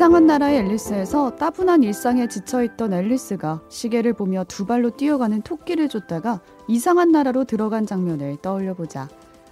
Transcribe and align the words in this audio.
이상한 0.00 0.26
나라의 0.26 0.60
앨리스에서 0.60 1.36
따분한 1.36 1.82
일상에 1.82 2.26
지쳐있던 2.26 2.94
앨리스가 2.94 3.60
시계를 3.68 4.14
보며 4.14 4.44
두 4.48 4.64
발로 4.64 4.88
뛰어가는 4.88 5.42
토끼를 5.42 5.90
쫓다가 5.90 6.40
이상한 6.68 7.12
나라로 7.12 7.44
들어간 7.44 7.84
장면을 7.84 8.38
떠올려보자. 8.40 9.10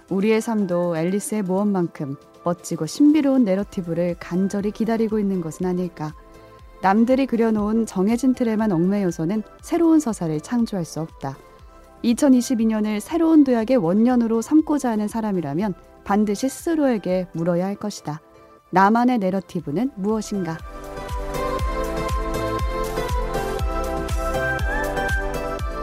우리의 0.09 0.41
삶도 0.41 0.97
앨리스의 0.97 1.43
모험만큼 1.43 2.15
멋지고 2.43 2.87
신비로운 2.87 3.43
내러티브를 3.43 4.15
간절히 4.19 4.71
기다리고 4.71 5.19
있는 5.19 5.39
것은 5.39 5.67
아닐까. 5.67 6.15
남들이 6.81 7.27
그려놓은 7.27 7.85
정해진 7.85 8.33
틀에만 8.33 8.71
얽매여서는 8.71 9.43
새로운 9.61 9.99
서사를 9.99 10.41
창조할 10.41 10.83
수 10.83 10.99
없다. 10.99 11.37
2022년을 12.03 13.01
새로운 13.01 13.43
도약의 13.43 13.77
원년으로 13.77 14.41
삼고자 14.41 14.89
하는 14.89 15.07
사람이라면 15.07 15.75
반드시 16.03 16.49
스스로에게 16.49 17.27
물어야 17.33 17.67
할 17.67 17.75
것이다. 17.75 18.19
나만의 18.71 19.17
내러티브는 19.19 19.91
무엇인가? 19.95 20.57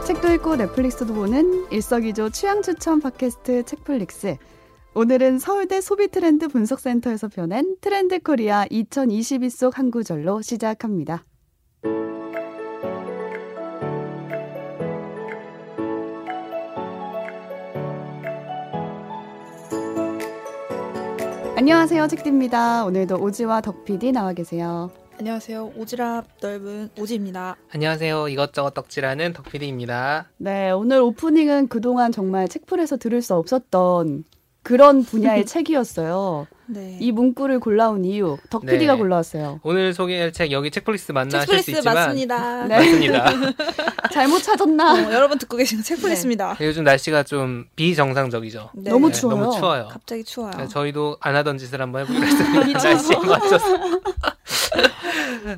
책도 0.05 0.33
읽고 0.33 0.55
넷플릭스도 0.55 1.13
보는 1.13 1.67
일석이조 1.69 2.29
취향 2.29 2.61
추천 2.61 3.01
팟캐스트 3.01 3.63
책플릭스. 3.63 4.37
오늘은 4.95 5.37
서울대 5.37 5.81
소비 5.81 6.07
트렌드 6.07 6.47
분석센터에서 6.47 7.27
펴낸 7.27 7.75
트렌드 7.81 8.19
코리아 8.19 8.65
2022 8.69 9.49
속 9.49 9.77
한 9.77 9.91
구절로 9.91 10.41
시작합니다. 10.41 11.25
안녕하세요, 21.57 22.07
책디입니다. 22.07 22.85
오늘도 22.85 23.15
오지와 23.19 23.61
덕PD 23.61 24.11
나와 24.11 24.31
계세요. 24.33 24.91
안녕하세요. 25.17 25.71
오지랖 25.71 26.23
넓은 26.39 26.91
오지입니다. 26.99 27.55
안녕하세요. 27.73 28.27
이것저것 28.27 28.75
덕질하는 28.75 29.33
덕PD입니다. 29.33 30.27
네, 30.37 30.69
오늘 30.69 31.01
오프닝은 31.01 31.69
그동안 31.69 32.11
정말 32.11 32.47
책풀에서 32.47 32.97
들을 32.97 33.23
수 33.23 33.33
없었던 33.33 34.25
그런 34.61 35.01
분야의 35.01 35.47
책이었어요. 35.49 36.45
네. 36.69 36.97
이 36.99 37.11
문구를 37.11 37.59
골라온 37.59 38.03
이유 38.05 38.37
덕 38.49 38.65
PD가 38.65 38.93
네. 38.93 38.99
골라왔어요. 38.99 39.59
오늘 39.63 39.93
소개할 39.93 40.31
책 40.33 40.51
여기 40.51 40.69
책플리스 40.71 41.11
만나실 41.11 41.59
수 41.63 41.71
있지만 41.71 41.95
맞습니다. 41.95 42.65
네. 42.67 42.77
맞습니다. 42.77 43.25
잘못 44.11 44.39
찾았나? 44.43 45.07
어, 45.07 45.13
여러분 45.13 45.37
듣고 45.37 45.57
계신 45.57 45.81
책플리스입니다. 45.81 46.55
네. 46.59 46.65
요즘 46.67 46.83
날씨가 46.83 47.23
좀 47.23 47.65
비정상적이죠. 47.75 48.71
네. 48.75 48.89
너무 48.91 49.11
추워요. 49.11 49.37
너무 49.39 49.57
추워요. 49.57 49.87
갑자기 49.91 50.23
추워요. 50.23 50.67
저희도 50.69 51.17
안 51.21 51.35
하던 51.35 51.57
짓을 51.57 51.81
한번 51.81 52.01
해보기로 52.03 52.25
했어요. 52.25 52.63
날씨에 52.73 53.17
맞춰서. 53.17 53.65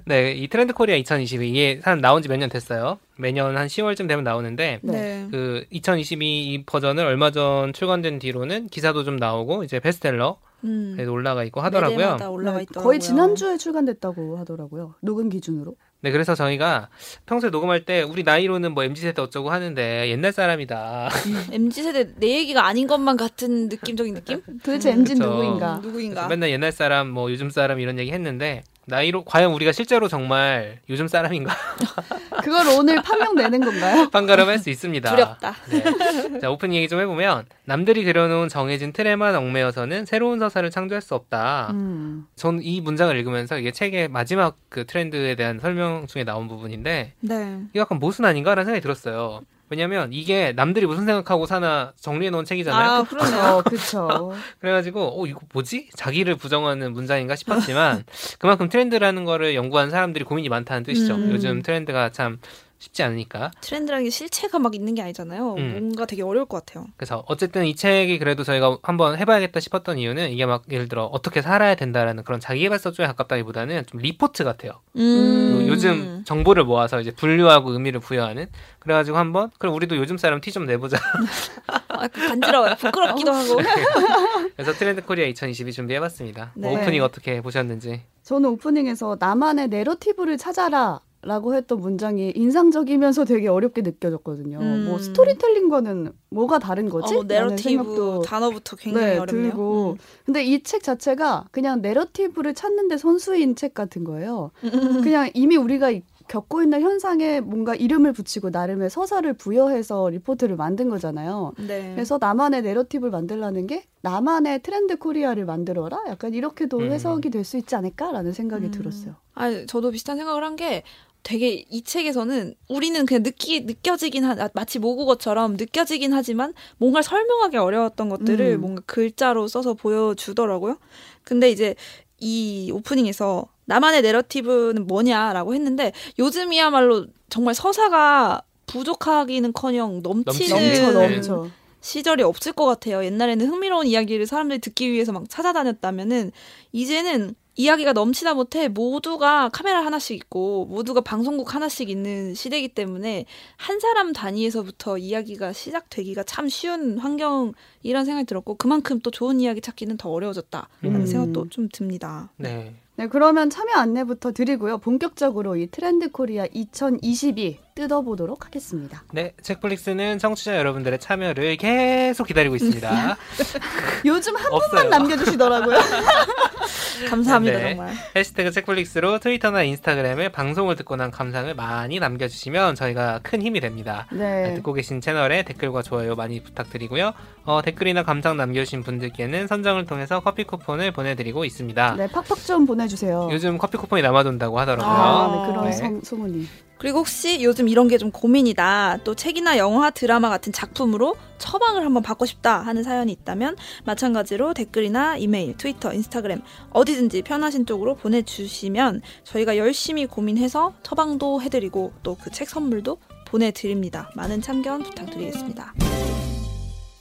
네, 0.06 0.34
이 0.34 0.48
트렌드 0.48 0.74
코리아 0.74 0.96
2022 0.96 1.50
이게 1.50 1.80
한 1.84 2.00
나온 2.02 2.22
지 2.22 2.30
몇 2.30 2.38
년 2.38 2.50
됐어요. 2.50 3.00
매년 3.18 3.58
한 3.58 3.68
10월쯤 3.68 4.08
되면 4.08 4.24
나오는데 4.24 4.80
네. 4.84 5.28
그2022 5.32 6.66
버전을 6.66 7.04
얼마 7.06 7.32
전 7.32 7.74
출간된 7.74 8.20
뒤로는 8.20 8.68
기사도 8.68 9.04
좀 9.04 9.18
나오고 9.18 9.64
이제 9.64 9.80
베스트셀러 9.80 10.38
음. 10.64 10.94
그래도 10.96 11.14
올라가 11.14 11.44
있고 11.44 11.62
하더라고요. 11.62 12.18
올라가 12.30 12.60
네, 12.60 12.66
거의 12.66 13.00
지난주에 13.00 13.58
출간됐다고 13.58 14.38
하더라고요. 14.38 14.96
녹음 15.02 15.30
기준으로. 15.30 15.76
네, 16.02 16.12
그래서 16.12 16.34
저희가 16.34 16.90
평소에 17.26 17.50
녹음할 17.50 17.84
때 17.84 18.02
우리 18.04 18.24
나이로는 18.24 18.74
뭐 18.74 18.84
MZ세대 18.84 19.22
어쩌고 19.22 19.50
하는데 19.50 20.10
옛날 20.10 20.32
사람이다. 20.32 21.10
MZ세대 21.52 22.14
내 22.18 22.38
얘기가 22.40 22.66
아닌 22.66 22.88
것만 22.88 23.18
같은 23.18 23.68
느낌적인 23.68 24.14
느낌? 24.14 24.42
도대체 24.64 24.92
MZ 24.92 25.14
음, 25.14 25.20
누구인가? 25.20 25.80
누구인가? 25.84 26.28
맨날 26.28 26.52
옛날 26.52 26.72
사람 26.72 27.10
뭐 27.10 27.30
요즘 27.32 27.50
사람 27.50 27.80
이런 27.80 28.00
얘기 28.00 28.12
했는데 28.12 28.64
나이로 28.90 29.24
과연 29.24 29.54
우리가 29.54 29.72
실제로 29.72 30.08
정말 30.08 30.80
요즘 30.90 31.08
사람인가? 31.08 31.54
그걸 32.44 32.68
오늘 32.78 33.02
판명 33.02 33.36
내는 33.36 33.60
건가요? 33.60 34.10
판가름할 34.12 34.60
수 34.60 34.70
있습니다. 34.70 35.10
두렵다. 35.10 35.56
네. 35.70 36.40
자 36.40 36.50
오픈 36.50 36.74
얘기 36.74 36.88
좀 36.88 37.00
해보면 37.00 37.46
남들이 37.66 38.04
그려놓은 38.04 38.50
정해진 38.50 38.92
틀에만 38.92 39.36
얽매여서는 39.36 40.06
새로운 40.06 40.40
서사를 40.40 40.70
창조할 40.70 41.02
수 41.02 41.16
없다. 41.16 41.70
음. 41.72 42.28
전이 42.36 42.82
문장을 42.82 43.16
읽으면서 43.16 43.58
이게 43.58 43.72
책의 43.72 44.10
마지막 44.10 44.56
그 44.70 44.86
트렌드에 44.86 45.36
대한 45.36 45.60
설명 45.60 46.08
중에 46.08 46.24
나온 46.24 46.48
부분인데 46.48 47.14
네. 47.20 47.60
이거 47.74 47.82
약간 47.82 48.00
모순 48.00 48.26
아닌가라는 48.26 48.66
생각이 48.66 48.82
들었어요. 48.82 49.42
왜냐면 49.70 50.12
이게 50.12 50.52
남들이 50.52 50.86
무슨 50.86 51.06
생각하고 51.06 51.46
사나 51.46 51.94
정리해 52.00 52.32
놓은 52.32 52.46
책이잖아요. 52.46 52.90
아, 52.90 53.04
그러네요. 53.04 53.62
그렇죠. 53.66 54.34
그래가지고 54.60 55.22
어 55.22 55.26
이거 55.28 55.40
뭐지? 55.54 55.90
자기를 55.96 56.36
부정하는 56.36 56.94
문장인가 56.94 57.36
싶었지만 57.36 58.04
그만큼 58.40 58.70
트렌드라는 58.70 59.26
거를 59.26 59.56
연구한 59.56 59.90
사람들이 59.92 60.26
고민이 60.26 60.50
많다는 60.50 60.84
뜻이죠. 60.84 61.16
음. 61.16 61.32
요즘 61.32 61.62
트렌드가 61.62 62.10
참 62.12 62.40
쉽지 62.80 63.04
않으니까. 63.04 63.52
트렌드라는 63.62 64.06
게 64.06 64.10
실체가 64.10 64.58
막 64.58 64.74
있는 64.74 64.96
게 64.96 65.02
아니잖아요. 65.02 65.56
음. 65.56 65.72
뭔가 65.72 66.06
되게 66.06 66.24
어려울 66.24 66.46
것 66.46 66.66
같아요. 66.66 66.88
그래서 66.98 67.24
어쨌든 67.28 67.66
이 67.66 67.76
책이 67.76 68.18
그래도 68.20 68.44
저희가 68.44 68.78
한번 68.84 69.18
해봐야겠다 69.18 69.60
싶었던 69.60 69.98
이유는 69.98 70.32
이게 70.32 70.46
막 70.46 70.64
예를 70.72 70.88
들어 70.88 71.06
어떻게 71.06 71.42
살아야 71.42 71.76
된다라는 71.76 72.24
그런 72.24 72.40
자기개발서 72.40 72.92
쪽에 72.92 73.06
가깝다기보다는 73.08 73.86
좀 73.86 74.00
리포트 74.00 74.44
같아요. 74.44 74.80
음. 74.96 75.66
요즘 75.68 76.24
정보를 76.26 76.64
모아서 76.64 77.00
이제 77.02 77.12
분류하고 77.12 77.72
의미를 77.72 78.00
부여하는. 78.00 78.48
그래가지고 78.80 79.18
한번 79.18 79.52
그럼 79.60 79.76
우리도 79.76 79.98
요즘 79.98 80.18
사람 80.18 80.40
티 80.42 80.50
좀 80.52 80.66
내보자. 80.66 80.98
아, 81.68 82.08
부끄러워요. 82.08 82.76
부끄럽기도 82.76 83.32
하고. 83.32 83.62
네. 83.62 83.70
그래서 84.56 84.74
트렌드 84.74 85.04
코리아 85.04 85.28
2022 85.28 85.74
준비해봤습니다. 85.74 86.54
뭐 86.56 86.70
네. 86.70 86.74
뭐 86.76 86.82
오프닝 86.82 87.04
어떻게 87.04 87.42
보셨는지. 87.42 88.02
저는 88.24 88.50
오프닝에서 88.52 89.18
나만의 89.20 89.68
내러티브를 89.68 90.38
찾아라 90.38 91.02
라고 91.22 91.54
했던 91.54 91.82
문장이 91.82 92.32
인상적이면서 92.36 93.26
되게 93.26 93.50
어렵게 93.50 93.82
느껴졌거든요. 93.82 94.58
음. 94.60 94.86
뭐 94.88 95.00
스토리텔링과는 95.00 96.14
뭐가 96.30 96.60
다른 96.60 96.88
거지? 96.90 97.16
어, 97.16 97.24
내러티브 97.24 98.22
단어부터 98.26 98.76
굉장히 98.78 99.06
네, 99.08 99.18
어렵네요. 99.18 99.50
들고. 99.52 99.92
음. 99.94 99.98
근데 100.26 100.44
이 100.46 100.64
책 100.64 100.84
자체가 100.84 101.46
그냥 101.52 101.82
내러티브를 101.82 102.54
찾는데 102.54 102.98
선수인 102.98 103.56
책 103.56 103.74
같은 103.74 104.04
거예요. 104.04 104.52
그냥 104.62 105.30
이미 105.34 105.56
우리가 105.58 105.92
겪고 106.28 106.62
있는 106.62 106.82
현상에 106.82 107.40
뭔가 107.42 107.74
이름을 107.74 108.14
붙이고 108.14 108.52
나름의 108.52 108.92
서사를 108.92 109.34
부여해서 109.34 110.10
리포트를 110.10 110.58
만든 110.58 110.88
거잖아요. 110.90 111.54
네. 111.68 111.92
그래서 111.96 112.20
나만의 112.22 112.62
내러티브를 112.62 113.10
만들라는 113.10 113.66
게 113.66 113.84
나만의 114.04 114.62
트렌드 114.62 114.98
코리아를 114.98 115.46
만들어라? 115.46 116.04
약간 116.08 116.36
이렇게도 116.36 116.78
음. 116.78 116.92
해석이 116.92 117.32
될 117.32 117.44
수 117.44 117.58
있지 117.58 117.76
않을까라는 117.76 118.32
생각이 118.34 118.66
음. 118.68 118.72
들었어요. 118.72 119.16
아, 119.34 119.66
저도 119.66 119.90
비슷한 119.90 120.18
생각을 120.18 120.44
한 120.44 120.56
게 120.56 120.84
되게 121.30 121.64
이 121.70 121.84
책에서는 121.84 122.56
우리는 122.70 123.06
그냥 123.06 123.22
느끼 123.22 123.60
느껴지긴 123.60 124.26
하 124.26 124.32
아, 124.32 124.50
마치 124.56 124.80
모국어처럼 124.80 125.58
느껴지긴 125.58 126.12
하지만 126.12 126.56
뭔가 126.80 127.04
설명하기 127.04 127.56
어려웠던 127.56 128.10
것들을 128.10 128.54
음. 128.56 128.62
뭔가 128.62 128.82
글자로 128.88 129.48
써서 129.48 129.76
보여주더라고요. 129.76 130.80
근데 131.24 131.52
이제 131.52 131.76
이 132.18 132.72
오프닝에서 132.74 133.48
나만의 133.66 134.02
내러티브는 134.02 134.88
뭐냐라고 134.88 135.54
했는데 135.54 135.94
요즘이야말로 136.18 137.06
정말 137.30 137.54
서사가 137.54 138.42
부족하기는커녕 138.66 140.02
넘치는 140.02 140.92
넘쳐, 140.92 140.92
넘쳐. 140.92 141.48
시절이 141.82 142.24
없을 142.24 142.54
것 142.54 142.66
같아요. 142.66 143.06
옛날에는 143.06 143.46
흥미로운 143.46 143.86
이야기를 143.86 144.26
사람들이 144.26 144.58
듣기 144.62 144.92
위해서 144.92 145.12
막 145.12 145.30
찾아다녔다면은 145.30 146.32
이제는 146.72 147.36
이야기가 147.60 147.92
넘치다 147.92 148.36
못해 148.36 148.70
모두가 148.70 149.50
카메라 149.50 149.86
하나씩 149.86 150.16
있고 150.16 150.66
모두가 150.68 151.02
방송국 151.02 151.54
하나씩 151.54 151.90
있는 151.90 152.34
시대이기 152.34 152.70
때문에 152.70 153.26
한 153.58 153.82
사람 153.82 154.14
단위에서부터 154.14 154.98
이야기가 154.98 155.52
시작되기가 155.52 156.24
참 156.24 156.48
쉬운 156.48 156.98
환경이란 156.98 158.06
생각이 158.06 158.26
들었고 158.26 158.56
그만큼 158.56 159.02
또 159.02 159.12
좋은 159.12 159.42
이야기 159.42 159.60
찾기는 159.60 159.98
더 159.98 160.10
어려워졌다라는 160.10 161.02
음. 161.02 161.06
생각도 161.06 161.50
좀 161.50 161.68
듭니다. 161.70 162.32
네. 162.38 162.74
네, 162.96 163.08
그러면 163.08 163.50
참여 163.50 163.74
안내부터 163.76 164.32
드리고요. 164.32 164.78
본격적으로 164.78 165.58
이 165.58 165.68
트렌드 165.68 166.10
코리아 166.12 166.46
2022 166.54 167.60
뜯어보도록 167.76 168.46
하겠습니다. 168.46 169.04
네, 169.12 169.34
책플릭스는 169.42 170.20
청취자 170.20 170.58
여러분들의 170.58 171.00
참여를 171.00 171.58
계속 171.58 172.28
기다리고 172.28 172.56
있습니다. 172.56 173.18
요즘 174.06 174.36
한 174.36 174.44
분만 174.52 174.90
남겨주시더라고요. 174.90 175.78
감사합니다, 177.10 177.58
네. 177.58 177.76
정말. 177.76 177.94
해시태그 178.16 178.52
책플릭스로 178.52 179.20
트위터나 179.20 179.64
인스타그램에 179.64 180.30
방송을 180.30 180.76
듣고 180.76 180.96
난 180.96 181.12
감상을 181.12 181.54
많이 181.56 182.00
남겨주시면 182.00 182.76
저희가 182.76 183.20
큰 183.24 183.42
힘이 183.42 183.60
됩니다. 183.62 184.08
네. 184.12 184.50
네, 184.50 184.54
듣고 184.56 184.74
계신 184.74 185.02
채널에 185.02 185.44
댓글과 185.44 185.82
좋아요 185.82 186.16
많이 186.16 186.42
부탁드리고요. 186.44 187.14
어, 187.46 187.62
댓글이나 187.62 188.04
감상 188.04 188.38
남겨주신 188.38 188.84
분들께는 188.84 189.48
선정을 189.48 189.86
통해서 189.86 190.20
커피 190.20 190.44
쿠폰을 190.44 190.92
보내드리고 190.92 191.46
있습니다. 191.46 191.96
네, 191.96 192.08
팍팍 192.08 192.46
좀 192.46 192.66
보내주세요. 192.66 193.30
요즘 193.32 193.58
커피 193.58 193.78
쿠폰이 193.78 194.02
남아돈다고 194.02 194.60
하더라고요. 194.60 194.94
아, 194.94 195.46
네, 195.48 195.52
그런 195.52 195.70
네. 195.70 196.02
소문이. 196.04 196.48
그리고 196.80 197.00
혹시 197.00 197.44
요즘 197.44 197.68
이런 197.68 197.88
게 197.88 197.98
좀 198.00 198.12
고민이다. 198.12 199.00
또 199.04 199.14
책이나 199.14 199.58
영화, 199.58 199.90
드라마 199.90 200.30
같은 200.30 200.54
작품으로 200.54 201.16
처방을 201.38 201.84
한번 201.86 202.02
받고 202.02 202.26
싶다 202.26 202.62
하는 202.62 202.82
사연이 202.84 203.12
있다면 203.12 203.58
마찬가지로 203.84 204.54
댓글이나 204.54 205.18
이메일, 205.18 205.58
트위터, 205.58 205.94
인스타그램 205.94 206.42
어디든지 206.72 207.24
편하신 207.24 207.66
쪽으로 207.66 207.96
보내주시면 207.96 209.02
저희가 209.26 209.58
열심히 209.58 210.06
고민해서 210.06 210.74
처방도 210.84 211.42
해드리고 211.42 211.94
또 212.04 212.16
그 212.16 212.30
책 212.32 212.50
선물도 212.50 212.98
보내드립니다. 213.26 214.10
많은 214.16 214.42
참견 214.42 214.82
부탁드리겠습니다. 214.84 215.74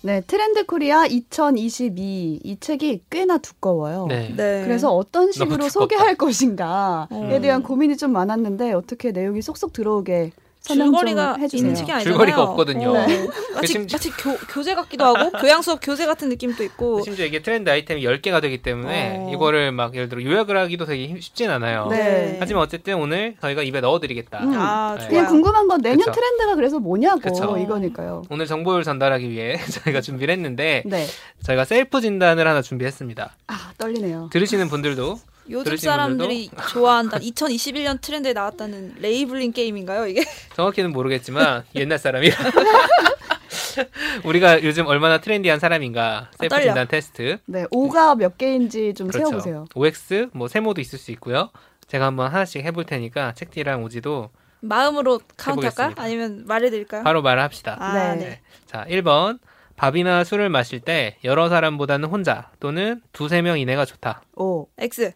네, 0.00 0.21
트렌드 0.27 0.65
코리아 0.65 1.06
2022. 1.06 2.41
이 2.45 2.56
책이 2.61 3.03
꽤나 3.11 3.39
두꺼워요. 3.39 4.06
네. 4.09 4.33
네. 4.37 4.62
그래서 4.65 4.95
어떤 4.95 5.33
식으로. 5.33 5.69
소개할 5.69 6.15
것인가에 6.15 7.06
음. 7.12 7.43
대한 7.43 7.62
고민이 7.62 7.97
좀 7.97 8.12
많았는데 8.12 8.73
어떻게 8.73 9.11
내용이 9.11 9.43
쏙쏙 9.43 9.73
들어오게 9.73 10.33
줄거리가. 10.62 11.37
있는 11.52 11.75
책이 11.75 11.90
아니잖아요. 11.93 12.02
줄거리가 12.05 12.43
없거든요. 12.43 12.90
어. 12.90 13.06
네. 13.06 13.26
마치, 13.55 13.72
심지- 13.72 13.94
마치 13.94 14.10
교, 14.10 14.37
교재 14.52 14.75
같기도 14.75 15.05
하고 15.05 15.31
교양 15.40 15.62
수업 15.62 15.81
교재 15.82 16.05
같은 16.06 16.28
느낌도 16.28 16.62
있고 16.64 17.02
심지어 17.02 17.25
이게 17.25 17.40
트렌드 17.40 17.70
아이템이 17.70 18.02
10개가 18.02 18.40
되기 18.43 18.62
때문에 18.62 19.16
어. 19.19 19.31
이거를 19.32 19.72
막 19.72 19.94
예를 19.94 20.08
들어 20.08 20.22
요약을 20.22 20.56
하기도 20.58 20.84
되게 20.84 21.06
힘- 21.06 21.20
쉽진 21.20 21.50
않아요. 21.50 21.87
네. 21.90 22.37
하지만 22.40 22.62
어쨌든 22.62 22.96
오늘 22.96 23.37
저희가 23.40 23.62
입에 23.62 23.81
넣어드리겠다. 23.81 24.40
음. 24.44 24.52
아 24.56 24.96
네. 24.99 25.08
그냥. 25.08 25.26
궁금한 25.26 25.69
건 25.69 25.81
내년 25.81 25.99
그쵸. 26.00 26.12
트렌드가 26.12 26.55
그래서 26.55 26.78
뭐냐고 26.78 27.20
그쵸. 27.20 27.56
이거니까요. 27.58 28.22
오늘 28.31 28.46
정보를 28.46 28.84
전달하기 28.84 29.31
위해 29.31 29.56
저희가 29.84 30.00
준비를 30.00 30.32
했는데 30.34 30.82
네. 30.87 31.06
저희가 31.44 31.64
셀프 31.64 32.00
진단을 32.00 32.46
하나 32.46 32.62
준비했습니다. 32.62 33.37
아 33.46 33.72
떨리네요. 33.78 34.28
들으시는 34.32 34.69
분들도 34.69 35.19
요즘 35.50 35.77
사람들이 35.77 36.50
좋아한다. 36.73 37.19
2021년 37.19 38.00
트렌드에 38.00 38.33
나왔다는 38.33 38.97
labeling 38.99 39.53
게임인가요, 39.53 40.06
이게? 40.06 40.25
정확히는 40.55 40.93
모르겠지만 40.93 41.65
옛날 41.75 41.99
사람이라 41.99 42.37
우리가 44.25 44.62
요즘 44.62 44.87
얼마나 44.87 45.19
트렌디한 45.19 45.59
사람인가 45.59 46.31
셀프 46.39 46.55
떨려. 46.55 46.65
진단 46.67 46.89
테스트 46.89 47.39
네, 47.47 47.65
O가 47.67 48.17
몇 48.17 48.37
개인지 48.37 48.95
좀 48.95 49.09
그렇죠. 49.09 49.29
세어보세요. 49.31 49.65
OX 49.75 50.29
뭐 50.33 50.49
세모도 50.49 50.81
있을 50.81 50.99
수 50.99 51.11
있고요. 51.12 51.51
제가 51.87 52.06
한번 52.06 52.33
하나씩 52.33 52.65
해볼 52.65 52.85
테니까 52.85 53.33
책디랑 53.35 53.83
오지도 53.85 54.31
마음으로 54.61 55.21
카운트 55.37 55.65
할까요? 55.65 55.91
해보겠습니다. 55.91 56.03
아니면 56.03 56.44
말해드릴까요? 56.47 57.05
바로 57.05 57.23
말합시다. 57.23 57.77
아, 57.79 57.94
네. 57.94 58.15
네. 58.17 58.25
네. 58.31 58.41
자, 58.67 58.85
1번. 58.89 59.39
밥이나 59.77 60.25
술을 60.25 60.49
마실 60.49 60.81
때 60.81 61.17
여러 61.23 61.49
사람보다는 61.49 62.09
혼자 62.09 62.51
또는 62.59 63.01
두세 63.12 63.43
명 63.43 63.61
이내가 63.61 63.85
좋다. 63.85 64.23
O. 64.35 64.67
X. 64.77 65.12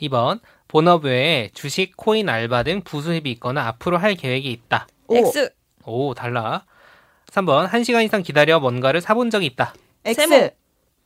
2번. 0.00 0.40
본업 0.68 1.04
외에 1.04 1.50
주식, 1.54 1.96
코인, 1.96 2.28
알바 2.28 2.64
등 2.64 2.82
부수입이 2.82 3.30
있거나 3.32 3.66
앞으로 3.68 3.98
할 3.98 4.14
계획이 4.14 4.50
있다. 4.50 4.86
O. 5.06 5.16
X. 5.16 5.50
오, 5.84 6.14
달라. 6.14 6.64
3번. 7.30 7.68
1시간 7.68 8.04
이상 8.04 8.22
기다려 8.22 8.58
뭔가를 8.60 9.00
사본 9.00 9.30
적이 9.30 9.46
있다. 9.46 9.74
X. 10.04 10.28
세모. 10.28 10.50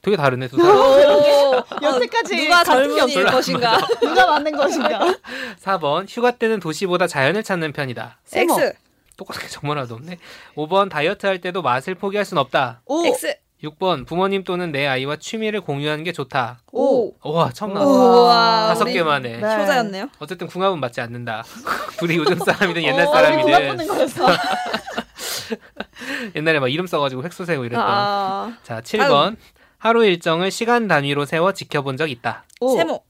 되게 0.01 0.17
다르네, 0.17 0.49
두 0.49 0.57
사람. 0.57 0.77
오, 0.79 1.65
여태까지 1.83 2.37
누가 2.37 2.61
없어요. 2.61 3.27
것인가? 3.27 3.79
누가 4.01 4.27
맞는 4.27 4.57
것인가? 4.57 5.15
4번. 5.63 6.07
휴가 6.09 6.31
때는 6.31 6.61
도시보다 6.61 7.07
자연을 7.07 7.43
찾는 7.43 7.73
편이다. 7.73 8.21
세모. 8.25 8.55
X. 8.55 8.75
똑같게 9.17 9.49
정말 9.49 9.79
하나도 9.79 9.97
없네. 9.97 10.19
5번. 10.55 10.89
다이어트 10.89 11.27
할 11.27 11.41
때도 11.41 11.61
맛을 11.63 11.95
포기할 11.95 12.25
순 12.25 12.39
없다. 12.39 12.83
5. 12.87 13.07
X. 13.07 13.37
6번. 13.63 14.07
부모님 14.07 14.45
또는 14.45 14.71
내 14.71 14.87
아이와 14.87 15.17
취미를 15.17 15.61
공유하는 15.61 16.05
게 16.05 16.13
좋다. 16.13 16.61
오. 16.73 17.13
우와, 17.25 17.51
처음 17.53 17.75
나왔어. 17.75 18.69
다섯 18.69 18.85
개 18.85 19.03
만에. 19.03 19.39
네. 19.39 19.39
효자였네요. 19.39 20.09
어쨌든 20.21 20.47
궁합은 20.47 20.79
맞지 20.79 21.01
않는다. 21.01 21.45
둘이 21.99 22.17
요즘 22.17 22.39
사람이든 22.39 22.83
옛날 22.83 23.07
어, 23.07 23.13
사람이든. 23.13 23.79
옛날에 26.37 26.61
막 26.61 26.69
이름 26.69 26.87
써가지고 26.87 27.23
획수 27.25 27.45
세고 27.45 27.65
이랬던. 27.65 27.85
아. 27.85 28.57
자, 28.63 28.81
7번. 28.81 29.37
하루 29.79 30.05
일정을 30.05 30.51
시간 30.51 30.89
단위로 30.89 31.25
세워 31.25 31.53
지켜본 31.53 31.97
적 31.97 32.11
있다. 32.11 32.45
오. 32.61 32.77
세모. 32.77 33.03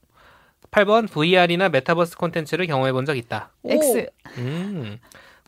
8번. 0.71 1.09
VR이나 1.09 1.69
메타버스 1.69 2.17
콘텐츠를 2.17 2.67
경험해 2.67 2.91
본 2.91 3.05
적 3.05 3.17
있다. 3.17 3.51
오. 3.63 3.71
X. 3.71 4.09
음. 4.37 4.99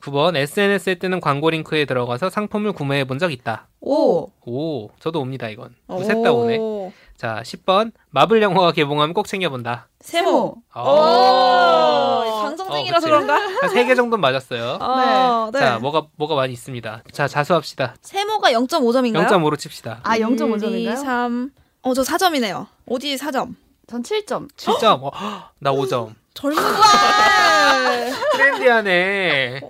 9번. 0.02 0.36
SNS에 0.36 0.96
뜨는 0.96 1.20
광고 1.22 1.50
링크에 1.50 1.86
들어가서 1.86 2.30
상품을 2.30 2.74
구매해 2.74 3.04
본 3.06 3.20
적 3.20 3.32
있다. 3.32 3.68
오. 3.82 4.30
오, 4.46 4.90
저도 5.00 5.20
O입니다, 5.22 5.48
이건. 5.50 5.76
오. 5.88 6.04
셋다 6.04 6.32
오네. 6.32 6.92
자, 7.18 7.42
10번. 7.44 7.92
마블 8.10 8.42
영화가 8.42 8.72
개봉하면 8.72 9.14
꼭 9.14 9.28
챙겨 9.28 9.50
본다. 9.50 9.88
세모. 10.00 10.56
어. 10.74 10.82
오. 10.82 12.42
방송쟁이라서 12.42 13.06
어. 13.06 13.10
그런가? 13.10 13.36
한 13.36 13.70
3개 13.70 13.96
정도는 13.96 14.20
맞았어요. 14.22 14.78
아, 14.82 15.50
네. 15.54 15.60
자, 15.60 15.78
뭐가, 15.80 16.08
뭐가 16.16 16.34
많이 16.36 16.54
있습니다. 16.54 17.04
자, 17.12 17.28
자수합시다. 17.28 17.96
세모가 18.02 18.52
0.5점인가요? 18.54 19.28
0.5로 19.28 19.58
칩시다. 19.60 20.00
아, 20.04 20.16
1, 20.18 20.22
2, 20.24 20.26
0.5점인가요? 20.26 20.96
3. 20.98 21.52
어, 21.84 21.94
저 21.94 22.02
4점이네요. 22.02 22.66
어디 22.90 23.16
4점? 23.16 23.54
전 23.88 24.02
7점. 24.02 24.48
7점. 24.56 25.04
어, 25.04 25.12
나 25.60 25.72
5점. 25.72 26.14
젊은 26.34 26.56
거 26.56 26.64
트렌디하네. 28.34 29.62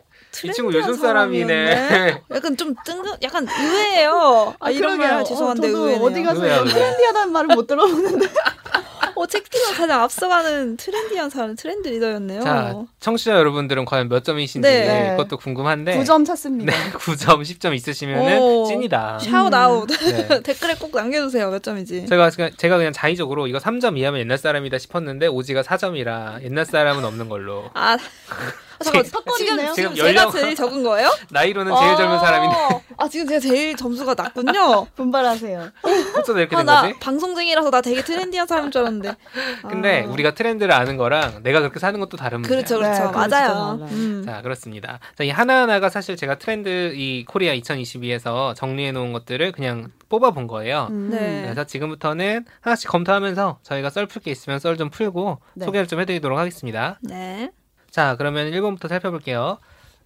이 0.46 0.52
친구 0.54 0.74
요즘 0.74 0.94
사람이네. 0.96 2.24
약간 2.32 2.56
좀 2.58 2.74
뜬금, 2.86 3.14
약간 3.22 3.48
의외예요. 3.48 4.56
아, 4.60 4.70
이런 4.72 4.98
그러게요. 4.98 5.16
말 5.16 5.24
죄송한데 5.26 5.68
어, 5.68 5.72
의외네요. 5.72 6.04
어디 6.06 6.24
가서 6.24 6.38
의외야, 6.40 6.56
이런 6.56 6.68
의외. 6.68 6.80
트렌디하다는 6.80 7.34
말을 7.34 7.56
못 7.56 7.68
들어보는데. 7.68 8.28
어, 9.22 9.26
책디가 9.28 9.74
가장 9.76 10.02
앞서가는 10.02 10.78
트렌디한 10.78 11.30
사람, 11.30 11.56
트렌드 11.56 11.88
리더였네요. 11.90 12.42
자, 12.42 12.74
청취자 13.00 13.34
여러분들은 13.34 13.86
과연 13.86 14.10
몇 14.10 14.24
점이신지 14.24 14.68
네. 14.68 15.12
그것도 15.16 15.38
궁금한데. 15.38 15.96
9점 16.00 16.26
찾습니다. 16.26 16.72
네, 16.72 16.92
9점, 16.94 17.42
10점 17.42 17.76
있으시면은 17.76 18.40
오. 18.40 18.66
찐이다. 18.66 19.20
shout 19.20 19.54
out. 19.54 19.88
네. 19.88 20.42
댓글에 20.42 20.74
꼭 20.76 20.96
남겨주세요. 20.96 21.52
몇 21.52 21.62
점인지. 21.62 22.08
제가 22.08 22.32
그냥, 22.32 22.50
제가 22.58 22.78
그냥 22.78 22.94
자의적으로 22.94 23.46
이거 23.46 23.60
3점 23.60 23.96
이하면 23.98 24.22
옛날 24.22 24.40
사람이다 24.40 24.80
싶었는데 24.80 25.28
오지가 25.28 25.62
4점이라 25.62 26.42
옛날 26.44 26.66
사람은 26.66 27.06
없는 27.06 27.30
걸로. 27.30 27.70
아, 27.76 27.98
잠깐 28.84 29.04
지금- 29.04 29.22
지금, 29.38 29.52
있네요. 29.60 29.74
지금 29.74 29.94
지금 29.94 30.08
제가 30.08 30.22
연령- 30.24 30.32
제일 30.32 30.56
적은 30.56 30.82
거예요? 30.84 31.12
나이로는 31.30 31.76
제일 31.76 31.96
젊은 31.98 32.20
사람인데 32.20 32.56
어. 32.56 32.81
아, 33.02 33.08
지금 33.10 33.28
제가 33.28 33.40
제일 33.40 33.76
점수가 33.76 34.14
낮군요. 34.14 34.86
분발하세요. 34.96 35.70
어쩌다 36.18 36.40
이렇게 36.40 36.56
아, 36.56 36.60
된나 36.60 36.82
거지? 36.84 37.00
방송쟁이라서 37.00 37.72
나 37.72 37.82
되게 37.82 38.04
트렌디한 38.04 38.46
사람인 38.48 38.72
줄 38.72 38.82
알았는데. 38.82 39.16
근데 39.68 40.04
아. 40.06 40.10
우리가 40.10 40.34
트렌드를 40.36 40.72
아는 40.74 40.98
거랑 40.98 41.42
내가 41.44 41.60
그렇게 41.62 41.80
사는 41.80 42.00
것도 42.00 42.18
다른 42.18 42.42
문제야. 42.42 42.58
그렇죠, 42.58 42.80
네, 42.80 42.90
그렇죠. 42.90 43.08
그거 43.12 43.28
맞아요. 43.28 43.80
음. 43.92 44.24
자, 44.26 44.42
그렇습니다. 44.42 45.00
자, 45.18 45.24
이 45.24 45.30
하나하나가 45.30 45.90
사실 45.90 46.16
제가 46.16 46.36
트렌드 46.38 46.94
이 46.96 47.26
코리아 47.26 47.54
2022에서 47.56 48.56
정리해 48.56 48.92
놓은 48.92 49.14
것들을 49.14 49.52
그냥 49.52 49.92
뽑아 50.10 50.32
본 50.32 50.48
거예요. 50.48 50.88
음. 50.92 51.10
네. 51.12 51.42
그래서 51.44 51.64
지금부터는 51.64 52.46
하나씩 52.62 52.90
검토하면서 52.90 53.60
저희가 53.64 53.90
썰 53.90 54.06
풀 54.06 54.22
게 54.22 54.30
있으면 54.32 54.60
썰 54.60 54.78
좀 54.78 54.90
풀고 54.90 55.40
네. 55.56 55.66
소개를 55.66 55.88
좀 55.88 56.00
해드리도록 56.00 56.38
하겠습니다. 56.38 57.00
네. 57.02 57.52
자, 57.90 58.16
그러면 58.18 58.50
1번부터 58.52 58.88
살펴볼게요. 58.88 59.58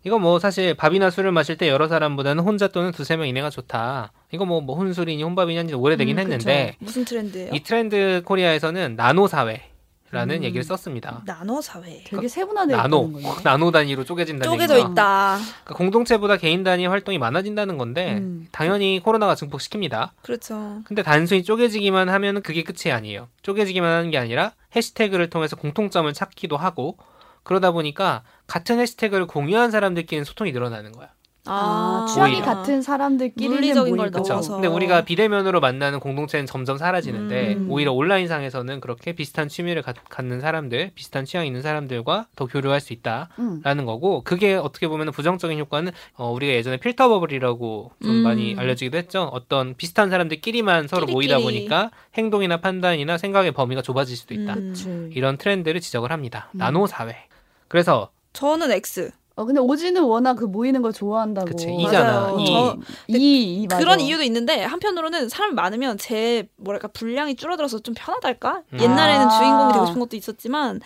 이거 0.06 0.20
뭐 0.20 0.38
사실 0.38 0.76
밥이나 0.76 1.10
술을 1.10 1.32
마실 1.32 1.58
때 1.58 1.68
여러 1.68 1.88
사람보다는 1.88 2.44
혼자 2.44 2.68
또는 2.68 2.92
두세 2.92 3.18
명 3.18 3.28
이내가 3.28 3.50
좋다. 3.50 4.12
이거 4.32 4.46
뭐, 4.46 4.62
뭐 4.62 4.78
혼술이니 4.78 5.24
혼밥이니 5.24 5.74
오래되긴 5.74 6.18
음, 6.18 6.20
했는데 6.20 6.76
무슨 6.78 7.04
트렌드예요? 7.06 7.50
이 7.52 7.64
트렌드 7.64 8.22
코리아에서는 8.24 8.96
나노 8.96 9.28
사회 9.28 9.72
라는 10.12 10.38
음. 10.38 10.44
얘기를 10.44 10.64
썼습니다. 10.64 11.24
나노 11.26 11.60
사회. 11.60 12.04
되게 12.04 12.28
세분화되어 12.28 12.78
나노. 12.78 13.14
나노 13.44 13.72
단위로 13.72 14.06
쪼개진다는 14.06 14.54
쪼개져 14.54 14.76
얘기죠. 14.76 14.92
있다. 14.92 15.40
그러니까 15.64 15.74
공동체보다 15.74 16.38
개인 16.38 16.64
단위 16.64 16.86
활동이 16.86 17.18
많아진다는 17.18 17.80
건데 17.80 18.20
음. 18.20 18.48
당연히 18.52 19.02
코로나가 19.04 19.34
증폭시킵니다. 19.34 20.12
그렇죠. 20.22 20.82
근데 20.86 21.02
단순히 21.02 21.44
쪼개지기만 21.44 22.10
하면 22.10 22.44
그게 22.44 22.64
끝이 22.64 22.94
아니에요. 22.94 23.28
쪼개지기만 23.42 23.92
하는 23.92 24.12
게 24.12 24.20
아니라 24.20 24.52
해시태그를 24.76 25.32
통해서 25.32 25.56
공통점을 25.56 26.14
찾기도 26.14 26.58
하고 26.58 26.96
그러다 27.46 27.72
보니까 27.72 28.24
같은 28.48 28.80
해시태그를 28.80 29.28
공유한 29.28 29.72
사람들끼리는 29.72 30.24
소통이 30.26 30.52
늘어나는 30.52 30.92
거야. 30.92 31.10
아, 31.48 32.08
취향이 32.12 32.38
오히려. 32.38 32.44
같은 32.46 32.82
사람들끼리는 32.82 33.54
물리적인 33.56 33.98
걸. 33.98 34.10
그쵸? 34.10 34.34
넣어서. 34.34 34.54
근데 34.54 34.68
우리가 34.68 35.06
비대면으로 35.06 35.60
만나는 35.60 36.00
공동체는 36.00 36.48
점점 36.48 36.80
사라지는데 36.80 37.54
음. 37.54 37.68
오히려 37.70 37.94
온라인상에서는 37.94 38.80
그렇게 38.80 39.14
비슷한 39.14 39.48
취미를 39.48 39.84
가- 39.84 39.94
갖는 40.10 40.40
사람들, 40.42 40.94
비슷한 40.96 41.24
취향 41.24 41.46
있는 41.46 41.62
사람들과 41.62 42.26
더 42.36 42.48
교류할 42.48 42.82
수 42.82 42.94
있다. 42.94 43.30
음. 43.38 43.62
라는 43.64 43.86
거고 43.86 44.24
그게 44.24 44.56
어떻게 44.56 44.88
보면 44.88 45.12
부정적인 45.12 45.60
효과는 45.60 45.92
어, 46.16 46.32
우리가 46.32 46.52
예전에 46.54 46.78
필터 46.78 47.10
버블이라고 47.10 47.92
좀 48.02 48.10
음. 48.12 48.16
많이 48.24 48.56
알려지기도 48.58 48.98
했죠. 48.98 49.30
어떤 49.32 49.76
비슷한 49.76 50.10
사람들끼리만 50.10 50.88
서로 50.88 51.06
모이다 51.06 51.38
끼리끼리. 51.38 51.60
보니까 51.60 51.92
행동이나 52.16 52.58
판단이나 52.58 53.20
생각의 53.20 53.52
범위가 53.52 53.84
좁아질 53.84 54.18
수도 54.18 54.34
있다. 54.34 54.56
음. 54.56 55.12
이런 55.14 55.38
트렌드를 55.38 55.80
지적을 55.80 56.12
합니다. 56.12 56.50
음. 56.56 56.58
나노 56.58 56.88
사회. 56.88 57.16
그래서 57.68 58.10
저는 58.36 58.72
X. 58.72 59.12
어, 59.38 59.44
근데 59.44 59.60
오지는 59.60 60.02
워낙 60.04 60.36
그 60.36 60.46
모이는 60.46 60.82
걸 60.82 60.94
좋아한다고. 60.94 61.48
그치, 61.48 61.68
맞아요. 61.68 61.80
이잖아. 61.82 62.30
저- 62.30 62.38
이. 62.40 62.46
저- 62.46 62.78
이, 63.18 63.62
이, 63.64 63.68
맞아. 63.68 63.80
그런 63.80 64.00
이유도 64.00 64.24
있는데 64.24 64.64
한편으로는 64.64 65.28
사람이 65.28 65.54
많으면 65.56 65.98
제 65.98 66.48
뭐랄까 66.56 66.88
분량이 66.88 67.36
줄어들어서 67.36 67.80
좀 67.80 67.94
편하달까? 67.98 68.62
음. 68.74 68.80
옛날에는 68.80 69.26
아. 69.28 69.30
주인공이 69.40 69.74
되고 69.74 69.86
싶은 69.88 70.00
것도 70.00 70.16
있었지만 70.16 70.80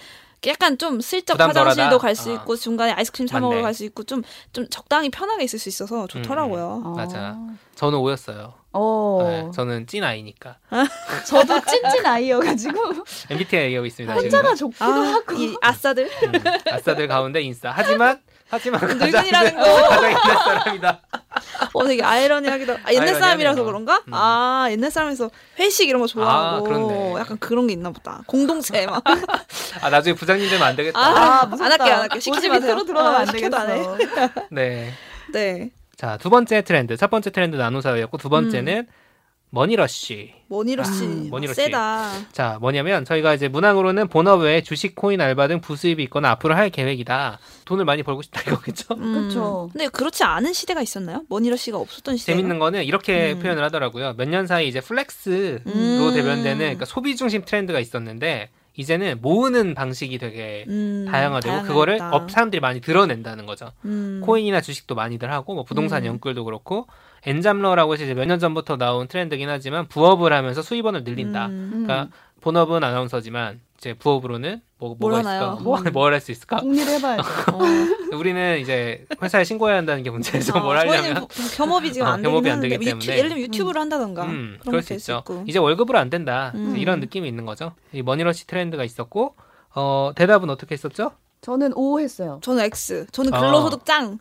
약간 0.48 0.78
좀 0.78 1.02
슬쩍 1.02 1.34
부담 1.34 1.50
화장실도 1.50 2.00
갈수 2.00 2.32
아. 2.32 2.34
있고 2.36 2.56
중간에 2.56 2.92
아이스크림 2.94 3.28
사. 3.28 3.40
먹으러 3.40 3.62
갈 3.62 3.74
수 3.74 3.84
있고 3.86 4.04
좀 4.04 4.22
좀 4.54 4.68
적당히 4.70 5.10
편하게 5.10 5.44
있을 5.44 5.60
수 5.60 5.70
있어서 5.70 6.08
좋더라고요. 6.08 6.82
아. 6.86 6.90
맞아. 6.90 7.38
저는 7.76 7.98
오였어요. 8.00 8.54
어. 8.72 9.20
네, 9.24 9.52
저는 9.54 9.88
찐 9.88 10.04
아이니까. 10.04 10.58
저도 11.28 11.60
찐찐 11.66 12.06
아이여가지고 12.06 12.80
MBTI 13.32 13.66
얘기하고 13.66 13.86
있습니다. 13.86 14.14
혼자가. 14.16 14.56
좋기도 14.56 14.86
아, 14.86 14.88
하고. 14.90 15.34
이 15.36 15.56
아싸들 15.62 16.06
음, 16.24 16.34
아싸들 16.72 17.08
가운데 17.08 17.42
인싸. 17.42 17.72
하지만 17.76 18.22
하지만 18.50 18.82
늙은이라는 18.82 19.56
거. 19.56 19.64
가장 19.90 20.10
옛날 20.12 20.38
사람이다. 20.38 21.00
어 21.74 21.84
되게 21.86 22.04
아이러니하기도 22.04 22.74
아, 22.84 22.94
옛날. 22.94 23.16
사람이라서 23.16 23.64
그런가? 23.64 24.02
음. 24.08 24.14
아 24.14 24.68
옛날 24.72 24.90
사람에서 24.90 25.30
회식 25.60 25.88
이런 25.88 26.02
거 26.02 26.08
좋아하고 26.08 27.18
아. 27.18 27.20
약간 27.22 27.38
그런 27.38 27.68
게 27.68 27.74
있나 27.74 27.92
보다. 27.92 28.24
공동체 28.26 28.86
막. 28.88 29.04
아 29.82 29.90
나중에 29.90 30.16
부장님 30.16 30.50
되면 30.50 30.68
안 30.68 30.76
되겠다. 30.76 31.00
아, 31.00 31.46
무섭다. 31.46 31.66
안 31.66 31.72
할게요, 31.80 31.94
안 31.96 32.02
할게요. 32.02 32.20
시키지 32.20 32.50
마세요. 32.50 32.84
들어가면 32.84 33.16
아, 33.16 33.20
안 33.20 33.26
되겠어. 33.28 33.98
네. 34.50 34.94
네. 35.32 35.72
자, 35.96 36.18
두 36.18 36.30
번째 36.30 36.62
트렌드. 36.62 36.96
첫 36.98 37.10
번째 37.10 37.30
트렌드 37.30 37.56
나노 37.56 37.82
사회였고 37.82 38.18
두 38.18 38.30
번째는 38.30 38.88
money 39.52 39.93
rush. 39.93 40.34
money 40.48 40.79
rush 40.79 41.04
음, 41.06 41.28
money 41.32 41.44
rush. 41.44 41.56
세다. 41.62 42.12
자, 42.32 42.58
뭐냐면 42.62 43.04
저희가 43.04 43.34
이제 43.34 43.48
문항으로는 43.48 44.08
본업 44.08 44.42
외에 44.42 44.62
주식, 44.62 44.96
코인, 44.96 45.22
알바 45.22 45.48
등 45.48 45.60
부수입이 45.60 46.04
있거나 46.04 46.30
앞으로 46.32 46.56
할 46.56 46.70
계획이다. 46.70 47.40
돈을 47.66 47.84
많이 47.86 48.04
벌고 48.04 48.22
싶다 48.22 48.42
이거겠죠? 48.42 48.96
음. 48.96 49.28
그쵸. 49.28 49.70
근데 49.74 49.88
그렇지 49.88 50.24
않은 50.24 50.54
시대가 50.54 50.82
있었나요? 50.82 51.24
money 51.30 51.52
rush가 51.52 51.78
없었던 51.80 52.18
시대. 52.18 52.32
재밌는 52.34 52.60
거는 52.60 52.84
이렇게 52.84 53.34
음. 53.34 53.40
표현을 53.40 53.64
하더라고요. 53.64 54.14
몇 54.18 54.30
년 54.30 54.46
사이 54.46 54.68
이제 54.68 54.80
flex로 54.82 55.60
음. 55.66 56.12
대변되는 56.14 56.58
그러니까 56.60 56.86
소비 56.86 57.16
중심 57.16 57.44
트렌드가 57.44 57.80
있었는데 57.80 58.50
이제는 58.76 59.18
모으는 59.22 59.74
방식이 59.74 60.20
되게 60.20 60.66
음, 60.68 61.08
다양화되고 61.10 61.64
그거를 61.64 61.98
다양하겠다. 61.98 62.24
업 62.26 62.30
사람들이 62.32 62.60
많이 62.60 62.80
드러낸다는 62.82 63.48
거죠. 63.48 63.72
음. 63.86 64.22
코인이나 64.24 64.62
주식도 64.62 64.94
많이들 64.94 65.32
하고 65.34 65.56
뭐 65.56 65.64
부동산 65.64 66.04
음. 66.04 66.08
영끌도 66.08 66.46
그렇고 66.46 66.86
N잡러라고 67.26 67.94
해서 67.94 68.04
이제 68.04 68.14
몇 68.14 68.26
년 68.26 68.40
전부터 68.40 68.78
나온 68.78 69.08
트렌드긴 69.08 69.50
하지만 69.50 69.88
부업을 69.88 70.32
하면서 70.34 70.62
수입원을 70.62 71.04
늘린다. 71.04 71.48
음. 71.48 71.70
그러니까 71.86 72.16
본업은 72.42 72.84
아나운서지만 72.84 73.60
이제 73.78 73.94
부업으로는 73.94 74.62
뭐뭘 74.78 74.98
뭐가? 75.00 75.20
있을까? 75.20 75.56
뭐, 75.62 75.80
음. 75.80 75.92
뭘할 75.92 76.22
수 76.22 76.32
있을까? 76.32 76.58
궁리를 76.58 76.88
해봐야죠. 76.94 77.24
어. 77.54 78.16
우리는 78.16 78.60
이제 78.60 79.06
회사에 79.22 79.44
신고해야 79.44 79.78
한다는 79.78 80.04
게 80.04 80.10
문제죠. 80.10 80.54
어, 80.58 80.60
뭘 80.62 80.78
하려면 80.78 81.14
뭐 81.16 81.28
겸업이 81.56 81.92
지금 81.92 82.08
어, 82.08 82.12
안 82.12 82.22
겸업이 82.22 82.50
안 82.50 82.62
되기 82.62 82.76
유튜, 82.76 82.86
때문에. 82.86 83.18
예를 83.18 83.30
들면 83.30 83.44
유튜브를 83.46 83.82
한다던가 83.82 84.24
음, 84.26 84.58
그럴 84.66 84.82
수 84.82 84.94
있죠. 84.94 85.20
있고. 85.20 85.44
이제 85.48 85.60
월급으로 85.60 85.98
안 86.00 86.10
된다. 86.10 86.52
음. 86.56 86.76
이런 86.78 87.00
느낌이 87.02 87.28
있는 87.28 87.46
거죠. 87.46 87.74
이 87.92 88.02
money 88.02 88.27
rush 88.27 88.48
트렌드가 88.48 88.84
있었고 88.84 89.36
어, 89.76 90.12
대답은 90.16 90.50
어떻게 90.50 90.74
했었죠? 90.74 91.12
저는 91.42 91.72
O 91.76 92.00
했어요. 92.00 92.40
저는 92.42 92.64
X. 92.66 93.08
저는 93.12 93.34
아. 93.34 93.40
근로소득 93.40 93.86
짱. 93.86 94.20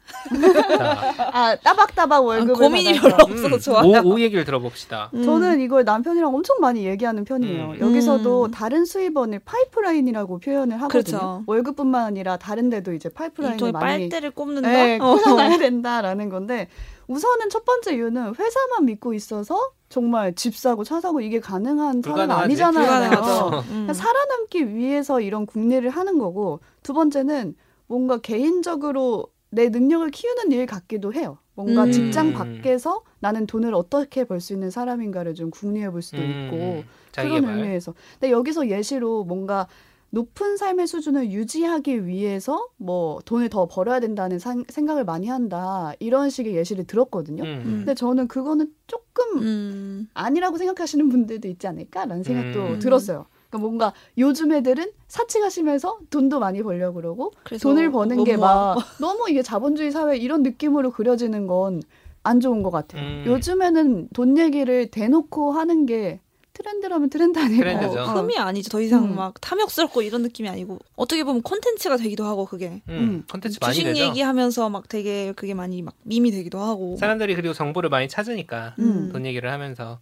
자, 0.79 1.15
아 1.33 1.57
따박따박 1.57 2.25
월급을 2.25 2.55
고민이 2.55 3.01
받아서. 3.01 3.17
별로 3.17 3.35
없어서 3.35 3.59
좋아요. 3.59 4.03
오, 4.05 4.13
오 4.13 4.21
얘기를 4.21 4.45
들어봅시다. 4.45 5.11
음. 5.15 5.25
저는 5.25 5.61
이걸 5.61 5.85
남편이랑 5.85 6.33
엄청 6.33 6.59
많이 6.61 6.87
얘기하는 6.87 7.25
편이에요. 7.25 7.71
음. 7.71 7.81
여기서도 7.81 8.45
음. 8.47 8.51
다른 8.53 8.85
수입원을 8.85 9.41
파이프라인이라고 9.45 10.39
표현을 10.39 10.81
하거든요. 10.83 10.89
그렇죠. 11.19 11.43
월급뿐만 11.47 12.05
아니라 12.05 12.37
다른 12.37 12.71
데도 12.71 12.93
이제 12.93 13.09
파이프라인을 13.09 13.59
저희 13.59 13.73
많이 13.73 14.09
빨대를 14.09 14.31
꼽는다. 14.31 14.69
네, 14.71 14.99
어. 15.01 15.17
꽂아놔야 15.17 15.59
된다라는 15.59 16.29
건데 16.29 16.69
우선은 17.09 17.49
첫 17.51 17.65
번째 17.65 17.95
이유는 17.95 18.35
회사만 18.37 18.85
믿고 18.85 19.15
있어서 19.15 19.73
정말 19.89 20.35
집 20.35 20.55
사고 20.55 20.85
차 20.85 21.01
사고 21.01 21.21
이게 21.21 21.41
가능한 21.41 22.03
사람. 22.03 22.31
아니잖아요. 22.31 22.87
불가능하죠. 23.11 23.65
음. 23.71 23.93
살아남기 23.93 24.75
위해서 24.75 25.21
이런 25.21 25.47
국리를 25.47 25.89
하는 25.89 26.19
거고 26.19 26.61
두 26.83 26.93
번째는 26.93 27.57
뭔가 27.87 28.19
개인적으로 28.19 29.27
내 29.51 29.71
능력을 29.71 30.11
키우는 30.11 30.53
일 30.53 30.67
같기도 30.67 31.15
해요. 31.15 31.39
뭔가 31.55 31.85
음. 31.85 31.93
직장 31.93 32.35
밖에서 32.35 33.03
나는 33.21 33.47
돈을 33.47 33.75
어떻게 33.75 34.25
벌 34.25 34.41
수 34.41 34.53
있는 34.53 34.71
사람인가를 34.71 35.35
좀 35.35 35.51
궁리해 35.51 35.91
볼 35.91 36.03
수도 36.03 36.19
음, 36.19 36.51
있고 36.53 36.85
자기 37.11 37.31
그런. 37.31 37.59
의미에서. 37.59 37.95
근데 38.21 38.31
여기서 38.31 38.69
예시로 38.69 39.25
뭔가 39.25 39.67
높은 40.11 40.57
삶의 40.57 40.87
수준을 40.87 41.31
유지하기 41.33 42.07
위해서 42.07 42.67
뭐 42.79 43.19
돈을 43.25 43.49
더 43.51 43.67
벌어야 43.67 44.01
된다는 44.01 44.39
상- 44.39 44.65
생각을 44.69 45.05
많이 45.05 45.29
한다 45.29 45.93
이런 46.01 46.31
식의 46.31 46.55
예시를 46.57 46.85
들었거든요. 46.87 47.43
음. 47.45 47.63
근데 47.65 47.95
저는 47.95 48.27
그거는 48.29 48.73
조금 48.87 49.39
음. 49.43 50.09
아니라고 50.15 50.57
생각하시는 50.57 51.09
분들도 51.09 51.47
있지 51.49 51.67
않을까라는 51.67 52.23
생각도 52.23 52.61
음. 52.75 52.79
들었어요. 52.79 53.27
그러니까 53.51 53.59
뭔가 53.67 53.93
요즘 54.17 54.53
애들은 54.53 54.91
사치가 55.09 55.49
심해서 55.51 55.99
돈도 56.11 56.39
많이 56.39 56.63
벌려고 56.63 56.95
그러고 56.97 57.33
돈을 57.61 57.91
버는 57.91 58.17
못 58.17 58.25
게. 58.25 58.37
막 58.37 58.79
너무 59.01 59.27
이게 59.29 59.43
자본주의 59.43 59.91
사회 59.91 60.17
이런 60.17 60.43
느낌으로 60.43 60.91
그려지는 60.91 61.47
건 61.47 61.81
안 62.25 62.41
좋은 62.41 62.63
것 62.63 62.71
같아요. 62.71 63.01
음. 63.01 63.25
요즘에는 63.27 64.09
돈 64.13 64.37
얘기를 64.37 64.91
대놓고 64.91 65.53
하는 65.53 65.87
게 65.87 66.21
트렌드라면 66.59 67.09
트렌드 67.09 67.39
아니고 67.39 67.57
트렌드죠. 67.57 68.01
어, 68.01 68.05
흠이 68.05 68.37
아니죠. 68.37 68.69
더 68.69 68.81
이상 68.81 69.05
음. 69.05 69.15
막 69.15 69.41
탐욕스럽고 69.41 70.03
이런 70.03 70.23
느낌이 70.23 70.49
아니고 70.49 70.79
어떻게 70.97 71.23
보면 71.23 71.43
콘텐츠가 71.43 71.97
되기도 71.97 72.25
하고 72.25 72.45
그게 72.45 72.83
음, 72.89 72.99
음. 72.99 73.25
콘텐츠 73.31 73.59
많이 73.61 73.75
주식 73.75 73.85
되죠. 73.85 74.05
얘기하면서 74.05 74.69
막 74.69 74.89
되게 74.89 75.33
그게 75.33 75.55
많이 75.55 75.83
막 75.83 75.95
밈이 76.03 76.31
되기도 76.33 76.61
하고. 76.61 76.97
사람들이 76.97 77.35
그리고 77.37 77.55
정보를 77.55 77.91
많이 77.91 78.09
찾으니까 78.09 78.75
음. 78.81 79.11
돈 79.13 79.25
얘기를 79.25 79.53
하면서 79.53 80.01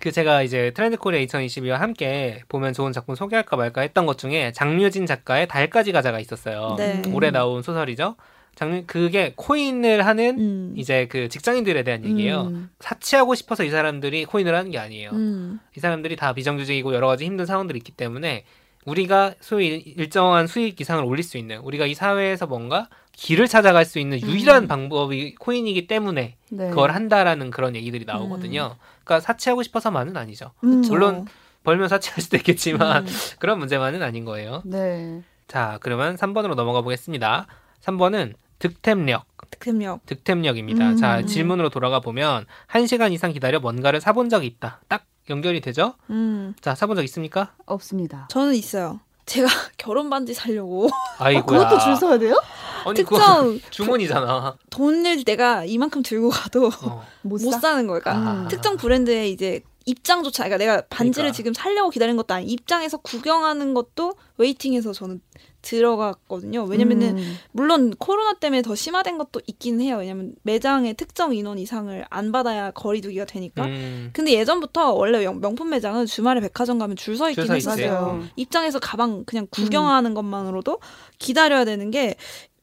그 0.00 0.10
제가 0.10 0.42
이제 0.42 0.72
트렌드 0.74 0.96
코리아 0.96 1.20
2022와 1.24 1.74
함께 1.74 2.42
보면 2.48 2.72
좋은 2.72 2.92
작품 2.92 3.14
소개할까 3.14 3.56
말까 3.56 3.82
했던 3.82 4.04
것 4.04 4.18
중에 4.18 4.50
장뮤진 4.52 5.06
작가의 5.06 5.46
달까지 5.46 5.92
가자가 5.92 6.18
있었어요. 6.18 6.74
네. 6.76 7.02
올해 7.12 7.30
나온 7.30 7.62
소설이죠. 7.62 8.16
장 8.62 8.84
그게 8.86 9.32
코인을 9.36 10.06
하는 10.06 10.38
음. 10.38 10.74
이제 10.76 11.06
그 11.08 11.28
직장인들에 11.28 11.82
대한 11.82 12.04
얘기예요. 12.04 12.42
음. 12.42 12.70
사치하고 12.78 13.34
싶어서 13.34 13.64
이 13.64 13.70
사람들이 13.70 14.24
코인을 14.24 14.54
하는 14.54 14.70
게 14.70 14.78
아니에요. 14.78 15.10
음. 15.10 15.60
이 15.76 15.80
사람들이 15.80 16.16
다 16.16 16.32
비정규직이고 16.32 16.94
여러 16.94 17.06
가지 17.06 17.24
힘든 17.24 17.44
상황들이 17.46 17.78
있기 17.78 17.92
때문에 17.92 18.44
우리가 18.84 19.34
소위 19.40 19.76
일정한 19.96 20.46
수익 20.46 20.80
이상을 20.80 21.04
올릴 21.04 21.22
수 21.22 21.38
있는 21.38 21.58
우리가 21.58 21.86
이 21.86 21.94
사회에서 21.94 22.46
뭔가 22.46 22.88
길을 23.12 23.46
찾아갈 23.46 23.84
수 23.84 23.98
있는 23.98 24.20
유일한 24.22 24.64
음. 24.64 24.68
방법이 24.68 25.34
코인이기 25.36 25.86
때문에 25.86 26.36
네. 26.50 26.68
그걸 26.70 26.92
한다라는 26.92 27.50
그런 27.50 27.76
얘기들이 27.76 28.04
나오거든요. 28.04 28.76
그러니까 29.04 29.20
사치하고 29.20 29.62
싶어서만은 29.62 30.16
아니죠. 30.16 30.52
음. 30.64 30.82
물론 30.82 31.26
벌면 31.64 31.88
사치할 31.88 32.20
수도 32.20 32.36
있겠지만 32.38 33.06
음. 33.06 33.12
그런 33.38 33.58
문제만은 33.58 34.02
아닌 34.02 34.24
거예요. 34.24 34.62
네. 34.64 35.22
자, 35.46 35.78
그러면 35.82 36.16
3번으로 36.16 36.54
넘어가 36.54 36.80
보겠습니다. 36.80 37.46
3번은 37.82 38.34
득템력, 38.62 39.24
득템력. 39.50 40.06
득템력입니다. 40.06 40.90
음. 40.90 40.96
자, 40.96 41.26
질문으로 41.26 41.68
돌아가 41.68 41.98
보면 41.98 42.46
1시간 42.70 43.12
이상 43.12 43.32
기다려 43.32 43.58
뭔가를 43.58 44.00
사본 44.00 44.28
적이 44.28 44.46
있다. 44.46 44.80
딱 44.86 45.04
연결이 45.30 45.60
되죠? 45.60 45.94
음. 46.10 46.54
자, 46.60 46.76
사본 46.76 46.94
적 46.96 47.02
있습니까? 47.02 47.54
없습니다. 47.66 48.28
저는 48.30 48.54
있어요. 48.54 49.00
제가 49.26 49.48
결혼 49.78 50.08
반지 50.10 50.32
사려고 50.32 50.88
아이고야. 51.18 51.40
어, 51.42 51.44
그것도 51.64 51.78
줄 51.80 51.96
서야 51.96 52.18
돼요? 52.18 52.40
아니, 52.86 52.94
특정 52.94 53.58
주문이잖아. 53.70 54.56
돈을 54.70 55.24
내가 55.24 55.64
이만큼 55.64 56.04
들고 56.04 56.30
가도 56.30 56.70
어. 56.84 57.04
못, 57.22 57.42
못 57.42 57.50
사? 57.50 57.58
사는 57.58 57.84
거예요. 57.88 58.00
그러니까 58.00 58.30
아. 58.30 58.48
특정 58.48 58.76
브랜드의 58.76 59.32
이제 59.32 59.60
입장조차, 59.86 60.44
그러니까 60.44 60.58
내가 60.58 60.86
반지를 60.88 61.32
그러니까. 61.32 61.36
지금 61.36 61.52
살려고 61.52 61.90
기다린 61.90 62.16
것도 62.16 62.32
아니, 62.34 62.46
입장에서 62.46 62.98
구경하는 62.98 63.74
것도 63.74 64.14
웨이팅해서 64.38 64.92
저는 64.92 65.20
들어갔거든요. 65.62 66.64
왜냐면은 66.64 67.16
음. 67.18 67.36
물론 67.52 67.94
코로나 67.98 68.34
때문에 68.34 68.62
더 68.62 68.74
심화된 68.74 69.16
것도 69.18 69.40
있긴 69.46 69.80
해요. 69.80 69.96
왜냐면 69.98 70.34
매장에 70.42 70.92
특정 70.94 71.34
인원 71.34 71.58
이상을 71.58 72.04
안 72.10 72.32
받아야 72.32 72.70
거리두기가 72.72 73.24
되니까. 73.24 73.64
음, 73.64 74.10
근데 74.12 74.32
예전부터 74.34 74.92
원래 74.92 75.20
명- 75.20 75.40
명품 75.40 75.70
매장은 75.70 76.06
주말에 76.06 76.40
백화점 76.40 76.78
가면 76.78 76.96
줄 76.96 77.16
서 77.16 77.30
있긴. 77.30 77.44
했어요. 77.54 78.22
입장에서 78.36 78.78
가방 78.78 79.24
그냥 79.24 79.46
구경하는 79.50 80.14
것만으로도 80.14 80.80
기다려야 81.18 81.64
되는 81.64 81.90
게 81.90 82.16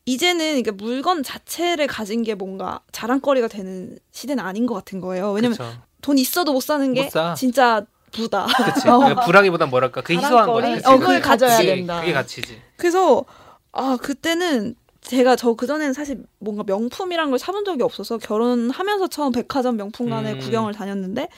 이제는 0.06 0.58
이게 0.58 0.72
물건 0.72 1.22
자체를 1.24 1.86
가진 1.88 2.24
게 2.24 2.34
뭔가 2.36 2.82
자랑거리가 2.92 3.48
되는 3.48 3.98
시대는 4.12 4.44
아닌 4.44 4.66
것 4.66 4.74
같은 4.74 5.00
거예요. 5.02 5.32
왜냐면 5.32 5.58
그쵸. 5.58 5.72
돈 6.02 6.18
있어도 6.18 6.52
못 6.54 6.62
사는 6.62 6.94
게못 6.94 7.12
사. 7.12 7.34
진짜 7.36 7.86
부다. 8.12 8.46
그치. 8.46 8.88
불하기보단 9.26 9.70
뭐랄까. 9.70 10.02
그 10.02 10.14
희소한 10.14 10.48
거지. 10.48 10.72
그치? 10.76 10.88
어, 10.88 10.92
그치. 10.92 11.00
그걸 11.00 11.22
가져야 11.22 11.58
그게- 11.58 11.76
된다. 11.76 12.00
그게 12.02 12.14
가치지. 12.14 12.62
그래서 12.78 13.26
아 13.72 13.98
그때는 14.02 14.76
제가 15.02 15.36
저 15.36 15.54
그전에는 15.54 15.94
사실 15.94 16.24
뭔가 16.40 16.64
명품이란 16.66 17.30
걸 17.30 17.40
사본 17.40 17.66
적이 17.66 17.84
없어서 17.84 18.18
결혼하면서 18.18 19.08
처음 19.08 19.32
백화점 19.32 19.78
명품관에 19.78 20.34
음. 20.34 20.40
구경을 20.40 20.74
다녔는데 20.74 21.30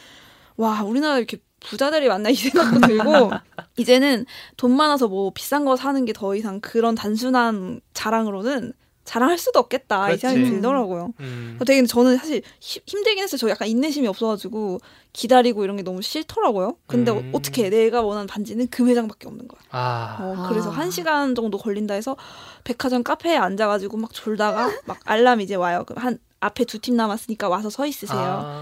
와 0.58 0.82
우리나라 0.84 1.18
이렇게 1.18 1.38
부자들이 1.60 2.08
많나 2.08 2.30
이 2.30 2.36
생각도 2.36 2.80
들고 2.88 3.32
이제는 3.78 4.26
돈 4.58 4.76
많아서 4.76 5.08
뭐 5.08 5.32
비싼 5.34 5.64
거 5.64 5.76
사는 5.76 6.04
게 6.06 6.12
더 6.14 6.36
이상 6.36 6.60
그런 6.60 6.96
단순한 6.96 7.82
자랑으로는 7.94 8.74
자랑할 9.04 9.38
수도 9.38 9.60
없겠다 9.60 10.06
그렇지. 10.06 10.16
이 10.18 10.20
생각이 10.30 10.50
들더라고요. 10.52 11.14
음. 11.20 11.58
되게 11.66 11.84
저는 11.86 12.18
사실 12.18 12.42
힘들긴 12.60 13.24
했어요. 13.24 13.38
저 13.38 13.50
약간 13.50 13.68
인내심이 13.68 14.08
없어가지고 14.08 14.80
기다리고 15.14 15.64
이런 15.64 15.76
게 15.76 15.84
너무 15.84 16.02
싫더라고요. 16.02 16.78
근데 16.88 17.12
음. 17.12 17.32
어 17.34 17.40
떻게 17.42 17.70
내가 17.70 18.02
원하는 18.02 18.28
반지는 18.28 18.68
그 18.70 18.84
매장밖에 18.84 19.28
없는 19.28 19.48
거야. 19.48 19.60
아. 19.72 20.18
어, 20.22 20.48
그래서 20.50 20.70
아. 20.70 20.74
한 20.74 20.92
시간 20.92 21.34
정도 21.36 21.58
걸린다 21.58 21.94
해서 21.96 22.16
백화점 22.64 23.04
카페에 23.04 23.36
앉아가지고 23.38 23.98
막 23.98 24.14
졸다가 24.14 24.72
막 24.86 25.00
알람 25.06 25.42
이제 25.42 25.56
와요. 25.56 25.84
한 25.96 26.20
앞에 26.40 26.66
두 26.66 26.80
팀 26.80 26.96
남았으니까 26.96 27.50
와서 27.50 27.70
서 27.70 27.86
있으세요. 27.86 28.20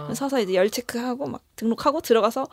아. 0.10 0.14
서서 0.14 0.40
이제 0.42 0.54
열 0.54 0.70
체크하고 0.70 1.28
막 1.28 1.42
등록하고 1.56 2.02
들어가서 2.02 2.48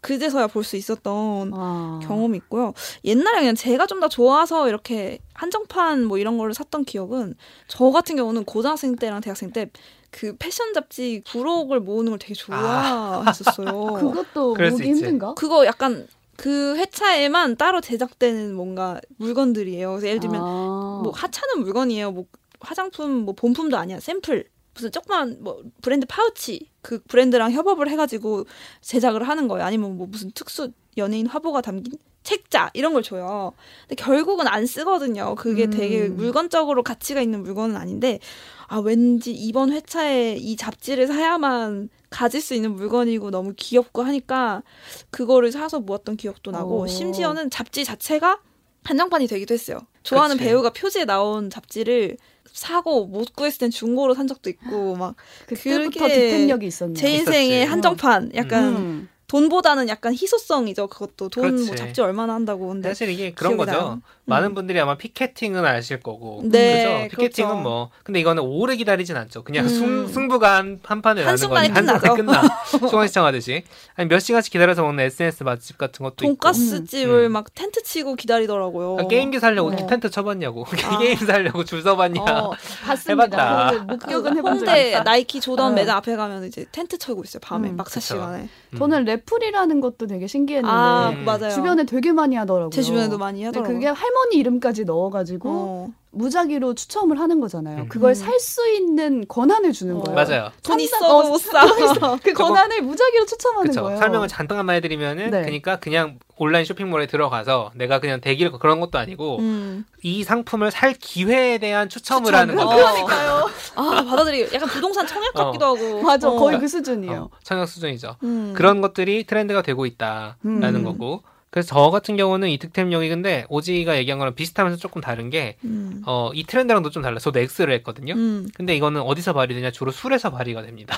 그제서야 0.00 0.46
볼 0.48 0.64
수 0.64 0.76
있었던 0.76 1.52
아. 1.54 2.00
경험이 2.02 2.38
있고요. 2.38 2.72
옛날에 3.04 3.40
그냥 3.40 3.54
제가 3.54 3.86
좀 3.86 3.98
더 4.00 4.08
좋아서 4.08 4.68
이렇게 4.68 5.18
한정판 5.34 6.04
뭐 6.04 6.18
이런 6.18 6.38
거를 6.38 6.54
샀던 6.54 6.84
기억은 6.84 7.34
저 7.66 7.90
같은 7.90 8.14
경우는 8.16 8.44
고등학생 8.44 8.94
때랑 8.96 9.20
대학생 9.20 9.50
때 9.50 9.70
그 10.10 10.34
패션 10.38 10.72
잡지 10.72 11.22
부록을 11.30 11.80
모으는 11.80 12.12
걸 12.12 12.18
되게 12.18 12.34
좋아했었어요. 12.34 13.68
아. 13.68 13.92
그것도 14.00 14.54
모으기 14.54 14.84
힘든가? 14.88 15.34
그거 15.34 15.66
약간 15.66 16.06
그 16.36 16.76
회차에만 16.76 17.56
따로 17.56 17.80
제작되는 17.80 18.54
뭔가 18.54 19.00
물건들이에요. 19.18 19.90
그래서 19.90 20.06
예를 20.06 20.20
들면 20.20 20.40
아. 20.40 21.00
뭐 21.04 21.12
하찮은 21.14 21.60
물건이에요. 21.62 22.12
뭐 22.12 22.24
화장품 22.60 23.10
뭐 23.26 23.34
본품도 23.34 23.76
아니야. 23.76 24.00
샘플 24.00 24.44
무슨 24.78 24.92
조그만 24.92 25.36
뭐 25.40 25.60
브랜드 25.82 26.06
파우치 26.06 26.70
그 26.82 27.00
브랜드랑 27.08 27.50
협업을 27.50 27.88
해가지고 27.90 28.46
제작을 28.80 29.28
하는 29.28 29.48
거예요. 29.48 29.64
아니면 29.64 29.96
뭐 29.96 30.06
무슨 30.06 30.30
특수 30.30 30.70
연예인 30.96 31.26
화보가 31.26 31.60
담긴 31.60 31.98
책자 32.22 32.70
이런 32.74 32.92
걸 32.92 33.02
줘요. 33.02 33.52
근데 33.88 34.00
결국은 34.00 34.46
안 34.46 34.66
쓰거든요. 34.66 35.34
그게 35.34 35.64
음. 35.64 35.70
되게 35.70 36.08
물건적으로 36.08 36.82
가치가 36.82 37.20
있는 37.20 37.42
물건은 37.42 37.76
아닌데 37.76 38.20
아 38.68 38.78
왠지 38.78 39.32
이번 39.32 39.72
회차에 39.72 40.36
이 40.36 40.56
잡지를 40.56 41.08
사야만 41.08 41.88
가질 42.10 42.40
수 42.40 42.54
있는 42.54 42.74
물건이고 42.76 43.30
너무 43.30 43.54
귀엽고 43.56 44.02
하니까 44.02 44.62
그거를 45.10 45.50
사서 45.50 45.80
모았던 45.80 46.16
기억도 46.16 46.52
나고 46.52 46.82
오. 46.82 46.86
심지어는 46.86 47.50
잡지 47.50 47.84
자체가 47.84 48.40
한정판이 48.84 49.26
되기도 49.26 49.54
했어요. 49.54 49.80
좋아하는 50.04 50.36
그치. 50.36 50.48
배우가 50.48 50.70
표지에 50.70 51.04
나온 51.04 51.50
잡지를 51.50 52.16
사고 52.58 53.06
못 53.06 53.34
구했을 53.34 53.58
땐 53.60 53.70
중고로 53.70 54.14
산 54.14 54.26
적도 54.26 54.50
있고 54.50 54.96
막 54.96 55.14
그때부터 55.46 56.08
득템력이 56.08 56.66
있었네. 56.66 56.94
제 56.94 57.10
인생의 57.10 57.66
한정판 57.66 58.32
약간 58.34 58.76
음. 58.76 59.08
돈보다는 59.28 59.88
약간 59.88 60.12
희소성이죠. 60.12 60.88
그것도 60.88 61.28
돈 61.28 61.64
뭐 61.66 61.74
잡지 61.76 62.00
얼마나 62.00 62.34
한다고. 62.34 62.68
근데 62.68 62.88
사실 62.88 63.10
이게 63.10 63.32
그런 63.32 63.56
거죠. 63.56 63.70
나요. 63.72 64.00
많은 64.28 64.48
음. 64.48 64.54
분들이 64.54 64.78
아마 64.78 64.96
피켓팅은 64.96 65.64
아실 65.64 66.00
거고. 66.00 66.42
네, 66.44 67.06
그죠? 67.08 67.16
피켓팅은 67.16 67.48
그렇죠. 67.48 67.62
뭐 67.62 67.90
근데 68.02 68.20
이거는 68.20 68.42
오래 68.42 68.76
기다리진 68.76 69.16
않죠. 69.16 69.42
그냥 69.42 69.64
음. 69.64 69.68
승, 69.68 70.06
승부가 70.06 70.56
한, 70.56 70.78
한 70.82 71.00
판에 71.02 71.24
나는 71.24 71.48
거니 71.48 71.68
한 71.68 71.86
순간에 71.86 72.14
끝나. 72.14 72.42
소원 72.90 73.06
시청 73.08 73.24
하듯이. 73.24 73.64
아니 73.96 74.08
몇 74.08 74.18
시간씩 74.18 74.52
기다려서 74.52 74.82
먹는 74.82 75.04
SNS 75.04 75.44
맛집 75.44 75.78
같은 75.78 76.04
것도 76.04 76.16
돈가스 76.16 76.84
집을 76.84 77.24
음. 77.24 77.32
막 77.32 77.54
텐트 77.54 77.82
치고 77.82 78.16
기다리더라고요. 78.16 78.98
아, 79.00 79.08
게임기 79.08 79.40
살려고 79.40 79.70
어. 79.70 79.86
텐트 79.86 80.10
쳐봤냐고. 80.10 80.66
아. 80.84 80.98
게임 80.98 81.16
살려고 81.16 81.64
줄 81.64 81.82
서봤냐. 81.82 82.20
어, 82.20 82.52
봤습니다. 82.84 83.24
해봤다. 83.70 83.84
목격은 83.88 84.36
해본 84.36 84.52
홍대 84.58 85.00
나이키 85.00 85.40
조던 85.40 85.72
어. 85.72 85.74
매장 85.74 85.96
앞에 85.96 86.16
가면 86.16 86.44
이제 86.44 86.66
텐트 86.70 86.98
치고 86.98 87.22
있어요. 87.24 87.40
밤에 87.40 87.70
음. 87.70 87.76
막차 87.76 88.00
그쵸. 88.00 88.14
시간에. 88.14 88.48
저는 88.76 89.04
raffle이라는 89.04 89.80
것도 89.80 90.06
되게 90.06 90.26
신기했는데 90.26 90.70
아, 90.70 91.12
맞아요. 91.24 91.50
주변에 91.50 91.84
되게 91.84 92.12
많이 92.12 92.36
하더라고요. 92.36 92.70
제 92.70 92.82
주변에도 92.82 93.16
많이 93.16 93.42
하더라고요. 93.44 93.74
그게 93.74 93.86
할머 93.86 94.17
니 94.26 94.36
이름까지 94.38 94.84
넣어가지고 94.84 95.48
어. 95.50 95.88
무작위로 96.10 96.74
추첨을 96.74 97.20
하는 97.20 97.38
거잖아요. 97.40 97.82
음. 97.82 97.88
그걸 97.88 98.14
살 98.14 98.38
수 98.40 98.66
있는 98.68 99.26
권한을 99.28 99.72
주는 99.72 99.96
어. 99.96 100.00
거예요. 100.00 100.14
맞아요. 100.16 100.50
돈 100.62 100.80
있어도 100.80 101.04
어, 101.06 101.22
못 101.24 101.38
사. 101.38 101.60
그 102.24 102.32
권한을 102.32 102.82
무작위로 102.82 103.26
추첨하는 103.26 103.68
그쵸. 103.70 103.82
거예요. 103.82 103.98
설명을 103.98 104.28
잠깐만 104.28 104.76
해드리면은 104.76 105.30
네. 105.30 105.42
그러니까 105.42 105.76
그냥 105.80 106.18
온라인 106.36 106.64
쇼핑몰에 106.64 107.06
들어가서 107.06 107.72
내가 107.74 107.98
그냥 108.00 108.20
대기를 108.20 108.52
그런 108.58 108.80
것도 108.80 108.98
아니고 108.98 109.38
음. 109.40 109.84
이 110.02 110.24
상품을 110.24 110.70
살 110.70 110.94
기회에 110.94 111.58
대한 111.58 111.88
추첨을 111.88 112.26
추첨. 112.26 112.40
하는 112.40 112.54
거죠. 112.56 112.68
그러니까요. 112.76 113.48
아 113.74 114.04
받아들이 114.04 114.48
약간 114.54 114.68
부동산 114.68 115.06
청약 115.06 115.36
어. 115.38 115.44
같기도 115.46 115.64
하고. 115.66 116.02
맞아, 116.02 116.30
거의 116.30 116.56
어. 116.56 116.60
그 116.60 116.68
수준이에요. 116.68 117.28
어, 117.32 117.36
청약 117.42 117.66
수준이죠. 117.66 118.16
음. 118.22 118.54
그런 118.56 118.80
것들이 118.80 119.24
트렌드가 119.24 119.62
되고 119.62 119.84
있다라는 119.84 120.34
음. 120.46 120.84
거고. 120.84 121.22
그래서 121.50 121.74
저 121.74 121.90
같은 121.90 122.16
경우는 122.16 122.48
이 122.50 122.58
득템력이 122.58 123.08
근데 123.08 123.46
오지가 123.48 123.96
얘기한 123.96 124.18
거랑 124.18 124.34
비슷하면서 124.34 124.78
조금 124.78 125.00
다른 125.00 125.30
게, 125.30 125.56
음. 125.64 126.02
어, 126.06 126.30
이 126.34 126.44
트렌드랑도 126.44 126.90
좀 126.90 127.02
달라요. 127.02 127.18
저도 127.18 127.38
X를 127.40 127.72
했거든요. 127.74 128.14
음. 128.14 128.48
근데 128.54 128.76
이거는 128.76 129.00
어디서 129.00 129.32
발휘되냐? 129.32 129.70
주로 129.70 129.90
술에서 129.90 130.30
발휘가 130.30 130.62
됩니다. 130.62 130.96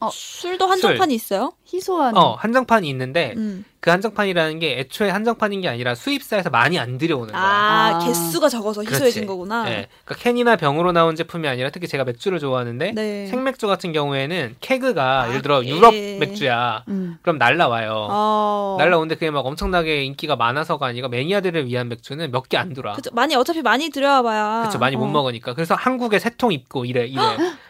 어, 0.00 0.10
술도 0.12 0.66
한정판이 0.66 1.16
술. 1.18 1.36
있어요? 1.36 1.52
희소한. 1.72 2.16
어, 2.16 2.34
한정판이 2.34 2.88
있는데, 2.88 3.34
음. 3.36 3.64
그 3.84 3.90
한정판이라는 3.90 4.60
게 4.60 4.78
애초에 4.78 5.10
한정판인 5.10 5.60
게 5.60 5.68
아니라 5.68 5.94
수입사에서 5.94 6.48
많이 6.48 6.78
안 6.78 6.96
들여오는 6.96 7.34
거야. 7.34 7.42
아, 7.42 8.00
아. 8.00 8.06
개수가 8.06 8.48
적어서 8.48 8.82
희소해진 8.82 9.26
거구나. 9.26 9.64
네. 9.64 9.88
그러니까 10.06 10.24
캔이나 10.24 10.56
병으로 10.56 10.92
나온 10.92 11.16
제품이 11.16 11.46
아니라 11.46 11.68
특히 11.68 11.86
제가 11.86 12.04
맥주를 12.04 12.38
좋아하는데 12.38 12.92
네. 12.92 13.26
생맥주 13.26 13.66
같은 13.66 13.92
경우에는 13.92 14.56
케그가 14.60 15.24
아, 15.24 15.28
예를 15.28 15.42
들어 15.42 15.62
유럽 15.66 15.92
예. 15.92 16.16
맥주야. 16.18 16.82
음. 16.88 17.18
그럼 17.20 17.36
날라와요. 17.36 18.06
어. 18.08 18.76
날라오는데 18.78 19.16
그게 19.16 19.30
막 19.30 19.44
엄청나게 19.44 20.04
인기가 20.04 20.34
많아서가 20.34 20.86
아니라 20.86 21.08
매니아들을 21.08 21.66
위한 21.66 21.90
맥주는 21.90 22.30
몇 22.30 22.44
개 22.48 22.56
안 22.56 22.72
들어와. 22.72 22.96
그쵸. 22.96 23.10
많이 23.12 23.34
어차피 23.36 23.60
많이 23.60 23.90
들여와봐야. 23.90 24.60
그렇죠. 24.60 24.78
많이 24.78 24.96
어. 24.96 24.98
못 24.98 25.08
먹으니까. 25.08 25.52
그래서 25.52 25.74
한국에 25.74 26.18
세 26.18 26.30
통 26.38 26.52
입고 26.52 26.86
이래 26.86 27.04
이래. 27.04 27.20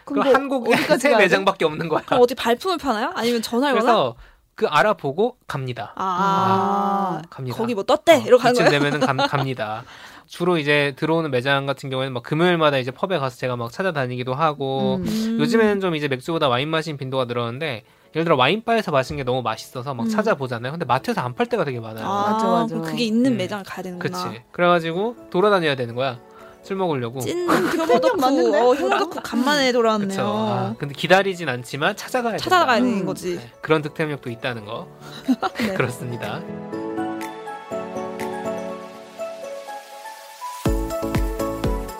그럼 0.04 0.32
한국에 0.32 0.76
세 0.96 1.16
매장밖에 1.16 1.64
없는 1.64 1.88
거야. 1.88 2.02
그럼 2.06 2.22
어디 2.22 2.36
발품을 2.36 2.78
파나요? 2.78 3.10
아니면 3.16 3.42
전화를 3.42 3.80
그래서 3.80 4.14
그 4.54 4.66
알아보고 4.66 5.36
갑니다. 5.46 5.92
아, 5.96 7.18
아 7.18 7.22
갑니다. 7.28 7.56
거기 7.56 7.74
뭐 7.74 7.82
떴대? 7.84 8.14
어, 8.16 8.18
이러고 8.20 8.42
가는 8.42 8.54
거예요? 8.54 8.70
되면은 8.70 9.00
감, 9.00 9.16
갑니다. 9.16 9.82
주로 10.26 10.56
이제 10.58 10.94
들어오는 10.96 11.30
매장 11.30 11.66
같은 11.66 11.90
경우에는 11.90 12.12
막 12.14 12.22
금요일마다 12.22 12.78
이제 12.78 12.90
펍에 12.90 13.18
가서 13.18 13.36
제가 13.36 13.56
막 13.56 13.70
찾아다니기도 13.70 14.32
하고 14.34 14.96
음. 15.04 15.36
요즘에는 15.40 15.80
좀 15.80 15.94
이제 15.96 16.08
맥주보다 16.08 16.48
와인 16.48 16.68
마신 16.68 16.96
빈도가 16.96 17.26
늘었는데 17.26 17.84
예를 18.14 18.24
들어 18.24 18.36
와인바에서 18.36 18.90
마신 18.92 19.16
게 19.16 19.24
너무 19.24 19.42
맛있어서 19.42 19.92
막 19.92 20.04
음. 20.04 20.08
찾아보잖아요. 20.08 20.72
근데 20.72 20.84
마트에서 20.86 21.20
안 21.20 21.34
팔 21.34 21.46
때가 21.46 21.64
되게 21.64 21.80
많아요. 21.80 22.06
아, 22.06 22.30
맞아, 22.32 22.46
맞아. 22.46 22.76
그게 22.90 23.04
있는 23.04 23.32
음. 23.32 23.36
매장을 23.36 23.64
가야 23.64 23.82
되는구나. 23.82 24.30
그치. 24.30 24.42
그래가지고 24.52 25.16
돌아다녀야 25.30 25.74
되는 25.74 25.94
거야. 25.96 26.18
술 26.64 26.76
먹으려고. 26.76 27.20
찐 27.20 27.46
혐오덕후. 27.46 28.56
어, 28.56 28.74
혐오덕후 28.74 29.20
간만에 29.22 29.70
돌아왔네요. 29.72 30.20
아, 30.20 30.74
근데 30.78 30.94
기다리진 30.94 31.48
않지만 31.48 31.94
찾아가야 31.94 32.38
찾아가야 32.38 32.80
되는 32.80 33.00
음. 33.00 33.06
거지. 33.06 33.36
네, 33.36 33.50
그런 33.60 33.82
득템력도 33.82 34.30
있다는 34.30 34.64
거. 34.64 34.88
네. 35.60 35.74
그렇습니다. 35.74 36.40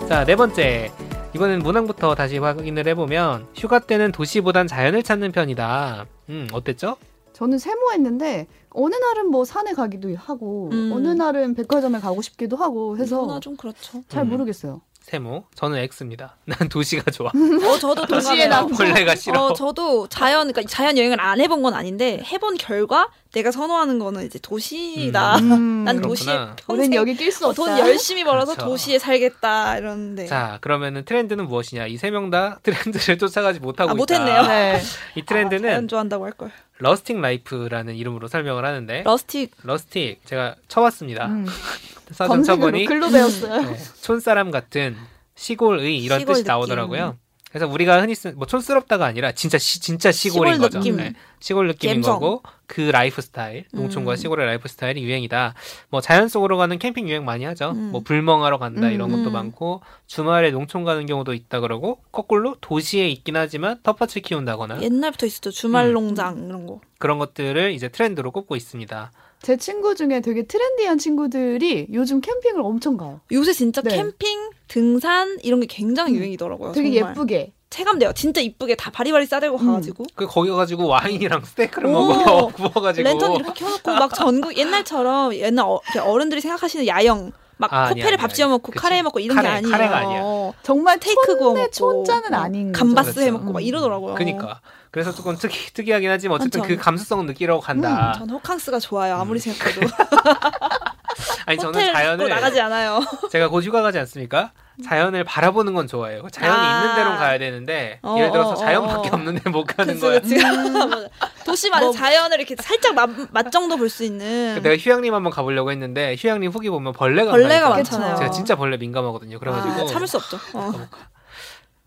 자, 0.09 0.25
네 0.25 0.35
번째. 0.35 0.91
이번엔 1.35 1.59
문항부터 1.61 2.15
다시 2.15 2.39
확인을 2.39 2.87
해보면 2.89 3.49
휴가 3.57 3.81
때는 3.81 4.13
도시보단 4.13 4.67
자연을 4.67 5.03
찾는 5.03 5.33
편이다. 5.33 6.07
음, 6.31 6.47
어땠죠? 6.53 6.97
저는 7.35 7.59
세모했는데 7.59 8.47
어느 8.71 8.95
날은 8.95 9.27
뭐 9.31 9.45
산에 9.45 9.73
가기도 9.75 10.15
하고 10.17 10.71
음. 10.73 10.91
어느 10.95 11.09
날은 11.09 11.55
백화점에 11.55 11.99
가고 12.01 12.23
싶기도 12.23 12.57
하고 12.57 12.97
해서 12.97 13.39
좀 13.41 13.57
그렇죠. 13.57 14.03
잘 14.09 14.23
음. 14.23 14.31
모르겠어요. 14.31 14.81
세모 15.03 15.45
저는 15.55 15.77
X입니다. 15.81 16.37
난 16.47 16.67
도시가 16.71 17.11
좋아. 17.11 17.29
어 17.29 17.79
저도 17.79 18.07
도시에 18.07 18.47
남 18.47 18.69
벌레가 18.69 19.15
싫어. 19.15 19.39
어 19.49 19.53
저도 19.53 20.07
자연 20.09 20.51
그러니까 20.51 20.63
자연 20.73 20.97
여행을 20.97 21.21
안 21.21 21.43
해본 21.43 21.63
건 21.63 21.75
아닌데 21.75 22.23
해본 22.25 22.57
결과 22.57 23.11
내가 23.35 23.51
선호하는 23.51 23.99
거는 23.99 24.25
이제 24.25 24.39
도시다. 24.39 25.37
음, 25.41 25.85
난 25.85 26.01
도시에 26.01 26.35
평생 26.57 26.95
여기 26.95 27.15
낄수 27.17 27.47
없다. 27.49 27.55
돈 27.55 27.79
열심히 27.81 28.25
벌어서 28.25 28.53
그렇죠. 28.55 28.71
도시에 28.71 28.99
살겠다 28.99 29.77
이러는데. 29.77 30.25
자 30.27 30.57
그러면은 30.63 31.05
트렌드는 31.05 31.49
무엇이냐? 31.49 31.87
이 31.89 31.97
세 31.99 32.11
명 32.11 32.31
다 32.31 32.61
트렌드를 32.65 33.19
쫓아가지 33.19 33.61
못하고 33.61 33.91
아, 33.91 33.95
못했네요. 33.95 34.43
네. 34.47 34.81
이 35.17 35.23
트렌드는 35.23 35.69
아, 35.69 35.73
자연 35.73 35.89
좋아한다고 35.89 36.25
할 36.25 36.33
걸. 36.33 36.51
rustic 36.79 37.21
life라는 37.21 37.95
이름으로 37.95 38.29
설명을 38.29 38.65
하는데 38.65 39.03
rustic 39.05 39.53
rustic 39.63 40.21
제가 40.27 40.57
쳐봤습니다. 40.69 41.27
음. 41.27 41.47
사전 42.11 42.43
쳐보니 42.43 42.87
글로 42.87 43.11
배웠어요. 43.11 43.63
네, 43.63 43.77
촌사람 44.03 44.51
같은 44.51 44.97
시골의 45.37 45.99
이런 45.99 46.21
시골 46.21 46.35
뜻이 46.35 46.43
느낌. 46.43 46.49
나오더라고요. 46.49 47.17
그래서 47.55 47.69
우리가 47.69 48.01
흔히 48.01 48.17
쓰는 48.17 48.37
뭐 48.37 48.49
촌스럽다가 48.49 49.07
아니라 49.07 49.31
진짜 49.31 49.59
시, 49.59 49.79
진짜 49.81 50.11
시골인 50.11 50.55
시골 50.55 50.67
거죠. 50.67 50.81
느낌. 50.81 50.97
네. 50.97 51.13
시골 51.39 51.69
느낌인 51.69 51.99
갬성. 51.99 52.15
거고 52.15 52.43
그 52.67 52.81
라이프 52.81 53.23
스타일, 53.23 53.67
농촌과 53.73 54.15
음. 54.15 54.17
시골의 54.17 54.45
라이프 54.45 54.67
스타일이 54.67 55.05
유행이다. 55.05 55.55
뭐 55.89 56.01
자연 56.01 56.27
속으로 56.27 56.57
가는 56.57 56.77
캠핑 56.81 57.09
유행 57.09 57.25
많이 57.25 57.45
하죠. 57.45 57.71
음. 57.71 57.93
뭐 57.93 58.01
불멍하러 58.01 58.59
간다 58.59 58.91
이런 58.91 59.09
것도 59.13 59.31
음. 59.31 59.33
많고 59.35 59.83
주말에 60.09 60.51
농촌 60.51 60.83
가는 60.83 61.07
경우도 61.07 61.33
있다 61.33 61.61
그러고 61.61 62.01
거꾸로 62.11 62.57
도시에 62.61 63.09
있긴 63.09 63.37
하지만 63.37 63.79
텃밭을 63.85 64.23
키운다거나 64.23 64.83
옛날부터 64.83 65.27
있었죠. 65.27 65.53
주말 65.53 65.87
음. 65.91 65.93
농장 65.93 66.45
이런 66.49 66.67
거. 66.67 66.81
그런 66.99 67.19
것들을 67.19 67.71
이제 67.71 67.87
트렌드로 67.87 68.33
꼽고 68.33 68.57
있습니다. 68.57 69.13
제 69.43 69.57
친구 69.57 69.95
중에 69.95 70.21
되게 70.21 70.47
트렌디한 70.47 70.99
친구들이 70.99 71.89
요즘 71.93 72.21
캠핑을 72.21 72.61
엄청 72.63 72.97
가요. 72.97 73.21
요새 73.33 73.53
진짜 73.53 73.83
네. 73.83 73.97
캠핑, 73.97 74.51
등산 74.69 75.39
이런 75.43 75.61
게 75.61 75.67
굉장히 75.67 76.13
음. 76.15 76.17
유행이더라고요. 76.19 76.73
되게 76.73 76.93
정말. 76.99 77.11
예쁘게. 77.13 77.53
체감돼요. 77.71 78.13
진짜 78.15 78.41
이쁘게 78.41 78.77
다 78.77 78.91
바리바리 78.91 79.27
싸들고 79.27 79.59
음. 79.59 79.67
가가지고. 79.67 80.05
그 80.15 80.27
거기 80.27 80.49
가지고 80.51 80.87
와인이랑 80.87 81.45
스테이크를 81.45 81.91
먹어 81.91 82.47
구워가지고. 82.55 83.03
랜턴 83.09 83.33
이렇게 83.33 83.53
켜놓고 83.65 83.91
막 83.91 84.15
전국 84.15 84.57
옛날처럼 84.57 85.35
옛날 85.35 85.67
어, 85.67 85.81
른들이 86.19 86.41
생각하시는 86.41 86.87
야영 86.87 87.33
막 87.57 87.73
아, 87.73 87.89
코펠에 87.91 88.17
밥 88.17 88.35
지어 88.35 88.49
먹고 88.49 88.73
카레 88.73 89.03
먹고 89.03 89.21
이런 89.21 89.37
카레, 89.37 89.49
게 89.49 89.55
아니에요. 89.57 89.73
카레가 89.73 89.97
아니야. 89.97 90.23
정말 90.63 90.99
테이크 90.99 91.37
구워 91.39 91.55
먹고 91.55 91.71
촌자는 91.71 92.35
아닌 92.35 92.73
감바스 92.73 93.15
그렇죠. 93.15 93.27
해 93.27 93.31
먹고 93.31 93.53
막 93.53 93.61
이러더라고요. 93.61 94.15
그니까. 94.15 94.61
그래서 94.91 95.13
조금 95.13 95.37
특이, 95.37 95.73
특이하긴 95.73 96.09
하지만 96.09 96.37
어쨌든 96.37 96.61
전, 96.61 96.69
그 96.69 96.77
감수성을 96.77 97.27
느끼러 97.27 97.59
간다. 97.61 98.13
음, 98.15 98.19
전 98.19 98.31
호캉스가 98.31 98.79
좋아요. 98.79 99.17
아무리 99.17 99.39
음. 99.39 99.53
생각해도. 99.53 99.81
아니 101.47 101.59
저는 101.59 101.93
자연을 101.93 102.29
나가지 102.29 102.61
않아요. 102.61 103.01
제가 103.31 103.49
곧 103.49 103.63
휴가 103.65 103.83
가지 103.83 103.99
않습니까? 103.99 104.53
자연을 104.85 105.23
바라보는 105.25 105.73
건 105.75 105.87
좋아해요. 105.87 106.29
자연이 106.31 106.57
아~ 106.59 106.81
있는 106.83 106.97
데로 106.97 107.11
가야 107.17 107.39
되는데 107.39 108.01
어, 108.03 108.17
예를 108.19 108.33
들어서 108.33 108.51
어, 108.51 108.55
자연밖에 108.57 109.09
어, 109.09 109.13
어. 109.13 109.15
없는 109.15 109.39
데 109.41 109.51
못 109.51 109.65
가는 109.65 110.01
거야. 110.01 110.19
음. 110.25 111.09
도시만 111.45 111.81
뭐, 111.85 111.93
자연을 111.93 112.39
이렇게 112.41 112.57
살짝 112.61 112.95
맛, 112.95 113.09
맛 113.31 113.51
정도 113.53 113.77
볼 113.77 113.89
수 113.89 114.03
있는. 114.03 114.61
내가 114.63 114.77
휴양림 114.77 115.15
한번 115.15 115.31
가보려고 115.33 115.71
했는데 115.71 116.17
휴양림 116.19 116.51
후기 116.51 116.71
보면 116.71 116.93
벌레가 116.93 117.31
벌레가 117.31 117.69
많잖아요. 117.71 118.17
제가 118.17 118.31
진짜 118.31 118.57
벌레 118.57 118.77
민감하거든요. 118.77 119.39
그래가지고 119.39 119.83
아, 119.83 119.87
참을 119.87 120.07
수 120.09 120.17
없죠. 120.17 120.39
어. 120.55 120.73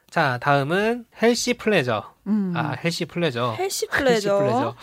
자 0.09 0.37
다음은 0.41 1.05
healthy 1.21 1.55
pleasure. 1.55 2.13
음. 2.27 2.53
아 2.55 2.75
healthy 2.83 3.05
pleasure. 3.05 3.55
healthy 3.59 3.87
pleasure. 3.87 4.11
healthy 4.13 4.27
pleasure. 4.29 4.75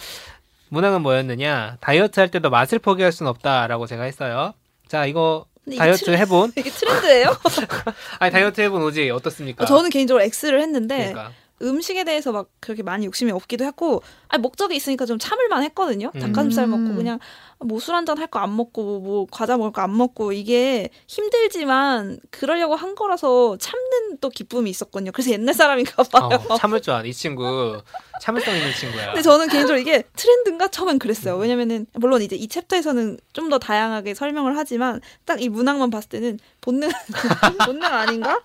문항은 0.75 1.03
뭐였느냐? 1.03 1.79
다이어트 1.81 2.21
할 2.21 2.31
때도 2.31 2.51
맛을 2.51 2.79
포기할 2.79 3.13
수는 3.13 3.31
없다라고 3.31 3.87
제가 3.87 4.03
했어요. 4.03 4.53
자 4.89 5.07
이거 5.07 5.47
다이어트 5.79 6.05
트렌, 6.05 6.19
해본 6.21 6.53
이게 6.59 6.69
트렌드예요? 6.69 7.35
아니 8.19 8.31
다이어트 8.33 8.61
해본 8.61 8.83
오지 8.83 9.09
어떻습니까? 9.11 9.65
저는 9.65 9.91
개인적으로 9.91 10.23
X를 10.25 10.61
했는데 10.61 11.13
그러니까. 11.13 11.33
음식에 11.63 12.05
대해서 12.05 12.33
막 12.33 12.49
그렇게 12.61 12.83
많이 12.83 13.07
욕심이 13.07 13.31
없기도 13.31 13.65
했고 13.65 14.03
아니 14.35 14.42
목적이 14.42 14.75
있으니까 14.77 15.07
좀 15.07 15.18
참을만 15.18 15.62
했거든요. 15.64 16.11
음. 16.14 16.20
닭가슴살 16.20 16.64
음. 16.64 16.70
먹고 16.70 16.97
그냥 16.97 17.18
뭐 17.61 17.79
술 17.79 17.94
한잔 17.94 18.18
할 18.18 18.27
거 18.27 18.40
안 18.40 18.55
먹고 18.57 18.99
뭐 19.01 19.27
과자 19.31 19.57
먹을 19.57 19.70
거 19.73 19.81
안 19.81 19.97
먹고 19.97 20.33
이게 20.33 20.90
힘들지만 21.07 22.18
그러려고 22.31 22.75
한 22.75 22.94
거라서 22.94 23.57
참는 23.59 24.18
또 24.20 24.29
기쁨이 24.29 24.68
있었거든요. 24.70 25.12
그래서 25.12 25.31
옛날 25.31 25.55
사람인가 25.55 26.03
봐요. 26.05 26.42
어, 26.49 26.57
참을 26.57 26.81
줄 26.83 26.92
아는 26.94 27.09
이 27.09 27.12
친구 27.12 27.81
참을성 28.20 28.55
있는 28.57 28.73
친구야. 28.75 29.07
근데 29.07 29.23
저는 29.23 29.49
개인적으로 29.49 29.79
이게 29.79 30.03
트렌드인가 30.16 30.68
처음엔 30.68 30.99
그랬어요. 30.99 31.37
왜냐면은 31.37 31.87
물론 31.94 32.23
이제 32.23 32.37
이 32.37 32.49
챕터에서는 32.49 33.18
좀 33.33 33.44
더 33.51 33.59
다양하게 33.59 34.14
설명을 34.14 34.57
하지만 34.57 35.01
딱 35.27 35.38
이 35.40 35.49
문학만 35.51 35.90
봤을 35.90 36.09
때는 36.09 36.38
본능 36.62 36.88
본능 37.66 37.85
아닌가? 37.85 38.40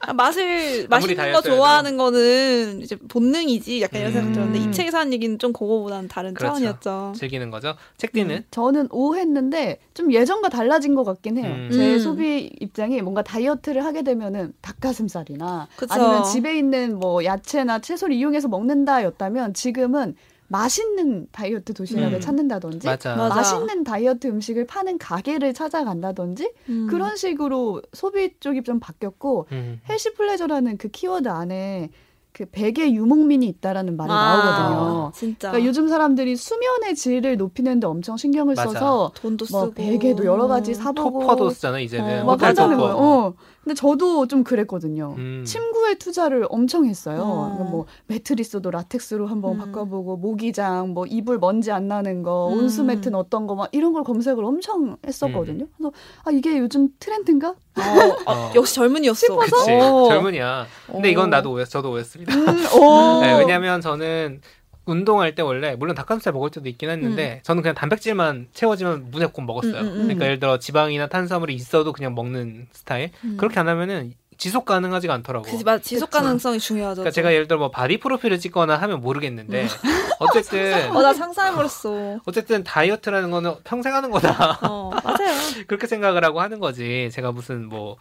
아, 0.00 0.12
맛을 0.12 0.86
맛있는 0.88 1.32
거 1.32 1.42
좋아하는 1.42 1.96
거는 1.96 2.80
이제 2.82 2.94
본능이지 3.08 3.82
약간 3.82 4.00
이런 4.00 4.12
생각 4.12 4.32
들었는데 4.32 4.60
이 4.60 4.66
음. 4.66 4.72
책에서 4.72 4.98
하는 4.98 5.12
얘기 5.12 5.25
는 5.28 5.38
좀 5.38 5.52
그거보다는 5.52 6.08
다른 6.08 6.34
그렇죠. 6.34 6.54
차원이었죠. 6.54 7.12
즐기는 7.16 7.50
거죠. 7.50 7.74
책디는? 7.96 8.36
음, 8.36 8.44
저는 8.50 8.88
오 8.90 9.16
했는데 9.16 9.78
좀 9.94 10.12
예전과 10.12 10.48
달라진 10.48 10.94
것 10.94 11.04
같긴 11.04 11.38
해요. 11.38 11.52
음. 11.54 11.70
제 11.72 11.94
음. 11.94 11.98
소비 11.98 12.50
입장이 12.60 13.02
뭔가 13.02 13.22
다이어트를 13.22 13.84
하게 13.84 14.02
되면은 14.02 14.54
닭가슴살이나 14.62 15.68
그쵸. 15.76 15.94
아니면 15.94 16.24
집에 16.24 16.56
있는 16.56 16.98
뭐 16.98 17.24
야채나 17.24 17.80
채소를 17.80 18.14
이용해서 18.14 18.48
먹는다였다면 18.48 19.54
지금은 19.54 20.14
맛있는 20.48 21.26
다이어트 21.32 21.74
도시락을 21.74 22.14
음. 22.18 22.20
찾는다든지 22.20 22.86
맞아. 22.86 23.16
맛있는 23.16 23.84
다이어트 23.84 24.28
음식을 24.28 24.66
파는 24.66 24.98
가게를 24.98 25.52
찾아간다든지 25.54 26.52
음. 26.68 26.86
그런 26.88 27.16
식으로 27.16 27.82
소비 27.92 28.38
쪽이 28.38 28.62
좀 28.62 28.78
바뀌었고 28.78 29.46
음. 29.52 29.80
healthy 29.88 30.14
pleasure라는 30.14 30.76
그 30.78 30.88
키워드 30.88 31.28
안에 31.28 31.90
그 32.36 32.44
베개 32.44 32.92
유목민이 32.92 33.46
있다라는 33.46 33.96
말이 33.96 34.12
아, 34.12 34.14
나오거든요. 34.14 35.12
진짜. 35.14 35.50
그러니까 35.52 35.66
요즘 35.66 35.88
사람들이 35.88 36.36
수면의 36.36 36.94
질을 36.94 37.38
높이는데 37.38 37.86
엄청 37.86 38.18
신경을 38.18 38.54
맞아. 38.54 38.72
써서 38.72 39.12
돈도 39.14 39.46
뭐 39.50 39.60
쓰고 39.62 39.72
베개도 39.72 40.26
여러 40.26 40.46
가지 40.46 40.74
사보고 40.74 41.20
토퍼도 41.20 41.48
쓰잖아 41.48 41.80
이제는. 41.80 42.24
어, 42.24 42.24
막 42.26 42.42
하자는 42.42 42.76
거예요. 42.76 42.94
어. 42.94 43.34
근데 43.66 43.74
저도 43.74 44.28
좀 44.28 44.44
그랬거든요. 44.44 45.16
음. 45.18 45.42
침구에 45.44 45.96
투자를 45.96 46.46
엄청 46.50 46.86
했어요. 46.86 47.20
어. 47.20 47.66
뭐 47.68 47.86
매트리스도 48.06 48.70
라텍스로 48.70 49.26
한번 49.26 49.54
음. 49.54 49.58
바꿔보고 49.58 50.18
모기장, 50.18 50.90
뭐 50.90 51.04
이불 51.04 51.38
먼지 51.40 51.72
안 51.72 51.88
나는 51.88 52.22
거, 52.22 52.48
음. 52.52 52.58
온수 52.60 52.84
매트는 52.84 53.18
어떤 53.18 53.48
거 53.48 53.56
막 53.56 53.68
이런 53.72 53.92
걸 53.92 54.04
검색을 54.04 54.44
엄청 54.44 54.96
했었거든요. 55.04 55.64
음. 55.64 55.68
그래서 55.76 55.92
아 56.24 56.30
이게 56.30 56.58
요즘 56.58 56.90
트렌드인가? 57.00 57.48
어, 57.48 58.30
어. 58.32 58.52
역시 58.54 58.76
젊은이였어. 58.76 59.18
싶어서 59.18 59.56
그치, 59.56 59.72
어. 59.72 60.06
젊은이야. 60.10 60.66
근데 60.92 61.10
이건 61.10 61.30
나도 61.30 61.50
O였, 61.50 61.68
저도 61.68 61.90
O였습니다. 61.90 62.32
음, 62.36 62.46
네, 63.20 63.36
왜냐하면 63.36 63.80
저는 63.80 64.42
운동할 64.86 65.34
때 65.34 65.42
원래 65.42 65.74
물론 65.74 65.94
닭가슴살 65.94 66.32
먹을 66.32 66.50
때도 66.50 66.68
있긴 66.68 66.88
했는데 66.88 67.34
음. 67.34 67.40
저는 67.42 67.62
그냥 67.62 67.74
단백질만 67.74 68.48
채워지면 68.54 69.10
무조건 69.10 69.44
먹었어요. 69.46 69.74
음, 69.74 69.86
음, 69.86 69.86
음, 69.88 70.02
그러니까 70.04 70.24
예를 70.24 70.38
들어 70.40 70.58
지방이나 70.58 71.08
탄수화물이 71.08 71.54
있어도 71.54 71.92
그냥 71.92 72.14
먹는 72.14 72.68
스타일. 72.72 73.10
음. 73.24 73.36
그렇게 73.36 73.60
안 73.60 73.68
하면은 73.68 74.14
지속 74.38 74.64
가능하지가 74.66 75.14
않더라고. 75.14 75.46
그치, 75.46 75.64
맞 75.64 75.82
지속 75.82 76.10
가능성이 76.10 76.58
중요하죠. 76.58 77.00
그러니까 77.02 77.10
제가 77.10 77.32
예를 77.32 77.48
들어 77.48 77.58
뭐 77.58 77.70
바디 77.70 77.98
프로필을 77.98 78.38
찍거나 78.38 78.76
하면 78.76 79.00
모르겠는데 79.00 79.62
음. 79.62 79.68
어쨌든 80.20 80.90
어나 80.94 81.12
상상해버렸어. 81.12 82.20
어쨌든 82.24 82.62
다이어트라는 82.62 83.30
거는 83.30 83.54
평생 83.64 83.94
하는 83.94 84.10
거다. 84.10 84.58
어 84.62 84.90
맞아요. 85.02 85.36
그렇게 85.66 85.86
생각을 85.86 86.24
하고 86.24 86.40
하는 86.40 86.60
거지. 86.60 87.08
제가 87.12 87.32
무슨 87.32 87.66
뭐 87.68 87.96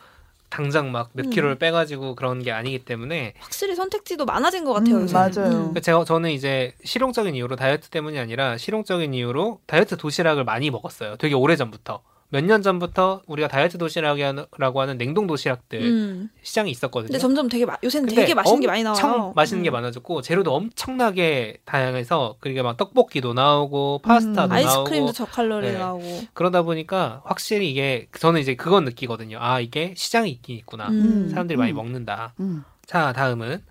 당장 0.56 0.92
막 0.92 1.10
몇 1.14 1.30
킬로를 1.30 1.56
음. 1.56 1.60
빼가지고 1.60 2.16
그런 2.16 2.42
게 2.42 2.52
아니기 2.52 2.86
때문에 2.86 3.34
확실히 3.40 3.76
선택지도 3.76 4.26
많아진 4.26 4.64
것 4.64 4.74
같아요. 4.74 4.96
음, 4.98 5.08
맞아요. 5.12 5.74
음. 5.76 5.82
제가 5.82 6.04
저는 6.06 6.32
이제 6.32 6.74
실용적인 6.84 7.36
이유로 7.36 7.56
다이어트 7.56 7.90
때문이 7.90 8.18
아니라 8.20 8.58
실용적인 8.58 9.14
이유로 9.14 9.60
다이어트 9.66 9.98
도시락을 9.98 10.44
많이 10.44 10.70
먹었어요. 10.72 11.18
되게 11.18 11.36
오래 11.36 11.56
전부터. 11.56 12.02
몇 12.36 12.44
년 12.46 12.62
전부터 12.62 13.22
우리가 13.28 13.48
다이어트 13.48 13.78
도시락이라고 13.78 14.82
하는 14.82 14.98
냉동 14.98 15.26
도시락들 15.26 15.82
음. 15.82 16.30
시장이 16.44 16.70
있었거든요. 16.70 17.08
근데 17.08 17.18
점점 17.18 17.48
되게 17.48 17.66
요새는 17.82 18.10
되게 18.10 18.34
맛있는 18.34 18.60
게 18.60 18.68
많이 18.68 18.84
나와요. 18.84 19.32
맛있는 19.36 19.62
음. 19.62 19.64
게 19.64 19.70
많아졌고 19.72 20.22
재료도 20.22 20.54
엄청나게 20.54 21.60
다양해서 21.64 22.36
그러니까 22.42 22.64
막 22.64 22.76
떡볶이도 22.76 23.34
나오고 23.34 24.02
파스타도 24.04 24.54
음. 24.54 24.62
나오고 24.62 24.80
아이스크림도 24.82 25.12
저칼로리 25.14 25.72
네. 25.72 25.78
나오고 25.78 26.24
그러다 26.34 26.64
보니까 26.64 27.22
확실히 27.24 27.72
이게 27.72 28.08
저는 28.20 28.42
이제 28.42 28.56
그건 28.56 28.84
느끼거든요. 28.84 29.38
아 29.40 29.62
이게 29.62 29.94
시장이 29.96 30.30
있긴 30.32 30.58
있구나. 30.58 30.90
음. 30.90 31.30
사람들이 31.30 31.58
많이 31.58 31.72
음. 31.72 31.78
먹는다. 31.78 32.34
음. 32.42 32.64
자 32.86 33.14
다음은 33.14 33.64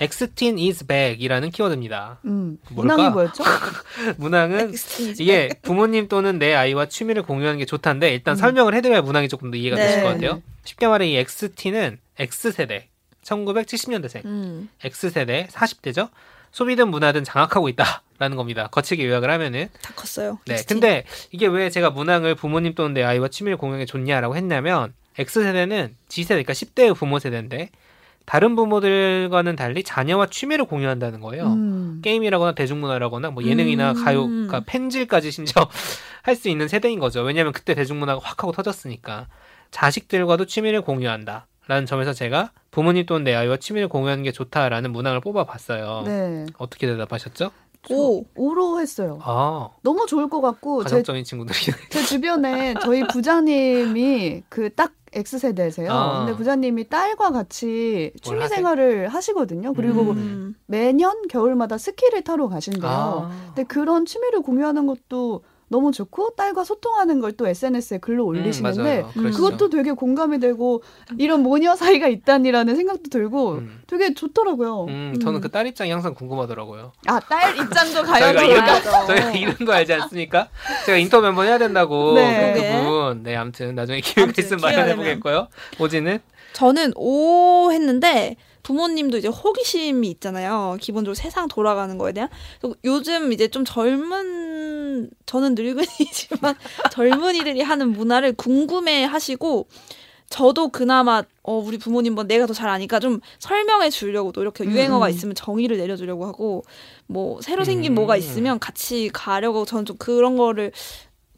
엑스틴 0.00 0.58
is 0.58 0.86
back이라는 0.86 1.50
키워드입니다. 1.50 2.20
음, 2.24 2.58
문항이 2.70 3.10
뭐였죠? 3.10 3.42
문항은 4.18 4.74
이게 5.18 5.50
부모님 5.62 6.08
또는 6.08 6.38
내 6.38 6.54
아이와 6.54 6.86
취미를 6.86 7.22
공유하는 7.22 7.58
게 7.58 7.64
좋다는데 7.64 8.12
일단 8.12 8.34
음. 8.34 8.36
설명을 8.36 8.74
해드려야 8.74 9.02
문항이 9.02 9.28
조금 9.28 9.50
더 9.50 9.56
이해가 9.56 9.76
네. 9.76 9.86
되실 9.86 10.02
것 10.02 10.08
같아요. 10.10 10.42
쉽게 10.64 10.86
말해 10.86 11.08
이 11.08 11.16
엑스틴은 11.16 11.98
X세대, 12.18 12.88
1970년대생, 13.24 14.24
음. 14.24 14.68
X세대 14.84 15.48
40대죠. 15.50 16.10
소비든 16.52 16.88
문화든 16.88 17.24
장악하고 17.24 17.68
있다라는 17.68 18.36
겁니다. 18.36 18.68
거칠게 18.68 19.06
요약을 19.06 19.30
하면은 19.30 19.68
다 19.82 19.92
컸어요. 19.94 20.38
네, 20.46 20.54
엑스틴. 20.54 20.76
근데 20.76 21.04
이게 21.30 21.46
왜 21.46 21.70
제가 21.70 21.90
문항을 21.90 22.34
부모님 22.36 22.74
또는 22.74 22.94
내 22.94 23.02
아이와 23.02 23.28
취미를 23.28 23.56
공유하는 23.56 23.84
게 23.84 23.86
좋냐라고 23.86 24.36
했냐면 24.36 24.94
X세대는 25.18 25.96
G세대, 26.08 26.42
그러니까 26.42 26.52
10대의 26.52 26.94
부모 26.96 27.18
세대인데 27.18 27.70
다른 28.28 28.54
부모들과는 28.56 29.56
달리 29.56 29.82
자녀와 29.82 30.26
취미를 30.26 30.66
공유한다는 30.66 31.20
거예요. 31.20 31.46
음. 31.46 32.00
게임이라거나 32.04 32.52
대중문화라거나 32.52 33.30
뭐 33.30 33.42
예능이나 33.42 33.92
음. 33.92 34.04
가요, 34.04 34.26
그러니까 34.26 34.60
펜질까지 34.66 35.30
심지어 35.30 35.66
할 36.22 36.36
수 36.36 36.50
있는 36.50 36.68
세대인 36.68 37.00
거죠. 37.00 37.22
왜냐하면 37.22 37.54
그때 37.54 37.74
대중문화가 37.74 38.20
확 38.22 38.42
하고 38.42 38.52
터졌으니까 38.52 39.28
자식들과도 39.70 40.44
취미를 40.44 40.82
공유한다. 40.82 41.46
라는 41.68 41.86
점에서 41.86 42.12
제가 42.12 42.52
부모님 42.70 43.06
또는 43.06 43.24
내 43.24 43.34
아이와 43.34 43.56
취미를 43.56 43.88
공유하는 43.88 44.24
게 44.24 44.32
좋다라는 44.32 44.92
문항을 44.92 45.20
뽑아봤어요. 45.20 46.02
네. 46.04 46.46
어떻게 46.58 46.86
대답하셨죠? 46.86 47.50
오, 47.90 48.24
오로 48.34 48.80
했어요. 48.80 49.18
아. 49.22 49.70
너무 49.82 50.06
좋을 50.06 50.28
것 50.28 50.42
같고 50.42 50.80
가정적인 50.80 51.24
제, 51.24 51.28
친구들이 51.30 51.58
제 51.88 52.02
주변에 52.04 52.74
저희 52.82 53.06
부자님이 53.06 54.42
그 54.50 54.68
딱 54.74 54.92
X세대세요. 55.12 55.90
아. 55.90 56.18
근데 56.18 56.36
부자님이 56.36 56.88
딸과 56.88 57.30
같이 57.30 58.12
취미 58.22 58.46
생활을 58.48 59.08
하시거든요. 59.08 59.72
그리고 59.74 60.02
음. 60.12 60.54
매년 60.66 61.26
겨울마다 61.28 61.78
스키를 61.78 62.22
타러 62.22 62.48
가신대요. 62.48 62.90
아. 62.90 63.44
근데 63.46 63.64
그런 63.64 64.04
취미를 64.04 64.40
공유하는 64.40 64.86
것도 64.86 65.42
너무 65.68 65.92
좋고 65.92 66.30
딸과 66.36 66.64
소통하는 66.64 67.20
걸 67.20 67.28
또 67.38 67.46
SNS에 67.46 67.98
글로 67.98 68.24
음, 68.24 68.28
올리시는데 68.30 69.04
음, 69.16 69.30
그것도 69.30 69.68
되게 69.70 69.92
공감이 69.92 70.40
되고 70.40 70.82
이런 71.18 71.42
모녀 71.42 71.76
사이가 71.76 72.08
있다니라는 72.08 72.74
생각도 72.74 73.10
들고 73.10 73.52
음. 73.58 73.80
되게 73.86 74.12
좋더라고요. 74.14 74.86
음, 74.88 75.18
저는 75.22 75.40
그 75.40 75.48
딸 75.50 75.66
입장이 75.66 75.90
항상 75.90 76.14
궁금하더라고요. 76.14 76.92
아 77.06 77.20
딸 77.20 77.56
입장도 77.56 78.02
가요. 78.02 78.32
저희가 78.38 78.80
저희가 79.06 79.30
이름도 79.32 79.72
알지 79.72 79.92
않습니까? 79.92 80.48
제가 80.86 80.98
인터뷰 80.98 81.26
한번 81.26 81.46
해야 81.46 81.58
된다고 81.58 82.14
네. 82.14 82.54
그 82.54 82.82
부분. 82.84 83.22
네 83.22 83.36
아무튼 83.36 83.74
나중에 83.74 84.00
기회가 84.00 84.32
있으면 84.36 84.60
마련해 84.62 84.96
보겠고요. 84.96 85.48
오지는 85.78 86.18
저는 86.54 86.92
오 86.96 87.70
했는데 87.70 88.36
부모님도 88.62 89.18
이제 89.18 89.28
호기심이 89.28 90.08
있잖아요. 90.10 90.76
기본적으로 90.80 91.14
세상 91.14 91.48
돌아가는 91.48 91.96
거에 91.98 92.12
대한. 92.12 92.28
요즘 92.84 93.32
이제 93.32 93.48
좀 93.48 93.64
젊은 93.64 95.10
저는 95.26 95.54
늙은이지만 95.54 96.54
젊은이들이 96.92 97.62
하는 97.62 97.90
문화를 97.92 98.32
궁금해 98.34 99.04
하시고 99.04 99.68
저도 100.30 100.68
그나마 100.68 101.22
어 101.42 101.54
우리 101.54 101.78
부모님 101.78 102.14
뭐 102.14 102.24
내가 102.24 102.44
더 102.46 102.52
잘 102.52 102.68
아니까 102.68 103.00
좀 103.00 103.20
설명해 103.38 103.88
주려고 103.88 104.30
노력해 104.34 104.64
음, 104.64 104.70
유행어가 104.72 105.06
음. 105.06 105.10
있으면 105.10 105.34
정의를 105.34 105.78
내려 105.78 105.96
주려고 105.96 106.26
하고 106.26 106.64
뭐 107.06 107.40
새로 107.40 107.64
생긴 107.64 107.92
음. 107.92 107.94
뭐가 107.94 108.16
있으면 108.16 108.58
같이 108.58 109.08
가려고 109.12 109.64
저는 109.64 109.86
좀 109.86 109.96
그런 109.96 110.36
거를 110.36 110.72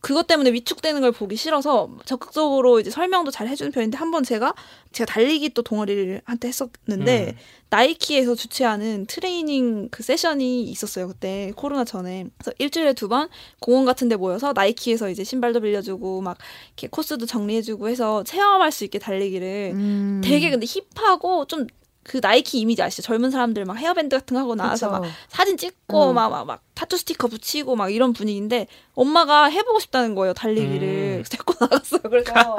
그것 0.00 0.26
때문에 0.26 0.50
위축되는 0.52 1.00
걸 1.02 1.12
보기 1.12 1.36
싫어서 1.36 1.90
적극적으로 2.06 2.80
이제 2.80 2.90
설명도 2.90 3.30
잘 3.30 3.48
해주는 3.48 3.70
편인데 3.70 3.98
한 3.98 4.10
번 4.10 4.24
제가 4.24 4.54
제가 4.92 5.12
달리기 5.12 5.50
또 5.50 5.62
동아리를 5.62 6.22
한테 6.24 6.48
했었는데 6.48 7.26
음. 7.28 7.38
나이키에서 7.68 8.34
주최하는 8.34 9.06
트레이닝 9.06 9.88
그 9.90 10.02
세션이 10.02 10.64
있었어요 10.64 11.06
그때 11.08 11.52
코로나 11.54 11.84
전에 11.84 12.26
그래서 12.38 12.52
일주일에 12.58 12.94
두 12.94 13.08
번 13.08 13.28
공원 13.60 13.84
같은데 13.84 14.16
모여서 14.16 14.52
나이키에서 14.54 15.10
이제 15.10 15.22
신발도 15.22 15.60
빌려주고 15.60 16.22
막 16.22 16.38
이렇게 16.68 16.88
코스도 16.88 17.26
정리해주고 17.26 17.88
해서 17.88 18.24
체험할 18.24 18.72
수 18.72 18.84
있게 18.84 18.98
달리기를 18.98 19.72
음. 19.74 20.20
되게 20.24 20.50
근데 20.50 20.66
hip하고 20.66 21.44
좀 21.44 21.66
그 22.02 22.18
나이키 22.22 22.58
이미지 22.58 22.82
아시죠? 22.82 23.02
젊은 23.02 23.30
사람들 23.30 23.64
막 23.66 23.74
헤어밴드 23.74 24.16
같은 24.16 24.34
거 24.34 24.40
하고 24.40 24.54
나와서 24.54 24.88
그쵸. 24.90 25.00
막 25.02 25.10
사진 25.28 25.56
찍고 25.56 26.10
음. 26.10 26.14
막, 26.14 26.30
막, 26.30 26.46
막 26.46 26.62
타투 26.74 26.96
스티커 26.96 27.28
붙이고 27.28 27.76
막 27.76 27.90
이런 27.90 28.14
분위기인데 28.14 28.68
엄마가 28.94 29.44
해보고 29.46 29.80
싶다는 29.80 30.14
거예요 30.14 30.32
달리기를 30.32 30.88
음. 30.88 31.24
데리고 31.28 31.54
나갔어요. 31.60 32.00
그래서 32.02 32.56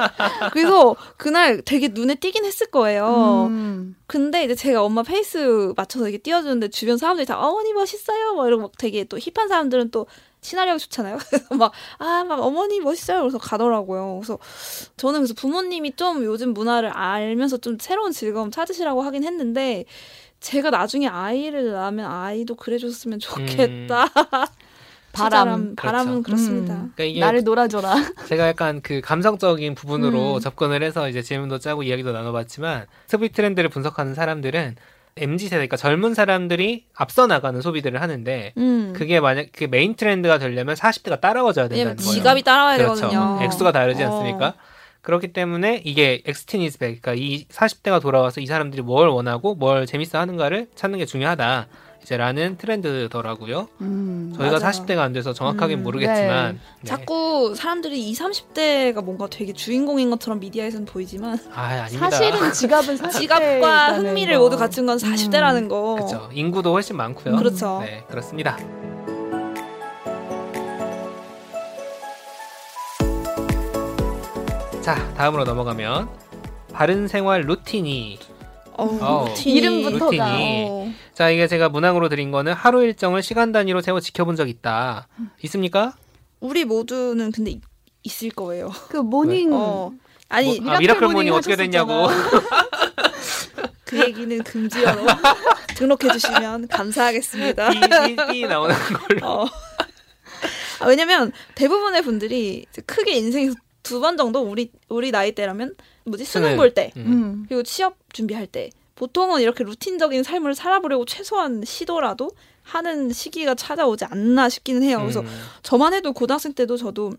그래서 0.54 0.95
그날 1.17 1.62
되게 1.63 1.88
눈에 1.88 2.15
띄긴 2.15 2.45
했을 2.45 2.67
거예요. 2.67 3.47
음. 3.49 3.95
근데 4.06 4.43
이제 4.43 4.54
제가 4.54 4.84
엄마 4.84 5.01
페이스 5.01 5.73
맞춰서 5.75 6.08
이렇게 6.08 6.21
뛰어주는데 6.21 6.69
주변 6.69 6.97
사람들이 6.97 7.25
다 7.25 7.39
어머니 7.39 7.73
멋있어요. 7.73 8.36
막 8.36 8.45
이러고 8.45 8.62
막 8.62 8.71
되게 8.77 9.06
또 9.06 9.17
hip한 9.17 9.47
사람들은 9.47 9.89
또 9.89 10.06
친화력이 10.41 10.80
좋잖아요. 10.80 11.17
그래서 11.30 11.56
막, 11.56 11.71
아, 11.99 12.23
막 12.23 12.39
어머니 12.41 12.80
멋있어요. 12.80 13.21
그래서 13.21 13.38
가더라고요. 13.38 14.19
그래서 14.19 14.38
저는 14.97 15.19
그래서 15.19 15.34
부모님이 15.36 15.95
좀 15.95 16.23
요즘 16.25 16.54
문화를 16.54 16.89
알면서 16.89 17.58
좀 17.58 17.77
새로운 17.80 18.12
즐거움 18.12 18.51
찾으시라고 18.51 19.01
하긴 19.04 19.23
했는데, 19.23 19.86
제가 20.39 20.71
나중에 20.71 21.08
아이를 21.08 21.71
낳으면 21.71 22.12
아이도 22.12 22.56
그래줬으면 22.56 23.19
좋겠다. 23.19 24.04
음. 24.12 24.45
바람, 25.13 25.75
바람은 25.75 26.23
그렇죠. 26.23 26.23
그렇습니다. 26.23 26.73
음. 26.75 26.93
그러니까 26.95 27.25
나를 27.25 27.43
놀아줘라. 27.43 27.93
제가 28.27 28.47
약간 28.47 28.82
그 28.82 29.01
감성적인 29.01 29.75
부분으로 29.75 30.36
음. 30.36 30.39
접근을 30.39 30.84
해서 30.84 31.10
이제 31.10 31.21
질문도 31.21 31.60
짜고 31.60 31.84
이야기도 31.84 32.12
나눠봤지만 32.13 32.86
소비 33.08 33.30
트렌드를 33.32 33.69
분석하는 33.69 34.13
사람들은 34.15 34.77
MZ 35.17 35.45
세대, 35.45 35.58
그러니까 35.58 35.78
젊은 35.78 36.13
사람들이 36.13 36.86
앞서 36.95 37.28
나가는 37.28 37.60
소비들을 37.62 38.02
하는데 38.02 38.54
음. 38.58 38.93
그게 38.95 39.19
만약 39.19 39.47
그 39.52 39.65
메인 39.65 39.95
트렌드가 39.95 40.38
되려면 40.38 40.76
40대가 40.76 41.19
따라와줘야 41.19 41.67
된다는 41.67 41.97
거예요. 41.97 42.12
지갑이 42.12 42.43
따라와야 42.43 42.78
그렇죠. 42.78 43.10
되거든요. 43.10 43.39
액수가 43.43 43.71
다르지 43.71 44.04
어. 44.04 44.08
않습니까? 44.08 44.54
그렇기 45.02 45.34
때문에 45.34 45.82
이게 45.84 46.21
X-teen 46.26 46.64
is 46.64 46.78
back, 46.78 47.02
그러니까 47.02 47.13
이 47.15 47.45
40대가 47.45 48.02
돌아와서 48.02 48.39
이 48.39 48.45
사람들이 48.45 48.82
뭘 48.84 49.10
원하고 49.10 49.56
뭘 49.56 49.86
재밌어 49.86 50.19
하는가를 50.19 50.67
찾는 50.76 51.00
게 51.00 51.06
중요하다. 51.06 51.67
이제라는 52.04 52.58
트렌드더라고요. 52.58 53.68
음, 53.82 54.34
저희가 54.36 54.60
맞아요. 54.60 54.72
40대가 54.74 55.00
안 55.00 55.14
돼서 55.14 55.34
정확하게 55.34 55.76
음, 55.76 55.84
모르겠지만 55.84 56.54
네. 56.54 56.60
네. 56.82 56.88
자꾸 56.88 57.54
사람들이 57.56 58.10
20, 58.10 58.26
30대가 58.26 59.04
뭔가 59.04 59.28
되게 59.30 59.54
주인공인 59.54 60.10
것처럼 60.10 60.40
미디어에서는 60.40 60.86
보이지만 60.86 61.38
아, 61.54 61.62
아닙니다. 61.62 62.10
사실은 62.10 62.52
지갑은 62.54 63.12
지갑과 63.12 63.94
흥미를 63.94 64.36
거. 64.38 64.44
모두 64.44 64.58
갖춘 64.58 64.86
건 64.86 64.98
40대라는 64.98 65.64
음. 65.64 65.68
거. 65.70 65.96
그렇죠. 65.96 66.30
인구도 66.34 66.72
훨씬 66.74 66.98
많고요. 66.98 67.36
그렇죠. 67.38 67.80
네, 67.84 68.04
그렇습니다. 68.10 68.58
자, 74.82 75.14
다음으로 75.14 75.44
넘어가면 75.44 76.10
바른 76.74 77.08
생활 77.08 77.42
루틴이 77.42 78.18
어, 78.84 79.26
루틴. 79.28 79.56
이름부터가 79.58 80.06
루틴이. 80.12 80.65
어. 80.70 80.91
자 81.13 81.30
이게 81.30 81.48
제가 81.48 81.70
문항으로 81.70 82.10
드린 82.10 82.32
거는 82.32 82.54
하루 82.54 82.84
일정을 82.84 83.22
시간 83.24 83.52
단위로 83.52 83.82
세워 83.82 84.00
지켜본 84.00 84.36
적 84.36 84.50
있다. 84.50 85.08
있습니까? 85.44 85.94
우리 86.39 86.65
모두는 86.65 87.32
근데 87.32 87.60
있을 88.04 88.30
거예요. 88.32 88.72
그 88.89 88.98
모닝 88.98 89.52
어. 89.54 89.91
아니 90.30 90.60
뭐, 90.60 90.74
아, 90.74 90.80
miracle 90.80 91.08
morning 91.10 91.34
어떻게 91.34 91.56
됐냐고. 91.56 92.08
그 93.86 94.00
얘기는 94.00 94.41
금지어로 94.44 95.02
등록해 95.76 96.13
주시면 96.13 96.70
감사하겠습니다. 96.70 97.70
띠 98.32 98.48
나오는 98.48 98.74
걸로. 98.76 99.28
어. 99.28 99.46
아, 100.80 100.86
왜냐면 100.88 101.32
대부분의 101.56 102.02
분들이 102.02 102.65
크게 102.86 103.12
인생에서 103.17 103.56
두 103.84 104.00
번 104.00 104.17
정도 104.17 104.41
우리 104.41 104.72
우리 104.89 105.12
나이 105.12 105.32
때라면 105.34 105.76
뭐지 106.06 106.26
수능 106.26 106.58
볼 106.58 106.74
때, 106.74 106.91
음. 106.98 107.06
음. 107.06 107.46
그리고 107.48 107.63
취업 107.63 107.96
준비할 108.13 108.48
때 108.48 108.70
보통은 108.96 109.41
이렇게 109.41 109.63
루틴적인 109.63 110.24
삶을 110.24 110.54
살아보려고 110.56 111.06
최소한 111.06 111.63
시도라도 111.65 112.32
하는 112.63 113.12
시기가 113.12 113.56
찾아오지 113.56 114.06
않나 114.06 114.50
싶기는 114.50 114.84
해요. 114.84 115.00
그래서 115.00 115.22
음. 115.22 115.28
저만 115.63 115.94
해도 115.94 116.13
고등학생 116.13 116.54
때도 116.54 116.78
저도 116.78 117.13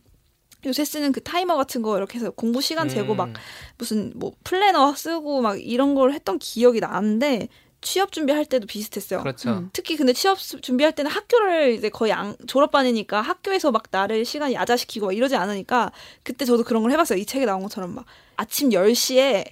요새 0.64 0.85
쓰는 0.85 1.11
그 1.11 1.20
타이머 1.20 1.57
같은 1.57 1.83
거 1.83 1.96
이렇게 1.96 2.18
해서 2.18 2.31
공부 2.31 2.61
시간 2.61 2.88
재고 2.88 3.14
음. 3.14 3.16
막 3.16 3.33
무슨 3.79 4.12
뭐 4.14 4.33
플래너 4.44 4.94
쓰고 4.94 5.40
막 5.42 5.61
이런 5.61 5.96
걸 5.96 6.12
했던 6.12 6.38
기억이 6.38 6.79
나는데 6.79 7.48
취업 7.83 8.12
준비할 8.12 8.47
때도 8.47 8.66
비슷했어요. 8.66 9.21
그렇죠. 9.21 9.51
음. 9.51 9.71
특히 9.73 9.97
근데 9.97 10.12
취업 10.12 10.38
준비할 10.38 10.95
때는 10.95 11.11
학교를 11.11 11.75
이제 11.75 11.90
거의 11.90 12.12
안, 12.12 12.37
졸업반이니까 12.47 13.21
학교에서 13.21 13.71
막 13.71 13.85
나를 13.90 14.25
시간이 14.25 14.55
야자시키고 14.55 15.07
막 15.07 15.12
이러지 15.12 15.37
않으니까 15.37 15.92
그때 16.23 16.45
저도 16.45 16.62
그런 16.62 16.83
걸 16.83 16.92
해봤어요. 16.92 17.18
이 17.18 17.27
책에 17.27 17.45
나온 17.45 17.62
것처럼 17.62 17.95
막 17.95 18.07
아침 18.37 18.71
10시에 18.71 19.45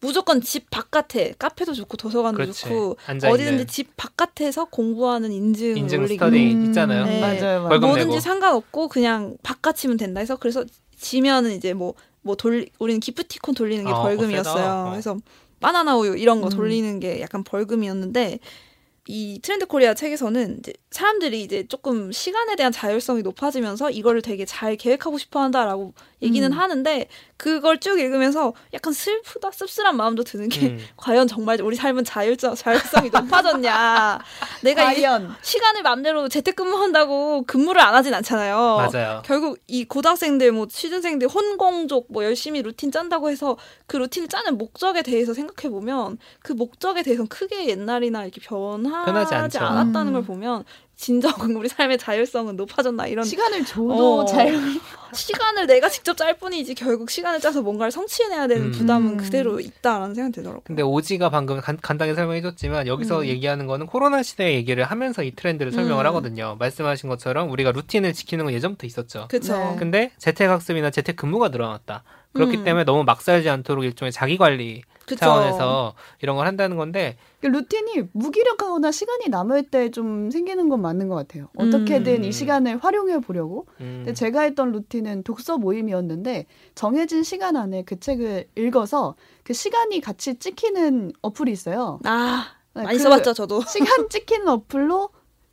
무조건 0.00 0.40
집 0.40 0.70
바깥에 0.70 1.34
카페도 1.38 1.72
좋고 1.72 1.96
도서관도 1.96 2.36
그렇지. 2.36 2.62
좋고 2.62 2.96
어디든지 3.06 3.66
집 3.66 3.96
바깥에서 3.96 4.66
공부하는 4.66 5.32
인증 5.32 5.76
인증 5.76 6.00
올리고. 6.00 6.24
스터디 6.24 6.54
음. 6.54 6.64
있잖아요. 6.66 7.04
네. 7.06 7.20
맞아요, 7.20 7.62
맞아요. 7.62 7.80
뭐든지 7.80 8.06
내고. 8.06 8.20
상관없고 8.20 8.88
그냥 8.88 9.36
바깥이면 9.42 9.96
된다 9.96 10.20
해서 10.20 10.36
그래서 10.36 10.64
지면은 10.96 11.52
이제 11.52 11.74
뭐뭐 11.74 11.94
뭐 12.22 12.36
돌리 12.36 12.70
우리는 12.78 13.00
기프티콘 13.00 13.54
돌리는 13.54 13.84
게 13.84 13.90
아, 13.90 14.02
벌금이었어요. 14.02 14.86
어. 14.86 14.90
그래서 14.90 15.16
바나나 15.60 15.96
우유 15.96 16.16
이런 16.16 16.40
거 16.40 16.48
음. 16.48 16.50
돌리는 16.50 17.00
게 17.00 17.20
약간 17.20 17.44
벌금이었는데 17.44 18.38
이 19.10 19.40
트렌드 19.42 19.64
코리아 19.64 19.94
책에서는 19.94 20.58
이제 20.58 20.74
사람들이 20.90 21.42
이제 21.42 21.66
조금 21.66 22.12
시간에 22.12 22.56
대한 22.56 22.70
자율성이 22.70 23.22
높아지면서 23.22 23.90
이거를 23.90 24.20
되게 24.20 24.44
잘 24.44 24.76
계획하고 24.76 25.16
싶어 25.16 25.40
한다라고 25.40 25.94
얘기는 26.20 26.52
음. 26.52 26.58
하는데 26.58 27.08
그걸 27.38 27.78
쭉 27.78 28.00
읽으면서 28.00 28.52
약간 28.74 28.92
슬프다 28.92 29.50
씁쓸한 29.52 29.96
마음도 29.96 30.24
드는 30.24 30.50
게 30.50 30.66
음. 30.66 30.78
과연 30.98 31.26
정말 31.26 31.60
우리 31.62 31.76
삶은 31.76 32.04
자율성 32.04 32.54
자율성이 32.54 33.08
높아졌냐 33.10 34.18
내가 34.62 34.84
과연. 34.84 35.34
시간을 35.40 35.82
맘대로 35.82 36.28
재택근무한다고 36.28 37.44
근무를 37.46 37.80
안 37.80 37.94
하진 37.94 38.12
않잖아요 38.12 38.90
맞아요 38.92 39.22
결국 39.24 39.58
이 39.68 39.84
고등학생들 39.84 40.52
뭐 40.52 40.66
취준생들 40.66 41.28
혼공족 41.28 42.08
뭐 42.10 42.24
열심히 42.24 42.60
루틴 42.60 42.90
짠다고 42.90 43.30
해서 43.30 43.56
그 43.86 43.96
루틴을 43.96 44.28
짜는 44.28 44.58
목적에 44.58 45.02
대해서 45.02 45.32
생각해 45.32 45.70
보면 45.70 46.18
그 46.40 46.52
목적에 46.52 47.02
대해서는 47.02 47.28
크게 47.28 47.68
옛날이나 47.68 48.24
이렇게 48.24 48.40
변 48.40 48.84
하지 49.06 49.58
않았다는 49.58 50.08
음. 50.08 50.12
걸 50.12 50.22
보면 50.22 50.64
진정 50.98 51.32
우리 51.56 51.68
삶의 51.68 51.96
자율성은 51.96 52.56
높아졌나 52.56 53.06
이런 53.06 53.24
시간을 53.24 53.64
줘도 53.64 54.20
어. 54.20 54.24
자율 54.24 54.60
시간을 55.12 55.66
내가 55.68 55.88
직접 55.88 56.16
짤 56.16 56.36
뿐이지 56.36 56.74
결국 56.74 57.10
시간을 57.10 57.40
짜서 57.40 57.62
뭔가를 57.62 57.92
성취해내야 57.92 58.48
되는 58.48 58.66
음. 58.66 58.72
부담은 58.72 59.16
그대로 59.16 59.60
있다라는 59.60 60.14
생각이 60.14 60.34
들더라고요. 60.34 60.62
근데 60.64 60.82
오지가 60.82 61.30
방금 61.30 61.60
간, 61.60 61.78
간단히 61.80 62.14
설명해줬지만 62.14 62.88
여기서 62.88 63.20
음. 63.20 63.26
얘기하는 63.26 63.66
거는 63.66 63.86
코로나 63.86 64.24
시대 64.24 64.54
얘기를 64.54 64.82
하면서 64.82 65.22
이 65.22 65.30
트렌드를 65.30 65.70
설명을 65.70 66.04
음. 66.04 66.08
하거든요. 66.08 66.56
말씀하신 66.58 67.08
것처럼 67.08 67.50
우리가 67.50 67.70
루틴을 67.70 68.12
지키는 68.12 68.46
건 68.46 68.54
예전부터 68.54 68.86
있었죠. 68.86 69.28
그쵸. 69.30 69.56
네. 69.56 69.76
근데 69.78 70.10
재택학습이나 70.18 70.90
재택근무가 70.90 71.48
늘어났다. 71.48 72.02
그렇기 72.32 72.58
음. 72.58 72.64
때문에 72.64 72.84
너무 72.84 73.04
막 73.04 73.20
살지 73.22 73.48
않도록 73.48 73.84
일종의 73.84 74.12
자기 74.12 74.36
관리 74.36 74.82
그쵸. 75.06 75.20
차원에서 75.20 75.94
이런 76.20 76.36
걸 76.36 76.46
한다는 76.46 76.76
건데 76.76 77.16
그 77.40 77.46
루틴이 77.46 78.08
무기력하거나 78.12 78.92
시간이 78.92 79.28
남을 79.30 79.64
때 79.70 79.90
좀 79.90 80.30
생기는 80.30 80.68
건 80.68 80.82
맞는 80.82 81.08
것 81.08 81.14
같아요. 81.14 81.48
어떻게든 81.56 82.16
음. 82.16 82.24
이 82.24 82.32
시간을 82.32 82.76
활용해 82.84 83.20
보려고. 83.20 83.66
음, 83.80 84.02
근데 84.04 84.12
제가 84.12 84.42
했던 84.42 84.70
루틴은 84.72 85.22
독서 85.22 85.56
모임이었는데 85.56 86.44
정해진 86.74 87.22
시간 87.22 87.56
안에 87.56 87.84
그 87.84 87.98
책을 87.98 88.48
읽어서 88.56 89.14
그 89.44 89.54
시간이 89.54 90.00
같이 90.02 90.38
찍히는 90.38 91.12
어플이 91.22 91.50
있어요. 91.50 92.00
아 92.04 92.48
네, 92.74 92.82
많이 92.82 92.98
그 92.98 93.02
써봤죠 93.04 93.32
저도. 93.32 93.62
시간 93.62 94.08
찍히는 94.10 94.46
어플로 94.46 95.08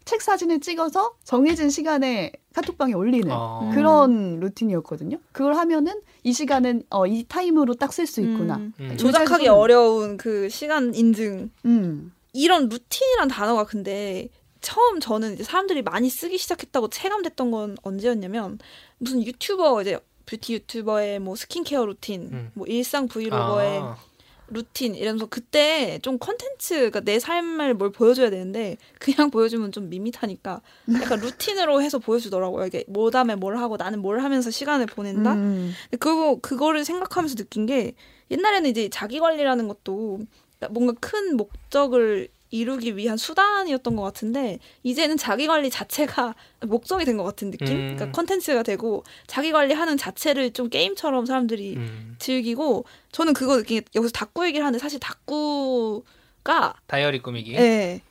책 0.06 0.22
사진을 0.22 0.60
찍어서 0.60 1.15
정해진 1.24 1.70
시간에 1.70 2.32
카톡방에 2.54 2.94
올리는 2.94 3.28
어. 3.32 3.72
그런 3.74 4.39
루틴이었거든요. 4.39 5.18
그걸 5.32 5.56
하면은 5.56 6.00
이 6.24 6.32
시간은 6.32 6.84
어, 6.89 7.08
이 7.08 7.26
타임으로 7.28 7.74
딱 7.76 7.91
쓸 7.91 8.06
수 8.08 8.22
있구나. 8.22 8.58
음. 8.58 8.74
음. 8.80 8.98
조작하기 8.98 9.48
어려운 9.48 10.18
그 10.18 10.48
시간 10.50 10.94
인증 10.94 11.50
음. 11.65 12.13
이런 12.34 12.70
루틴이란 12.70 13.28
단어가 13.30 13.63
근데 13.65 14.30
처음 14.62 15.00
저는 15.00 15.34
이제 15.34 15.44
사람들이 15.44 15.82
많이 15.82 16.10
쓰기 16.10 16.38
시작했다고 16.38 16.89
체감됐던 16.89 17.52
건 17.52 17.76
언제였냐면 17.84 18.60
무슨 18.98 19.24
유튜버 19.24 19.82
이제 19.82 20.00
뷰티 20.26 20.54
유튜버의 20.54 21.20
뭐 21.20 21.36
스킨케어 21.36 21.86
루틴, 21.86 22.30
음. 22.32 22.52
뭐 22.56 22.65
일상 22.68 23.08
브이로거의 23.08 23.80
아, 23.80 23.98
루틴 24.47 24.95
이러면서 24.95 25.25
그때 25.25 25.99
좀 26.01 26.17
컨텐츠가 26.19 26.77
그러니까 26.77 26.99
내 27.01 27.19
삶을 27.19 27.73
뭘 27.73 27.91
보여줘야 27.91 28.29
되는데 28.29 28.77
그냥 28.99 29.29
보여주면 29.31 29.71
좀 29.71 29.89
밋밋하니까 29.89 30.62
약간 31.01 31.19
루틴으로 31.19 31.81
해서 31.81 31.99
보여주더라고요. 31.99 32.65
이게 32.65 32.84
뭐 32.88 33.10
다음에 33.12 33.36
뭘 33.36 33.58
하고 33.58 33.77
나는 33.77 33.99
뭘 33.99 34.19
하면서 34.19 34.51
시간을 34.51 34.86
보낸다. 34.86 35.34
음. 35.34 35.73
그거 35.99 36.39
그거를 36.41 36.86
생각하면서 36.86 37.36
느낀 37.36 37.65
게 37.65 37.93
옛날에는 38.31 38.69
이제 38.69 38.89
자기 38.89 39.19
관리라는 39.19 39.67
것도 39.67 40.19
뭔가 40.69 40.93
큰 40.99 41.38
목적을 41.38 42.29
이루기 42.51 42.95
위한 42.95 43.17
수단이었던 43.17 43.95
것 43.95 44.01
같은데 44.03 44.60
이제는 44.84 45.17
자기 45.17 45.47
관리 45.47 45.69
자체가 45.69 46.36
목적이 46.67 47.03
된 47.05 47.17
것 47.17 47.23
같은 47.23 47.51
느낌. 47.51 47.67
음. 47.67 47.95
그러니까 47.95 48.12
컨텐츠가 48.12 48.63
되고 48.63 49.03
자기 49.27 49.51
관리하는 49.51 49.97
자체를 49.97 50.51
좀 50.53 50.69
게임처럼 50.69 51.25
사람들이 51.25 51.75
음. 51.75 52.15
즐기고 52.19 52.86
저는 53.12 53.34
그거 53.34 53.58
느낀 53.58 53.79
게 53.81 53.86
여기서 53.95 54.12
닭구 54.12 54.45
얘기를 54.47 54.65
하는데 54.65 54.79
사실 54.81 54.99
닭구가 54.99 56.75
다이어리 56.88 57.19
꾸미기. 57.21 57.53
예. 57.55 58.01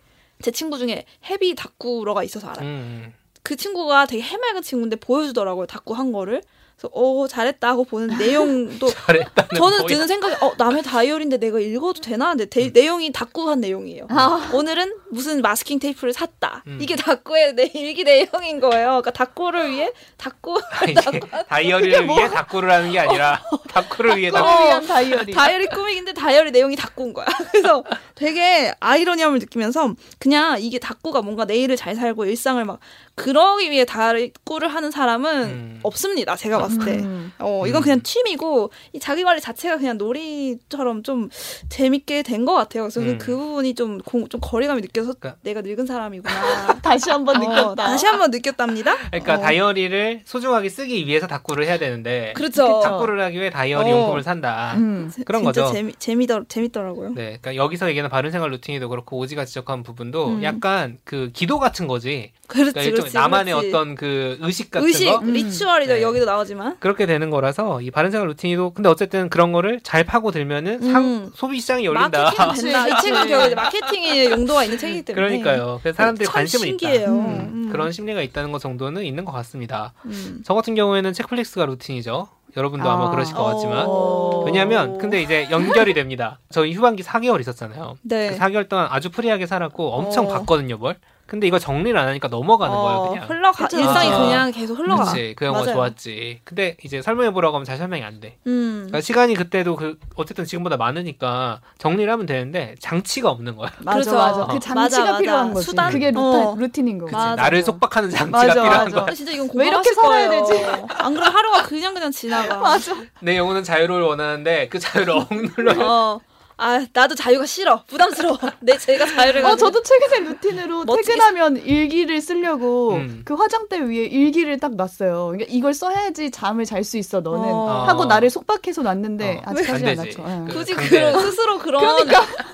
제 0.43 0.51
친구 0.51 0.79
중에 0.79 1.05
헤비 1.31 1.55
닭구러가 1.55 2.23
있어서 2.25 2.49
알아요. 2.49 2.67
음. 2.67 3.13
그 3.45 3.57
친구가 3.57 4.07
되게 4.07 4.23
해맑은 4.23 4.63
친구인데 4.63 4.97
보여주더라고요. 4.97 5.67
닭구 5.67 5.95
한 5.95 6.11
거를. 6.13 6.41
그래서 6.77 6.91
어 6.93 7.29
잘했다 7.29 7.69
하고 7.69 7.85
보는 7.85 8.09
내용도 8.19 8.89
저는 8.89 9.79
뭐야. 9.79 9.87
드는 9.87 10.09
생각이 10.09 10.35
어 10.41 10.55
남의 10.59 10.83
다이어리인데 10.83 11.37
내가 11.37 11.61
읽어도 11.61 12.01
되나? 12.01 12.31
근데 12.31 12.47
대- 12.47 12.71
내용이 12.71 13.13
닭구한 13.13 13.61
내용이에요. 13.61 14.09
오늘은 14.53 14.93
무슨 15.13 15.41
마스킹 15.41 15.79
테이프를 15.79 16.13
샀다. 16.13 16.65
음. 16.67 16.79
이게 16.83 16.97
닭구의 16.97 17.55
내 17.55 17.71
일기 17.75 18.03
내용인 18.03 18.59
거예요. 18.59 18.87
그러니까 18.89 19.13
닭구를 19.13 19.71
위해 19.71 19.93
닭구 20.17 20.61
이제 20.91 21.21
다이어리를 21.49 22.09
위해 22.09 22.29
닭구를 22.29 22.73
하는 22.73 22.91
게 22.91 22.99
아니라 22.99 23.41
닭구를 23.69 24.17
위해 24.17 24.33
닭구. 24.33 24.45
닭구를 24.45 24.67
위한 24.67 24.87
다이어리. 24.87 25.33
다이어리 25.33 25.67
꾸미기인데 25.69 26.13
다이어리 26.15 26.51
내용이 26.51 26.75
닭구인 26.75 27.13
거야. 27.13 27.27
그래서 27.53 27.85
되게 28.17 28.75
아이러니함을 28.81 29.39
느끼면서 29.39 29.95
그냥 30.19 30.61
이게 30.61 30.81
닭구가 30.81 31.23
뭔가 31.23 31.45
내일을 31.45 31.77
잘 31.77 31.95
살고 31.95 32.25
일상을 32.25 32.63
막 32.65 32.81
그러기 33.17 33.71
위해 33.71 33.85
닭구를 33.85 34.69
하는 34.69 34.91
사람은 34.91 35.43
음. 35.45 35.81
없습니다. 35.83 36.35
제가 36.37 36.59
봤을 36.59 36.85
때. 36.85 36.97
음. 36.99 37.33
어, 37.39 37.65
이건 37.67 37.81
음. 37.81 37.85
그냥 37.85 38.03
취미고, 38.03 38.71
이 38.93 38.99
자기 38.99 39.23
관리 39.23 39.41
자체가 39.41 39.77
그냥 39.79 39.97
놀이처럼 39.99 41.03
좀 41.03 41.29
재밌게 41.69 42.23
된 42.23 42.45
것 42.45 42.53
같아요. 42.55 42.83
그래서 42.83 43.01
음. 43.01 43.17
그 43.19 43.35
부분이 43.37 43.75
좀, 43.75 43.99
공, 44.01 44.29
좀 44.29 44.39
거리감이 44.43 44.83
느껴서 44.83 45.15
그러니까- 45.15 45.41
내가 45.43 45.63
늙은 45.63 45.87
사람이구나. 45.87 46.35
다시 46.83 47.09
한번 47.11 47.37
어, 47.37 47.39
느꼈다. 47.41 47.75
다시 47.87 48.05
한번 48.07 48.31
느꼈답니다. 48.31 48.95
그러니까 49.11 49.35
어. 49.37 49.39
다이어리를 49.39 50.23
소중하게 50.27 50.69
쓰기 50.69 51.07
위해서 51.07 51.27
닭구를 51.27 51.65
해야 51.65 51.79
되는데 51.79 52.33
그렇죠. 52.37 52.81
닭구를 52.83 53.21
하기 53.23 53.39
위해 53.39 53.49
다이어리 53.51 53.91
어. 53.91 53.97
용품을 53.97 54.23
산다. 54.23 54.75
음. 54.77 55.11
그런 55.25 55.43
진짜 55.43 55.63
거죠. 55.63 55.73
재미, 55.73 55.95
재미더, 55.99 56.45
재밌더라고요. 56.49 57.11
네, 57.15 57.39
그러니까 57.41 57.57
여기서 57.57 57.89
얘기하는 57.89 58.11
바른 58.11 58.31
생활 58.31 58.51
루틴이도 58.51 58.89
그렇고 58.91 59.17
오지가 59.19 59.45
지적한 59.47 59.83
부분도 59.85 60.29
음. 60.29 60.43
약간 60.43 60.99
그 61.05 61.31
기도 61.33 61.59
같은 61.59 61.87
거지. 61.87 62.33
그렇지, 62.47 62.73
그러니까 62.75 63.04
그렇지. 63.05 63.17
나만의 63.17 63.55
그렇지. 63.55 63.69
어떤 63.69 63.95
그 63.95 64.37
의식 64.41 64.71
같은 64.71 64.87
의식, 64.87 65.07
거 65.07 65.19
음. 65.19 65.33
ritual이죠. 65.33 65.95
네. 65.95 66.03
여기도 66.03 66.25
나오지만. 66.27 66.77
그렇게 66.81 67.07
되는 67.07 67.31
거라서 67.31 67.81
이 67.81 67.91
바른 67.91 68.11
생활 68.11 68.29
루틴이도 68.29 68.71
근데 68.75 68.89
어쨌든 68.89 69.29
그런 69.29 69.53
거를 69.53 69.81
잘 69.83 70.05
파고 70.05 70.31
들면은 70.31 70.81
상, 70.81 71.05
음. 71.05 71.31
소비 71.35 71.61
시장이 71.61 71.85
열린다. 71.85 72.23
마케팅 72.37 72.55
된다. 72.73 72.87
이 72.89 72.91
그치, 72.91 73.03
책은 73.03 73.19
그치. 73.23 73.29
결국 73.31 73.55
마케팅의 73.55 74.31
용도가 74.33 74.65
있는 74.65 74.79
책이기 74.79 75.03
때문에. 75.03 75.27
그러니까요. 75.27 75.81
그래서 75.83 75.97
사람들이 75.97 76.27
참 76.27 76.35
관심은 76.35 76.67
신기해요. 76.67 76.99
있다. 77.01 77.11
음. 77.13 77.51
음. 77.55 77.69
그런 77.71 77.93
심리가 77.93 78.23
있다는 78.23 78.53
것 78.53 78.61
정도는 78.61 79.05
있는 79.05 79.25
것 79.25 79.33
같습니다. 79.33 79.93
음. 80.05 80.43
저 80.45 80.55
같은 80.55 80.75
경우에는 80.75 81.13
책플릭스가 81.13 81.67
루틴이죠. 81.67 82.29
여러분도 82.57 82.89
아, 82.89 82.97
마 82.97 83.07
아. 83.07 83.11
그러실 83.11 83.35
것 83.35 83.43
같지만. 83.45 83.85
어. 83.89 84.45
왜냐하면 84.45 84.99
근데 84.99 85.21
이제 85.21 85.49
연결이 85.51 85.93
됩니다. 85.93 86.39
저희 86.51 86.73
휴방기 86.73 87.03
4개월 87.03 87.41
있었잖아요. 87.41 87.97
네. 88.03 88.29
그 88.31 88.39
4개월 88.39 88.69
동안 88.69 88.87
아주 88.91 89.11
프리하게 89.11 89.47
살았고 89.47 89.93
엄청 89.93 90.27
어. 90.27 90.29
봤거든요, 90.29 90.77
뭘. 90.77 90.97
근데 91.27 91.47
이거 91.47 91.59
정리를 91.59 91.99
안 91.99 92.07
하니까 92.09 92.29
넘어가는 92.29 92.75
거예요, 92.77 92.99
어, 92.99 93.09
그냥. 93.09 93.29
흘러가 93.29 93.65
그쵸. 93.65 93.79
일상이 93.81 94.11
아. 94.11 94.19
그냥 94.19 94.53
계속 94.53 94.79
흘러가. 94.79 95.05
그렇지. 95.05 95.35
그 95.37 95.47
영화 95.47 95.61
맞아요. 95.61 95.75
좋았지. 95.75 96.41
근데 96.45 96.77
이제 96.85 97.01
설명해 97.01 97.31
보라고 97.33 97.57
하면 97.57 97.65
잘 97.65 97.79
설명이 97.79 98.03
안 98.05 98.21
돼. 98.21 98.37
음. 98.47 98.73
그러니까 98.89 99.01
시간이 99.01 99.35
그때도 99.35 99.77
그 99.77 99.99
어쨌든 100.17 100.45
지금보다 100.45 100.77
많으니까 100.77 101.61
정리를 101.79 102.13
하면 102.13 102.27
되는데 102.27 102.75
장치가 102.79 103.31
없는 103.31 103.57
거야. 103.57 103.71
맞아 103.81 103.95
그래서- 103.99 104.17
맞아. 104.17 104.47
그 104.47 104.57
어. 104.57 104.59
장치가 104.59 104.75
맞아, 104.75 105.01
맞아. 105.05 105.19
필요한 105.19 105.55
거지. 105.55 105.67
수단? 105.67 105.91
그게 105.93 106.11
루타, 106.11 106.21
어. 106.51 106.57
루틴인. 106.59 106.99
그치. 106.99 107.13
맞아. 107.13 107.35
나를 107.37 107.63
속박하는 107.63 108.11
장치가 108.11 108.39
맞아, 108.39 108.53
필요한 108.55 108.85
맞아. 108.85 108.97
거야. 108.97 109.07
아, 109.09 109.15
진짜 109.15 109.33
이건 109.33 109.49
왜 109.55 109.69
이렇게 109.69 109.93
살아야 109.95 110.29
거예요. 110.29 110.87
안 110.99 111.15
그러면 111.15 111.23
하루가 111.35 111.63
그냥 111.63 111.95
그냥 111.95 112.11
지나가. 112.11 112.59
맞아. 112.59 112.95
내 113.21 113.39
영혼은 113.39 113.65
자유를 113.65 114.03
원하는데 114.03 114.69
그 114.69 114.79
자유를 114.79 115.15
억눌러. 115.15 115.75
어. 115.91 116.21
아, 116.57 116.87
나도 116.93 117.15
자유가 117.17 117.47
싫어. 117.47 117.83
부담스러워. 117.89 118.39
내 118.61 118.79
제가 118.79 119.07
자유를 119.07 119.45
어. 119.45 119.57
저도 119.57 119.83
최근에 119.83 120.21
루틴으로 120.29 120.85
퇴근하면 120.85 121.57
일기를 121.57 122.21
쓰려고 122.21 122.93
음. 122.95 123.23
그 123.25 123.35
화장대 123.35 123.81
위에 123.81 124.05
일기를 124.07 124.61
딱 124.61 124.77
놨어요. 124.77 125.27
그러니까 125.33 125.47
이걸 125.51 125.75
써야지 125.75 126.31
잠을 126.31 126.65
잘 126.65 126.85
수 126.85 126.97
있어, 126.97 127.21
너는. 127.21 127.49
어. 127.51 127.85
하고 127.89 128.05
나를 128.05 128.31
속박해서 128.31 128.83
놨는데 128.83 129.39
어. 129.45 129.51
아직 129.51 129.69
하지 129.69 129.85
안. 129.87 130.07
예. 130.07 130.53
그- 130.53 130.59
굳이. 130.59 130.75
그런 130.75 131.19
스스로 131.21 131.59
그런 131.59 131.83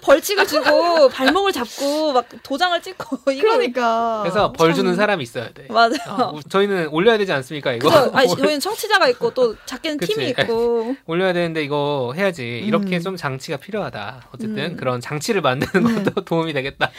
벌칙을 0.03 0.47
주고 0.47 1.09
발목을 1.13 1.53
잡고 1.53 2.13
막 2.13 2.27
도장을 2.43 2.81
찍고 2.81 3.19
이거 3.33 3.43
그러니까. 3.43 4.21
그래서 4.23 4.53
벌 4.53 4.73
주는 4.73 4.93
참- 4.93 4.97
사람이 4.97 5.23
있어야 5.23 5.53
돼. 5.53 5.67
맞아. 5.69 5.97
어, 6.15 6.41
저희는 6.49 6.89
올려야 6.89 7.19
되지 7.19 7.33
않습니까 7.33 7.73
이거? 7.73 7.91
아니, 8.15 8.29
저희는 8.29 8.61
청취자가 8.61 9.09
있고 9.09 9.33
또 9.35 9.55
작게는. 9.67 9.99
팀이 9.99 10.29
있고. 10.31 10.95
올려야 11.07 11.33
되는데 11.35 11.63
이거 11.63 12.13
해야지. 12.17 12.63
이렇게 12.65 12.97
음. 12.97 13.03
좀 13.03 13.17
장치가 13.17 13.57
필요하다. 13.59 13.90
어쨌든 14.35 14.73
음. 14.73 14.77
그런 14.77 15.01
장치를 15.01 15.41
만드는 15.41 16.05
것도 16.05 16.25
도움이 16.27 16.53
되겠다 16.53 16.91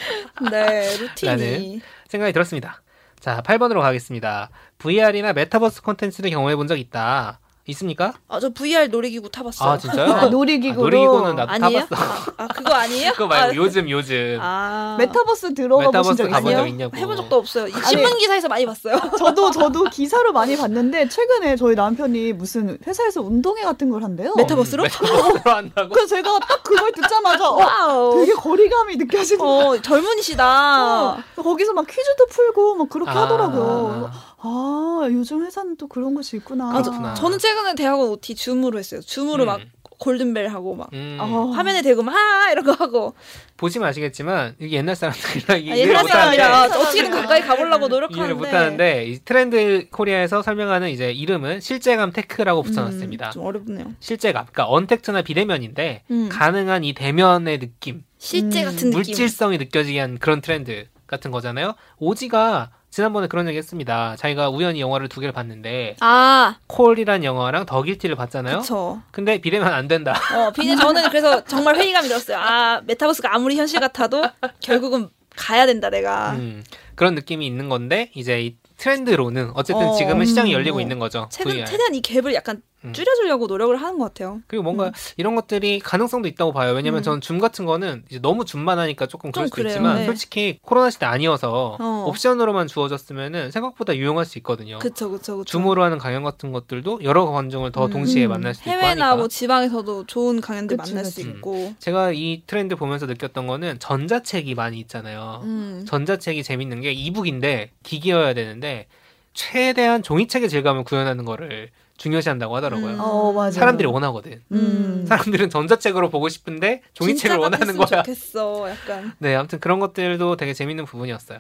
네, 0.50 0.98
루틴이. 0.98 1.82
생각이 2.08 2.32
들었습니다. 2.34 2.82
자, 3.20 3.42
8번으로 3.44 3.82
가겠습니다. 3.82 4.50
VR이나 4.80 5.34
메타버스 5.34 5.82
콘텐츠를 5.84 6.30
경험해 6.32 6.56
본 6.56 6.68
적 6.68 6.78
있다. 6.80 7.40
있습니까? 7.68 8.14
아, 8.28 8.40
저 8.40 8.50
VR 8.50 8.88
놀이기구 8.88 9.30
타봤어요. 9.30 9.70
아, 9.70 9.78
진짜요? 9.78 10.12
아, 10.14 10.26
놀이기구로. 10.28 10.82
아, 10.82 10.90
놀이기구는 10.90 11.36
나도 11.36 11.52
아니에요? 11.52 11.86
타봤어. 11.86 12.04
아, 12.38 12.44
아, 12.44 12.48
그거 12.48 12.74
아니에요? 12.74 13.12
그거 13.14 13.28
말고 13.28 13.52
아, 13.52 13.56
요즘 13.56 13.90
요즘 13.90 14.38
아. 14.42 14.96
메타버스 15.00 15.54
들어가 15.54 15.86
보신 15.86 15.92
메타버스 15.92 16.18
적 16.18 16.30
가본 16.30 16.52
있어요? 16.52 16.64
적 16.64 16.68
있냐고. 16.70 16.98
해본 16.98 17.18
적도 17.18 17.36
없어요. 17.38 17.68
이 17.68 17.74
신문 17.88 18.18
기사에서 18.18 18.48
많이 18.48 18.66
봤어요. 18.66 18.96
저도 19.18 19.52
저도 19.52 19.84
기사로 19.86 20.34
많이 20.34 20.58
봤는데 20.58 21.08
최근에 21.10 21.56
저희 21.56 21.76
남편이 21.76 22.34
무슨 22.34 22.78
회사에서 22.86 23.22
운동회 23.22 23.62
같은 23.64 23.90
걸 23.90 24.04
한대요. 24.04 24.34
메타버스로? 24.38 24.84
메타버스로 24.84 25.40
한다고? 25.52 25.90
그래서 25.90 26.16
제가 26.16 26.40
딱 26.40 26.64
그걸 26.64 26.92
듣자마자 26.94 27.48
어, 27.48 27.56
wow. 27.58 28.20
되게 28.20 28.34
거리감이 28.34 28.96
느껴지는 28.98 29.46
어, 29.46 29.78
젊은이시다. 29.82 31.12
어, 31.12 31.18
거기서 31.42 31.74
막 31.74 31.86
퀴즈도 31.86 32.26
풀고 32.28 32.76
막 32.76 32.90
그렇게 32.90 33.12
아. 33.12 33.24
하더라고요. 33.24 34.10
아 34.44 35.08
요즘 35.12 35.46
회사는 35.46 35.78
또 35.78 35.88
그런 35.88 36.16
것이 36.16 36.38
있구나. 36.38 36.76
아, 36.76 36.82
저. 36.82 37.14
저는 37.14 37.38
최근에 37.38 37.76
대학원 37.76 38.10
OT 38.10 38.36
줌으로 38.36 38.80
했어요. 38.80 39.02
줌으로 39.02 39.44
음. 39.44 39.48
막 39.48 39.62
골든벨 40.02 40.48
하고 40.48 40.76
막 40.76 40.90
음. 40.94 41.18
어. 41.22 41.52
화면에 41.52 41.84
대고 41.84 42.02
막 42.02 42.14
하! 42.16 42.52
이런 42.52 42.66
거 42.66 42.72
하고 42.72 43.14
보시면 43.58 43.88
아시겠지만 43.88 44.56
이게 44.60 44.78
옛날 44.78 44.96
사람들이라 44.96 45.56
이게 45.58 45.72
아, 45.74 45.78
옛날 45.78 46.02
못하는데 46.02 46.38
사람이라 46.38 46.80
어떻게든 46.80 47.12
가까이 47.12 47.42
가보려고 47.42 47.86
이해를 47.86 47.90
노력하는데 48.10 48.34
못하는데 48.34 49.06
이 49.06 49.20
트렌드 49.24 49.88
코리아에서 49.92 50.42
설명하는 50.42 50.90
이제 50.90 51.12
이름은 51.12 51.60
실재감 51.60 52.12
tech라고 52.12 52.64
붙여놨습니다. 52.64 53.28
음, 53.28 53.32
좀 53.32 53.46
어렵네요. 53.46 53.94
실재감, 54.00 54.48
그러니까 54.52 54.74
untact나 54.74 55.22
비대면인데 55.22 56.04
음. 56.10 56.30
가능한 56.32 56.84
이 56.84 56.94
대면의 56.94 57.60
느낌, 57.60 58.04
실제 58.18 58.62
음, 58.62 58.66
같은 58.66 58.78
느낌. 58.78 58.92
물질성이 58.92 59.60
느껴지게 59.60 60.00
한 60.00 60.18
그런 60.18 60.42
트렌드 60.42 60.88
같은 61.06 61.30
거잖아요. 61.30 61.76
오지가 62.00 62.72
지난번에 62.92 63.28
그런 63.28 63.48
얘기 63.48 63.58
했습니다. 63.58 64.18
자기가 64.18 64.50
우연히 64.50 64.82
영화를 64.82 65.08
두 65.08 65.22
개를 65.22 65.32
봤는데 65.32 65.96
아, 66.02 66.58
콜이란 66.68 67.24
영화랑 67.24 67.66
더 67.66 67.82
길티를 67.82 68.18
봤잖아요. 68.18 68.60
그쵸. 68.60 69.02
근데 69.12 69.40
비대면 69.40 69.70
안 69.74 69.88
된다. 69.88 70.14
어, 70.36 70.52
비는 70.52 70.76
저는 70.76 71.08
그래서 71.08 71.44
정말 71.46 71.78
회의감이 71.78 72.10
들었어요. 72.10 72.38
아, 72.38 72.82
메타버스가 72.86 73.34
아무리 73.34 73.56
현실 73.56 73.80
같아도 73.80 74.24
결국은 74.60 75.10
가야 75.38 75.66
된다, 75.66 75.90
내가. 75.90 76.34
음, 76.34 76.64
그런 76.96 77.16
느낌이 77.16 77.48
있는 77.48 77.70
건데 77.70 78.12
이제 78.14 78.42
이 78.42 78.58
트렌드로는 78.78 79.52
어쨌든 79.56 79.88
어, 79.88 79.94
지금은 79.94 80.26
시장이 80.26 80.52
음, 80.52 80.56
열리고 80.56 80.80
어. 80.80 80.82
있는 80.82 81.00
거죠. 81.00 81.30
최근, 81.32 81.54
VR. 81.54 81.66
최대한 81.66 81.96
이 81.96 82.02
갭을 82.02 82.34
약간 82.34 82.58
음. 82.58 82.71
줄여주려고 82.94 83.48
노력을 83.48 83.76
하는 83.76 84.00
것 84.00 84.06
같아요. 84.06 84.42
그리고 84.48 84.64
뭔가 84.64 84.88
음. 84.88 84.92
이런 85.18 85.36
것들이 85.36 85.80
가능성도 85.80 86.28
있다고 86.28 86.52
봐요. 86.52 86.74
왜냐면 86.74 87.02
음. 87.02 87.04
저는 87.04 87.22
줌 87.22 87.40
같은 87.40 87.66
거는 87.66 88.04
이제 88.10 88.20
너무 88.20 88.44
줌만 88.44 88.80
하니까 88.80 89.06
조금 89.06 89.32
그럴 89.32 89.50
그래요. 89.50 89.70
있지만 89.70 89.98
네. 89.98 90.06
솔직히 90.06 90.60
코로나 90.62 90.90
시대 90.90 91.06
아니어서 91.06 91.78
어. 91.80 92.06
옵션으로만 92.08 92.68
주어졌으면은 92.68 93.52
생각보다 93.52 93.96
유용할 93.96 94.26
수 94.26 94.40
있거든요. 94.40 94.80
그쵸, 94.80 95.12
그쵸, 95.12 95.38
그쵸. 95.38 95.44
줌으로 95.46 95.84
하는 95.84 95.98
강연 95.98 96.24
같은 96.24 96.52
것들도 96.52 97.04
여러 97.04 97.26
관중을 97.28 97.72
더 97.72 97.86
음. 97.86 97.92
동시에 97.92 98.28
만날 98.28 98.56
수도 98.56 98.70
있고 98.70 98.80
해외나. 98.82 99.16
뭐 99.16 99.28
지방에서도 99.28 100.06
좋은 100.08 100.42
강연들 100.42 100.78
그치, 100.78 100.92
만날 100.94 101.04
그치. 101.04 101.22
수 101.22 101.28
있고. 101.30 101.74
제가 101.80 102.12
이 102.14 102.42
트렌드 102.48 102.76
보면서 102.76 103.06
느꼈던 103.06 103.46
거는 103.48 103.80
전자책이 103.80 104.56
많이 104.56 104.80
있잖아요. 104.80 105.42
음. 105.44 105.86
전자책이 105.88 106.44
재밌는 106.44 106.82
게 106.82 106.92
이북인데 106.92 107.70
기기여야 107.84 108.34
되는데 108.34 108.88
최대한 109.34 110.04
종이책의 110.04 110.50
질감을 110.50 110.84
구현하는 110.84 111.26
거를 111.26 111.70
중요시한다고 112.02 112.56
하더라고요. 112.56 112.94
음. 112.96 113.00
어, 113.00 113.32
맞아. 113.32 113.60
사람들이 113.60 113.88
원하거든. 113.88 114.42
음. 114.52 115.06
사람들은 115.08 115.52
전자책으로 115.52 116.10
보고 116.10 116.30
싶은데 116.30 116.82
종이책을 116.94 117.38
원하는 117.38 117.78
거야. 117.78 118.02
좋겠어, 118.02 118.70
약간. 118.72 119.14
네, 119.20 119.36
아무튼 119.36 119.60
그런 119.60 119.80
것들도 119.80 120.36
되게 120.36 120.54
재밌는 120.56 120.86
부분이었어요. 120.86 121.40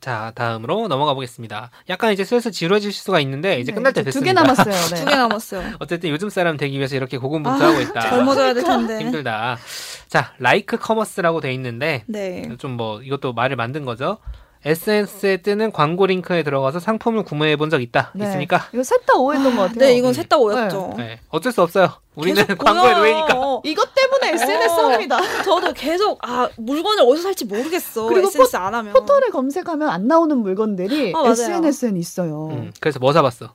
자, 0.00 0.32
다음으로 0.34 0.88
넘어가 0.88 1.12
보겠습니다. 1.12 1.70
약간 1.90 2.12
이제 2.12 2.24
슬슬 2.24 2.52
지루해질 2.52 2.92
수가 2.92 3.20
있는데 3.20 3.58
이제 3.60 3.72
네, 3.72 3.74
끝날 3.74 3.92
때 3.92 4.02
됐습니다. 4.04 4.20
두 4.20 4.24
개 4.24 4.32
남았어요. 4.32 4.74
네. 4.94 5.00
두개 5.04 5.14
남았어요. 5.16 5.72
어쨌든 5.80 6.08
요즘 6.10 6.30
사람 6.30 6.56
되기 6.56 6.76
위해서 6.78 6.96
이렇게 6.96 7.18
고군분투하고 7.18 7.80
있다. 7.82 8.00
젊어져야 8.08 8.54
될 8.54 8.62
텐데. 8.64 9.00
힘들다. 9.00 9.58
자, 10.06 10.32
like 10.38 10.78
commerce라고 10.78 11.40
돼 11.40 11.52
있는데 11.52 12.04
네. 12.06 12.48
좀뭐 12.58 13.02
이것도 13.02 13.32
말을 13.34 13.56
만든 13.56 13.84
거죠. 13.84 14.18
SNS에 14.64 15.38
뜨는 15.38 15.72
광고 15.72 16.06
링크에 16.06 16.42
들어가서 16.42 16.80
상품을 16.80 17.22
구매해 17.24 17.56
본 17.56 17.68
적 17.68 17.82
있다. 17.82 18.12
네. 18.14 18.24
있습니까? 18.24 18.66
이거 18.72 18.82
셋 18.82 19.04
다 19.04 19.14
O 19.16 19.20
했던 19.20 19.54
것 19.56 19.62
같아요. 19.62 19.78
네, 19.78 19.94
이건 19.94 20.10
음. 20.10 20.12
셋 20.14 20.27
다 20.27 20.36
O였죠. 20.38 20.94
네. 20.96 21.20
어쩔 21.28 21.52
수 21.52 21.62
없어요. 21.62 21.90
우리는 22.14 22.42
보여요. 22.58 22.98
노예니까. 22.98 23.34
어. 23.36 23.60
이것 23.64 23.88
때문에 23.94 24.30
SNS 24.32 24.80
어. 24.80 24.88
합니다. 24.90 25.20
저도 25.44 25.72
계속 25.74 26.18
아 26.26 26.48
물건을 26.56 27.04
어디서 27.04 27.22
살지 27.24 27.44
모르겠어. 27.44 28.06
그리고 28.08 28.26
SNS 28.28 28.56
안 28.56 28.74
하면. 28.74 28.92
포털에 28.94 29.28
검색하면 29.30 29.88
안 29.88 30.06
나오는 30.08 30.36
물건들이 30.38 31.12
어, 31.14 31.18
맞아요. 31.22 31.32
SNS엔 31.32 31.96
있어요. 31.96 32.48
음, 32.52 32.72
그래서 32.80 32.98
뭐 32.98 33.12
사봤어? 33.12 33.52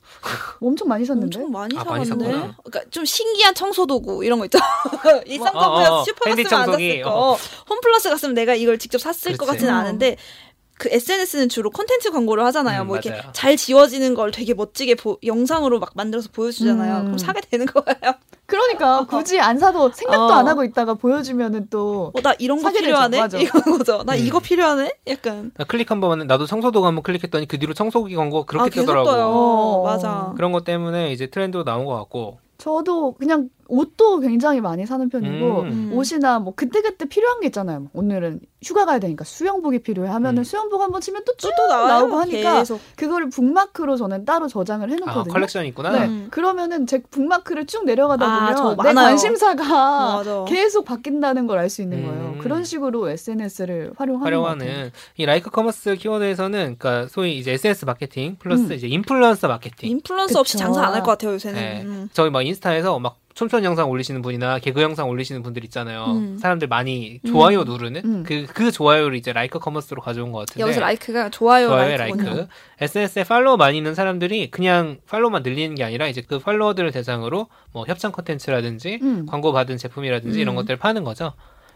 엄청 0.62 0.88
많이 0.88 1.04
샀는데. 1.06 1.38
엄청 1.39 1.51
많이 1.51 1.76
아. 1.76 1.84
샀구나. 2.06 2.56
그러니까 2.64 2.89
좀 2.91 3.04
신기한 3.04 3.54
청소 3.56 3.86
도구 3.86 4.24
이런 4.24 4.39
거 4.39 4.45
있죠. 4.45 4.60
일상 5.26 5.47
어, 5.58 5.60
어, 5.60 5.99
어. 5.99 6.04
슈퍼 6.06 6.30
갔으면 6.30 6.54
안. 6.54 6.66
샀을 6.72 7.01
거. 7.01 7.10
어. 7.10 7.38
홈플러스 7.70 8.10
갔으면 8.10 8.34
내가 8.36 8.54
이걸 8.56 8.78
직접 8.78 8.99
샀을 8.99 9.36
것 9.38 9.45
그렇지. 9.45 9.51
같지는 9.58 9.74
어. 9.74 9.78
않은데 9.78 10.18
그 10.78 10.89
SNS는 10.91 11.49
주로 11.49 11.69
콘텐츠 11.69 12.11
광고를 12.11 12.43
하잖아요. 12.45 12.82
음, 12.82 12.88
뭐 12.88 12.95
이렇게 12.97 13.11
맞아요. 13.11 13.24
잘 13.32 13.55
지워지는 13.55 14.15
걸 14.15 14.32
되게 14.32 14.53
멋지게 14.53 14.95
보- 14.95 15.17
영상으로 15.24 15.80
막 15.80 15.91
만들어서 15.95 16.30
보여주잖아요. 16.34 16.97
음. 16.97 17.03
그럼 17.05 17.17
사게 17.17 17.41
되는 17.41 17.65
거예요. 17.65 18.15
그러니까 18.45 19.05
굳이 19.05 19.39
안 19.39 19.57
사도 19.57 19.91
생각도 19.91 20.26
어. 20.26 20.32
안 20.34 20.47
하고 20.47 20.63
있다가 20.63 20.95
보여주면은 20.95 21.67
또 21.69 22.11
어, 22.13 22.21
나 22.21 22.34
이런 22.39 22.61
거 22.61 22.69
되죠. 22.71 22.82
필요하네? 22.86 23.19
맞아. 23.19 23.38
이런 23.39 23.61
거죠. 23.63 24.03
나 24.03 24.13
음. 24.13 24.19
이거 24.19 24.39
필요하네? 24.39 24.93
약간. 25.07 25.51
나 25.55 25.63
클릭 25.63 25.89
한 25.91 26.01
번만 26.01 26.28
나도 26.28 26.45
청소도구 26.45 26.86
한번 26.86 27.03
클릭했더니 27.03 27.47
그 27.47 27.57
뒤로 27.59 27.74
청소기 27.74 28.15
광고 28.15 28.45
그렇게 28.45 28.65
아, 28.80 28.82
뜨더라고. 28.82 29.09
떠요. 29.09 29.26
어. 29.28 29.84
맞아. 29.84 30.34
그런 30.36 30.51
것 30.51 30.63
때문에 30.65 31.11
이제 31.13 31.28
트렌드도 31.28 31.63
나온 31.63 31.86
것 31.86 31.95
같고. 31.95 32.39
저도 32.57 33.13
그냥 33.13 33.49
옷도 33.68 34.20
굉장히 34.20 34.61
많이 34.61 34.86
사는 34.86 35.07
편이고 35.09 35.61
음. 35.61 35.91
옷이나 35.93 36.39
뭐 36.39 36.53
그때그때 36.55 37.05
필요한 37.05 37.39
게 37.39 37.47
있잖아요. 37.47 37.88
오늘은 37.93 38.41
휴가 38.64 38.86
가야 38.86 38.99
되니까 38.99 39.24
수영복이 39.26 39.80
필요해 39.80 40.09
하면은 40.09 40.41
음. 40.41 40.43
수영복 40.43 40.82
한번 40.82 41.01
치면 41.01 41.24
또쭉 41.26 41.51
또, 41.57 41.68
또. 41.68 41.88
나오고 41.88 42.18
하니까 42.18 42.59
계속. 42.59 42.80
그거를 42.95 43.30
북마크로 43.30 43.95
저는 43.97 44.26
따로 44.26 44.47
저장을 44.47 44.88
아, 44.89 44.91
해놓거든요. 44.91 45.34
컬렉션이 45.34 45.68
있구나. 45.70 45.91
네. 45.91 46.05
음. 46.07 46.28
그러면은 46.32 46.88
제 46.88 47.01
북마크를 47.09 47.66
쭉 47.66 47.86
내려가다 47.86 48.26
아, 48.26 48.55
저 48.55 48.64
보면 48.64 48.78
내 48.78 48.84
많아요. 48.93 49.07
관심사가 49.07 49.64
맞아. 50.18 50.45
계속 50.47 50.86
바뀐다는 50.86 51.47
걸 51.47 51.59
알 51.59 51.70
수 51.70 51.82
있는 51.82 51.99
음. 51.99 52.05
거예요. 52.07 52.36
그런 52.41 52.64
식으로 52.64 53.09
SNS를 53.09 53.93
활용하는 53.97 54.38
것 54.38 54.43
같아요. 54.43 54.59
활용하는 54.70 54.91
이 55.18 55.26
like 55.26 55.49
commerce 55.49 55.95
키워드에서는 55.95 56.76
그러니까 56.78 57.07
소위 57.09 57.38
이제 57.38 57.51
SNS 57.53 57.86
마케팅 57.86 58.36
플러스 58.39 58.64
음. 58.64 58.72
이제 58.74 58.88
인플루언서 58.88 59.47
마케팅. 59.47 59.89
인플루언서 59.89 60.39
없이 60.39 60.53
그쵸. 60.53 60.64
장사 60.66 60.82
안 60.84 60.93
할 60.93 61.03
것 61.03 61.11
같아요, 61.11 61.34
요새는. 61.34 61.59
네. 61.59 61.82
음. 61.84 62.09
저희 62.14 62.30
막 62.30 62.45
인스타에서 62.45 62.99
막 62.99 63.18
춤춘 63.34 63.63
영상 63.63 63.89
올리시는 63.89 64.21
분이나 64.21 64.59
개그 64.59 64.81
영상 64.81 65.09
올리시는 65.09 65.41
분들 65.41 65.63
있잖아요. 65.65 66.05
음. 66.05 66.38
사람들 66.38 66.67
많이 66.67 67.19
좋아요 67.25 67.61
음. 67.61 67.65
누르는 67.65 68.01
음. 68.05 68.23
그, 68.23 68.45
그 68.45 68.71
좋아요를 68.71 69.17
이제 69.17 69.34
like 69.34 69.57
commerce로 69.59 70.01
가져온 70.01 70.31
것 70.31 70.39
같은데. 70.39 70.61
여기서 70.61 70.81
like가 70.82 71.30
좋아요, 71.29 71.67
좋아요의 71.67 71.97
like군요. 71.97 72.30
like. 72.30 72.47
SNS에 72.79 73.23
팔로워 73.23 73.57
많이 73.57 73.77
있는 73.77 73.95
사람들이 73.95 74.51
그냥 74.51 74.97
팔로우만 75.07 75.41
늘리는 75.41 75.75
게 75.75 75.84
아니라 75.84 76.07
이제 76.07 76.21
그 76.21 76.38
팔로워들을 76.39 76.91
대상으로 76.91 77.47
뭐 77.71 77.86
협찬 77.88 78.11
컨텐츠라든지 78.11 78.99
음. 79.01 79.25
광고 79.25 79.51
받은 79.51 79.77
제품이라든지 79.77 80.39
이런 80.39 80.53
음. 80.53 80.57
것들을 80.57 80.77
파는 80.77 81.03
거죠. 81.03 81.34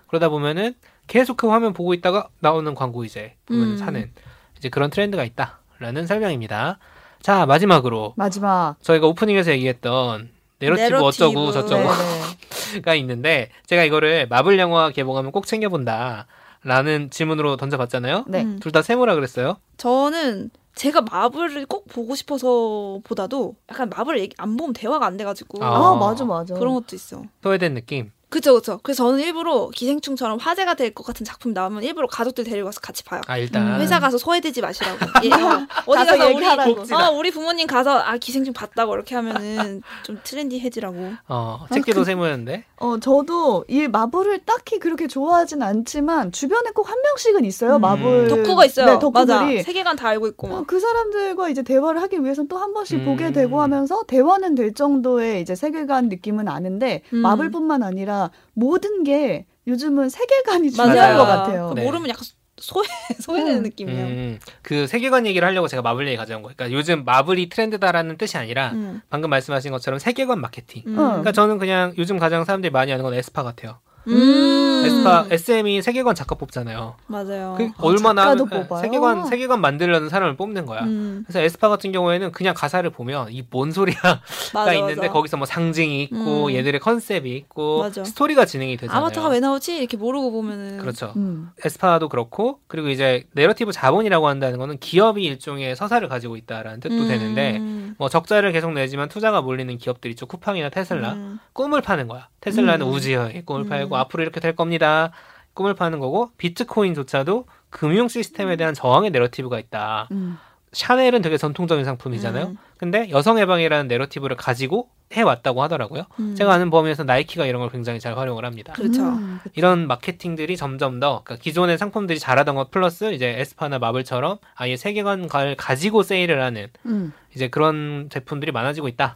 그러다 0.08 0.30
보면은 0.30 0.76
계속 1.08 1.38
그 1.38 1.48
화면 1.48 1.74
보고 1.74 1.94
있다가 1.94 2.30
나오는 2.40 2.74
광고 2.76 3.04
이제 3.04 3.36
보면 3.46 3.72
음. 3.72 3.78
사는 3.78 4.12
이제 4.58 4.70
그런 4.70 4.90
트렌드가 4.90 5.24
있다라는 5.24 6.06
설명입니다. 6.06 6.78
자 7.22 7.46
마지막으로 7.48 8.14
마지막 8.16 8.76
저희가 8.82 9.08
오프닝에서 9.08 9.52
얘기했던 9.52 10.30
내러티브. 10.60 10.98
어쩌고 10.98 11.52
저쩌고가 11.52 11.94
네네. 12.84 12.98
있는데 13.00 13.50
제가 13.66 13.84
이거를 13.84 14.28
마블 14.28 14.58
영화 14.60 14.90
개봉하면 14.90 15.32
꼭 15.32 15.46
챙겨본다 15.46 16.28
라는 16.64 17.10
질문으로 17.10 17.56
던져봤잖아요. 17.58 18.26
네. 18.28 18.42
음. 18.42 18.60
둘다 18.60 18.82
세모라 18.82 19.16
그랬어요. 19.16 19.58
저는 19.78 20.50
제가 20.76 21.02
마블을 21.02 21.66
꼭 21.66 21.88
보고 21.88 22.14
싶어서 22.16 23.00
보다도 23.04 23.56
약간 23.72 23.90
마블 23.90 24.20
얘기 24.20 24.36
안 24.38 24.58
보면 24.58 24.74
대화가 24.74 25.06
안 25.06 25.18
돼가지고 25.18 25.64
아. 25.64 25.92
아 25.92 25.96
맞아 25.96 26.26
맞아. 26.26 26.54
그런 26.56 26.74
것도 26.76 26.96
있어. 26.96 27.24
소외된 27.42 27.74
느낌. 27.74 28.12
그쵸, 28.30 28.56
그쵸. 28.56 28.80
그래서 28.84 29.06
저는 29.06 29.20
일부러 29.24 29.70
기생충처럼 29.74 30.38
화제가 30.40 30.74
될 30.74 30.94
것 30.94 31.06
같은 31.06 31.26
작품 31.26 31.54
나오면 31.54 31.84
일부러 31.84 32.08
가족들 32.08 32.44
데리고 32.44 32.66
가서 32.66 32.80
같이 32.82 33.04
봐요. 33.04 33.22
아 33.28 33.38
일단 33.38 33.76
음. 33.76 33.80
회사 33.82 34.00
가서 34.00 34.18
소외되지 34.18 34.62
마시라고. 34.62 34.98
예, 35.24 35.32
어, 35.32 35.68
어디 35.86 36.06
가서 36.06 36.28
우리. 36.34 36.46
복지다. 36.76 37.10
어, 37.10 37.12
우리 37.18 37.32
부모님 37.32 37.68
가서 37.68 38.00
아 38.00 38.18
기생충 38.18 38.54
봤다고 38.54 38.94
이렇게 38.96 39.16
하면은 39.16 39.82
좀 40.04 40.20
트렌디해지라고. 40.24 41.14
어 41.30 41.66
책기도 41.72 42.04
세모였는데 42.04 42.64
어 42.78 42.98
저도 43.00 43.66
이 43.68 43.88
마블을 43.88 44.40
딱히 44.46 44.80
그렇게 44.80 45.08
좋아하진 45.08 45.62
않지만 45.62 46.32
주변에 46.32 46.72
꼭 46.72 46.88
한 46.88 46.98
명씩은 47.02 47.44
있어요. 47.46 47.76
음. 47.76 47.82
마블 47.82 48.28
덕후가 48.30 48.66
있어요. 48.66 48.86
네, 48.86 49.00
덕후들이. 49.00 49.56
맞아. 49.56 49.64
세계관 49.64 49.96
다 49.98 50.08
알고 50.10 50.28
있고 50.28 50.48
어, 50.48 50.50
막. 50.52 50.68
그 50.68 50.80
사람들과 50.80 51.50
이제 51.50 51.64
대화를 51.64 52.02
하기 52.04 52.24
위해서는 52.24 52.48
또 52.48 52.58
한 52.58 52.74
번씩 52.74 53.00
음. 53.00 53.06
보게 53.06 53.32
되고 53.32 53.62
하면서 53.62 54.02
대화는 54.08 54.56
될 54.56 54.74
정도의 54.74 55.42
이제 55.42 55.54
세계관 55.54 56.10
느낌은 56.10 56.48
아는데 56.48 57.04
음. 57.14 57.20
마블뿐만 57.20 57.84
아니라 57.84 58.17
모든 58.54 59.04
게 59.04 59.46
요즘은 59.68 60.10
세계관이 60.10 60.72
맞아요. 60.78 60.90
중요한 60.92 61.18
것 61.18 61.26
같아요. 61.26 61.70
그 61.70 61.74
네. 61.76 61.84
모르면 61.84 62.10
약간 62.10 62.24
소외 62.60 62.88
소외되는 63.20 63.58
음. 63.58 63.64
느낌이에요. 63.64 64.06
음, 64.06 64.40
그 64.62 64.88
세계관 64.88 65.26
얘기를 65.26 65.48
하려고 65.48 65.68
제가 65.68 65.82
마블 65.82 66.08
얘기 66.08 66.18
가져온 66.18 66.42
거예요. 66.42 66.56
그러니까 66.56 66.78
요즘 66.78 67.06
마블이 67.06 67.50
트렌드다라는 67.50 68.18
뜻이 68.18 68.38
아니라 68.38 68.72
음. 68.72 69.02
방금 69.10 69.30
말씀하신 69.30 69.72
것처럼 69.72 70.00
세계관 70.00 70.42
마케팅. 70.42 70.84
음. 70.88 70.98
어. 70.98 71.08
그러니까 71.10 71.32
저는 71.32 71.58
그냥 71.60 71.94
요즘 71.98 72.18
가장 72.18 72.46
사람들이 72.46 72.72
많이 72.72 72.92
아는 72.92 73.04
건 73.04 73.14
에스파 73.14 73.44
같아요. 73.44 73.80
음. 74.14 74.84
에스파 74.86 75.26
SM이 75.30 75.82
세계관 75.82 76.16
작가 76.16 76.36
뽑잖아요. 76.36 76.96
맞아요. 77.08 77.56
그 77.58 77.66
아, 77.66 77.74
얼마나 77.80 78.34
뽑아요? 78.36 78.82
세계관 78.82 79.26
세계관 79.26 79.60
만들려는 79.62 80.10
사람을 80.10 80.38
뽑는 80.38 80.66
거야. 80.66 80.84
음. 80.84 81.24
그래서 81.26 81.40
에스파 81.42 81.68
같은 81.70 81.92
경우에는 81.92 82.32
그냥 82.32 82.54
가사를 82.56 82.88
보면 82.90 83.32
이 83.32 83.44
뭔 83.50 83.72
소리야가 83.72 84.22
맞아, 84.54 84.74
있는데 84.74 85.02
맞아. 85.02 85.14
거기서 85.14 85.38
뭐 85.38 85.46
상징이 85.46 86.04
있고 86.04 86.48
음. 86.48 86.52
얘들의 86.54 86.80
컨셉이 86.82 87.34
있고 87.38 87.80
맞아. 87.84 88.04
스토리가 88.04 88.46
진행이 88.46 88.78
되잖아요. 88.78 89.06
아바타가 89.06 89.30
왜 89.30 89.40
나오지? 89.40 89.78
이렇게 89.78 89.96
모르고 89.98 90.32
보면은 90.32 90.78
그렇죠. 90.80 91.14
음. 91.16 91.50
에스파도 91.64 92.10
그렇고 92.10 92.60
그리고 92.68 92.90
이제 92.90 93.24
내러티브 93.32 93.72
자본이라고 93.72 94.28
한다는 94.28 94.58
거는 94.60 94.78
기업이 94.80 95.24
일종의 95.24 95.76
서사를 95.76 96.08
가지고 96.10 96.36
있다라는 96.38 96.80
뜻도 96.82 96.96
음. 96.96 97.08
되는데 97.08 97.60
뭐 97.98 98.10
적자를 98.10 98.52
계속 98.52 98.74
내지만 98.74 99.08
투자가 99.10 99.42
몰리는 99.42 99.78
기업들 99.78 100.12
있죠 100.12 100.26
쿠팡이나 100.26 100.70
테슬라 100.70 101.14
음. 101.14 101.40
꿈을 101.54 101.82
파는 101.82 102.08
거야 102.08 102.28
테슬라는 102.42 102.86
음. 102.86 102.92
우주에의 102.92 103.44
꿈을 103.46 103.62
음. 103.62 103.70
팔고 103.70 103.97
앞으로 103.98 104.24
이렇게 104.24 104.40
될 104.40 104.56
겁니다. 104.56 105.12
꿈을 105.54 105.74
파는 105.74 106.00
거고 106.00 106.32
비트코인조차도 106.38 107.46
금융 107.70 108.08
시스템에 108.08 108.56
대한 108.56 108.74
저항의 108.74 109.12
내러티브가 109.12 109.60
있다. 109.60 110.08
음. 110.12 110.38
샤넬은 110.74 111.22
되게 111.22 111.38
전통적인 111.38 111.86
상품이잖아요. 111.86 112.46
음. 112.48 112.58
근데 112.78 113.10
여성 113.10 113.38
해방이라는 113.40 113.88
내러티브를 113.88 114.36
가지고 114.36 114.90
해왔다고 115.14 115.64
하더라고요. 115.64 116.04
음. 116.20 116.36
제가 116.36 116.54
아는 116.54 116.70
범위에서 116.70 117.04
나이키가 117.04 117.46
이런 117.46 117.62
걸 117.62 117.70
굉장히 117.70 118.00
잘 118.00 118.18
활용을 118.18 118.46
합니다. 118.46 118.74
그렇죠. 118.74 119.02
음, 119.02 119.40
이런 119.56 119.88
마케팅들이 119.88 120.58
점점 120.58 121.00
더 121.00 121.22
그러니까 121.24 121.42
기존의 121.42 121.78
상품들이 121.78 122.20
잘하던 122.20 122.56
것 122.56 122.70
플러스 122.70 123.14
이제 123.14 123.36
에스파나 123.40 123.80
마블처럼 123.80 124.38
아예 124.56 124.76
세계관을 124.76 125.56
가지고 125.56 126.04
세일을 126.04 126.42
하는 126.42 126.68
음. 126.86 127.14
이제 127.34 127.48
그런 127.48 128.10
제품들이 128.12 128.52
많아지고 128.52 128.90
있다. 128.90 129.16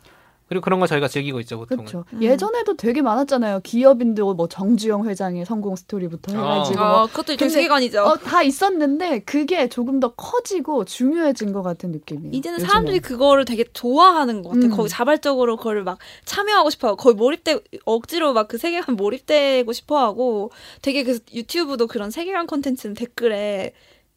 그리고 0.52 0.66
그런 0.66 0.82
거 0.82 0.86
저희가 0.88 1.08
즐기고 1.08 1.40
있죠 1.40 1.58
보통은. 1.60 1.86
그렇죠. 1.86 2.04
음. 2.12 2.22
예전에도 2.22 2.76
되게 2.76 3.02
많았잖아요. 3.02 3.62
기업인도 3.64 4.34
뭐 4.34 4.50
정주영 4.50 5.08
회장의 5.08 5.46
성공 5.46 5.78
스토리부터 5.78 6.34
어. 6.34 6.36
해가지고. 6.36 6.82
어, 6.84 7.08
그것도 7.08 7.34
일 7.42 7.50
세계관이죠. 7.50 8.04
어, 8.04 8.18
다 8.18 8.44
있었는데 8.44 9.20
그게 9.20 9.70
조금 9.70 10.02
더 10.02 10.14
커지고 10.14 10.84
중요해진 10.84 11.54
것 11.54 11.62
같은 11.62 11.94
느낌이에요. 11.94 12.34
이제는 12.34 12.56
요즘에. 12.58 12.68
사람들이 12.68 13.00
그거를 13.00 13.46
되게 13.46 13.64
좋아하는 13.72 14.42
것 14.42 14.50
같아요. 14.50 14.66
음. 14.66 14.76
거기 14.76 14.90
자발적으로 14.90 15.56
그걸 15.56 15.84
막 15.86 16.00
참여하고 16.26 16.70
싶어요. 16.70 16.98
거의 16.98 17.16
몰입돼 17.16 17.60
억지로 17.86 18.34
막 18.34 18.50
그 18.50 18.58
세계관 18.58 18.98
몰입되고 18.98 19.72
싶어하고 19.72 20.52
되게 20.82 21.04
그 21.06 21.20
유튜브도 21.34 21.88
그런 21.88 22.12
세계관 22.12 22.46
콘텐츠는 22.48 22.94
댓글에 22.96 23.72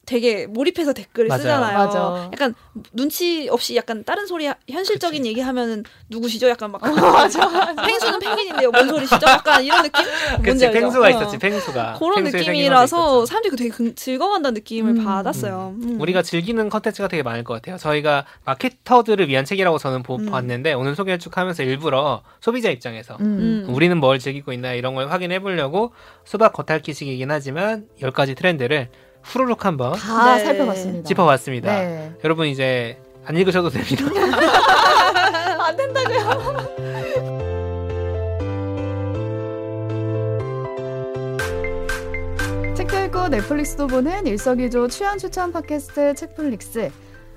되게 0.07 0.47
몰입해서 0.47 0.93
댓글을 0.93 1.29
맞아요. 1.29 1.43
쓰잖아요. 1.43 1.79
맞아. 1.79 2.31
약간 2.33 2.55
눈치 2.93 3.49
없이 3.51 3.77
약간 3.77 4.05
다른 4.05 4.27
소리 4.27 4.49
현실적인 4.69 5.23
그치. 5.23 5.31
얘기하면은 5.31 5.85
누구시죠? 6.09 6.49
약간 6.49 6.71
막 6.73 6.83
어, 6.83 6.89
맞아. 7.13 7.75
펭수는 7.75 8.19
펭귄인데요. 8.19 8.71
뭔 8.71 8.89
소리시죠? 8.89 9.27
약간 9.27 9.65
이런 9.65 9.83
느낌? 9.83 10.05
뭔지 10.43 10.67
알죠? 10.67 10.79
펭수가 10.81 11.11
있었지. 11.11 11.39
펭수가 11.39 11.97
그런 11.99 12.25
느낌이라서 12.25 13.27
사람들이 13.27 13.57
되게 13.57 13.95
즐거워한다는 13.95 14.55
느낌을 14.55 14.97
음. 14.97 15.05
받았어요. 15.05 15.75
음. 15.77 15.83
음. 15.95 16.01
우리가 16.01 16.23
즐기는 16.23 16.69
컨텐츠가 16.69 17.09
되게 17.09 17.23
많을 17.23 17.45
것 17.45 17.55
같아요. 17.55 17.77
저희가 17.77 18.25
마케터들을 18.45 19.29
위한 19.29 19.45
책이라고 19.45 19.79
저는 19.79 20.03
보, 20.03 20.17
음. 20.17 20.27
봤는데 20.31 20.73
오늘 20.75 20.95
소개를 20.95 21.19
쭉 21.19 21.37
하면서 21.37 21.63
일부러 21.63 22.23
소비자 22.41 22.71
입장에서 22.71 23.17
음. 23.21 23.67
우리는 23.69 23.97
뭘 23.99 24.19
즐기고 24.19 24.53
있나 24.53 24.73
이런 24.73 24.95
걸 24.95 25.11
확인해 25.11 25.41
보려고 25.41 25.93
수박 26.25 26.53
겉핥기식이긴 26.53 27.31
하지만 27.31 27.87
10가지 28.01 28.37
트렌드를 28.37 28.89
후루룩 29.25 29.64
한번 29.64 29.95
다 29.95 30.37
네. 30.37 30.45
살펴봤습니다. 30.45 31.09
짚어봤습니다. 31.09 31.72
네. 31.72 32.12
여러분 32.22 32.47
이제 32.47 32.99
안 33.25 33.37
읽으셔도 33.37 33.70
됩니다. 33.70 34.05
안 35.64 35.77
된다고요. 35.77 36.75
책도 42.77 43.05
읽고 43.05 43.29
넷플릭스도 43.29 43.87
보는 43.87 44.27
일석이조 44.27 44.89
취향 44.89 45.16
추천 45.18 45.53
팟캐스트 45.53 46.14
책플릭스. 46.14 46.91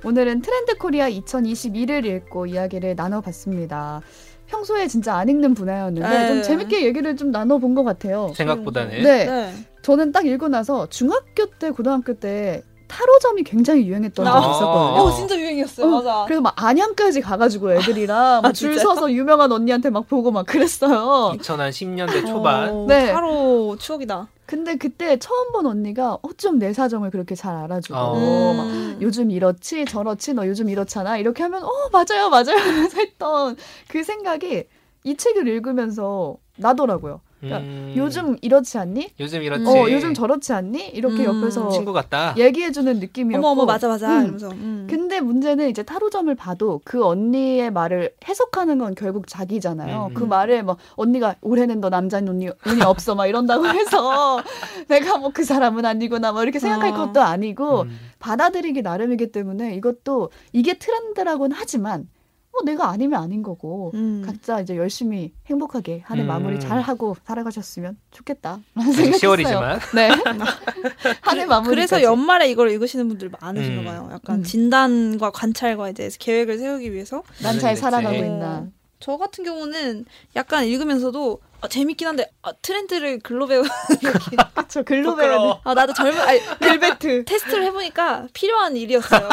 오늘은 0.03 0.41
트렌드 0.41 0.77
코리아 0.77 1.09
2021을 1.09 2.05
읽고 2.05 2.45
이야기를 2.47 2.95
나눠봤습니다. 2.95 4.01
평소에 4.47 4.87
진짜 4.87 5.15
안 5.15 5.29
읽는 5.29 5.53
분야였는데 5.53 6.07
네. 6.07 6.27
좀 6.27 6.43
재밌게 6.43 6.85
얘기를 6.85 7.15
좀 7.15 7.31
나눠본 7.31 7.75
것 7.75 7.83
같아요. 7.83 8.31
생각보다는. 8.35 9.03
네. 9.03 9.25
네. 9.25 9.53
저는 9.81 10.11
딱 10.11 10.25
읽고 10.25 10.47
나서 10.47 10.87
중학교 10.89 11.45
때, 11.59 11.71
고등학교 11.71 12.13
때 12.13 12.63
타로점이 12.87 13.43
굉장히 13.43 13.85
유행했던 13.87 14.25
적이 14.25 14.37
아. 14.37 14.39
있었거든요. 14.39 15.01
어, 15.01 15.11
진짜 15.11 15.37
유행이었어요. 15.37 15.87
어, 15.87 15.89
맞아. 15.97 16.23
그래서 16.25 16.41
막 16.41 16.53
안양까지 16.55 17.21
가가지고 17.21 17.73
애들이랑 17.73 18.41
아, 18.45 18.51
줄 18.53 18.79
서서 18.79 19.11
유명한 19.11 19.51
언니한테 19.51 19.89
막 19.89 20.07
보고 20.07 20.31
막 20.31 20.45
그랬어요. 20.45 21.33
2010년대 21.37 22.25
초반. 22.25 22.69
어, 22.69 22.85
네. 22.87 23.11
타로 23.11 23.77
추억이다. 23.77 24.27
근데 24.47 24.77
그때 24.77 25.17
처음 25.17 25.51
본 25.51 25.65
언니가 25.65 26.17
어쩜 26.21 26.57
내 26.57 26.73
사정을 26.73 27.11
그렇게 27.11 27.35
잘 27.35 27.55
알아주고 27.55 27.99
어. 27.99 28.53
막 28.53 29.01
요즘 29.01 29.29
이렇지 29.29 29.85
저렇지 29.85 30.33
너 30.33 30.47
요즘 30.47 30.69
이렇잖아 30.69 31.17
이렇게 31.17 31.43
하면 31.43 31.63
어 31.63 31.69
맞아요 31.91 32.29
맞아요 32.29 32.55
했던 32.95 33.57
그 33.89 34.03
생각이 34.03 34.63
이 35.03 35.15
책을 35.15 35.47
읽으면서 35.47 36.37
나더라고요. 36.57 37.21
그러니까 37.39 37.59
음. 37.69 37.93
요즘 37.95 38.35
이렇지 38.41 38.77
않니? 38.77 39.11
요즘 39.19 39.41
이렇지. 39.41 39.65
어, 39.65 39.89
요즘 39.91 40.13
저렇지 40.13 40.53
않니? 40.53 40.89
이렇게 40.89 41.25
음. 41.25 41.41
옆에서 41.41 41.69
친구 41.69 41.93
같다. 41.93 42.33
얘기해주는 42.37 42.99
느낌이었고. 42.99 43.47
어머, 43.47 43.51
어머, 43.61 43.65
맞아, 43.65 43.87
맞아. 43.87 44.07
음. 44.17 44.21
이러면서. 44.23 44.49
음. 44.49 44.87
근데 44.89 45.21
문제는 45.21 45.69
이제 45.69 45.83
타로점을 45.83 46.33
봐도 46.35 46.81
그 46.83 47.05
언니의 47.05 47.71
말을 47.71 48.11
해석하는 48.27 48.79
건 48.79 48.95
결국 48.95 49.27
자기잖아요. 49.27 50.07
음. 50.09 50.13
그 50.13 50.23
말을 50.23 50.63
뭐 50.63 50.77
언니가 50.95 51.35
올해는 51.41 51.79
너 51.79 51.89
남자 51.89 52.19
눈이 52.19 52.49
운이 52.65 52.81
없어 52.81 53.15
막 53.15 53.27
이런다고 53.27 53.65
해서 53.69 54.41
내가 54.89 55.17
뭐 55.17 55.31
그 55.37 55.43
사람은 55.43 55.85
아니구나 55.85 56.31
뭐 56.31 56.41
이렇게 56.41 56.57
생각할 56.57 56.93
어. 56.93 56.95
것도 56.95 57.21
아니고 57.21 57.81
음. 57.83 57.99
받아들이기 58.17 58.81
나름이기 58.81 59.31
때문에 59.31 59.75
이것도 59.75 60.31
이게 60.51 60.79
트렌드라고는 60.79 61.55
하지만 61.55 62.09
뭐 62.57 62.63
내가 62.65 62.89
아니면 62.89 63.21
아닌 63.21 63.43
거고 63.43 63.91
음. 63.93 64.23
각자 64.25 64.59
이제 64.61 64.75
열심히 64.75 65.31
행복하게 65.45 66.01
하는 66.05 66.23
음. 66.23 66.27
마무리 66.27 66.59
잘 66.59 66.81
하고 66.81 67.15
살아가셨으면 67.25 67.97
좋겠다. 68.11 68.59
10월이지만 68.75 69.79
네 69.95 70.09
한 71.21 71.37
해 71.37 71.45
마무리. 71.45 71.69
그래서 71.69 72.01
연말에 72.01 72.49
이걸 72.49 72.71
읽으시는 72.71 73.07
분들 73.09 73.31
많으신가 73.39 73.81
음. 73.81 73.85
봐요. 73.85 74.09
약간 74.11 74.39
음. 74.39 74.43
진단과 74.43 75.29
관찰과 75.31 75.89
이제 75.89 76.09
계획을 76.17 76.57
세우기 76.57 76.91
위해서 76.93 77.21
난 77.43 77.59
잘 77.59 77.75
살아가고 77.75 78.15
있나. 78.15 78.67
저 78.99 79.17
같은 79.17 79.43
경우는 79.43 80.05
약간 80.35 80.65
읽으면서도 80.65 81.39
아, 81.59 81.67
재밌긴 81.67 82.07
한데 82.07 82.29
아, 82.43 82.51
트렌드를 82.61 83.19
글로 83.19 83.47
배우는 83.47 83.69
그쵸 84.55 84.83
글로 84.83 85.15
배우는. 85.15 85.53
아 85.63 85.73
나도 85.73 85.93
젊은 85.93 86.19
아니 86.21 86.39
벨베트. 86.59 87.25
테스트를 87.25 87.63
해보니까 87.65 88.27
필요한 88.33 88.77
일이었어요. 88.77 89.27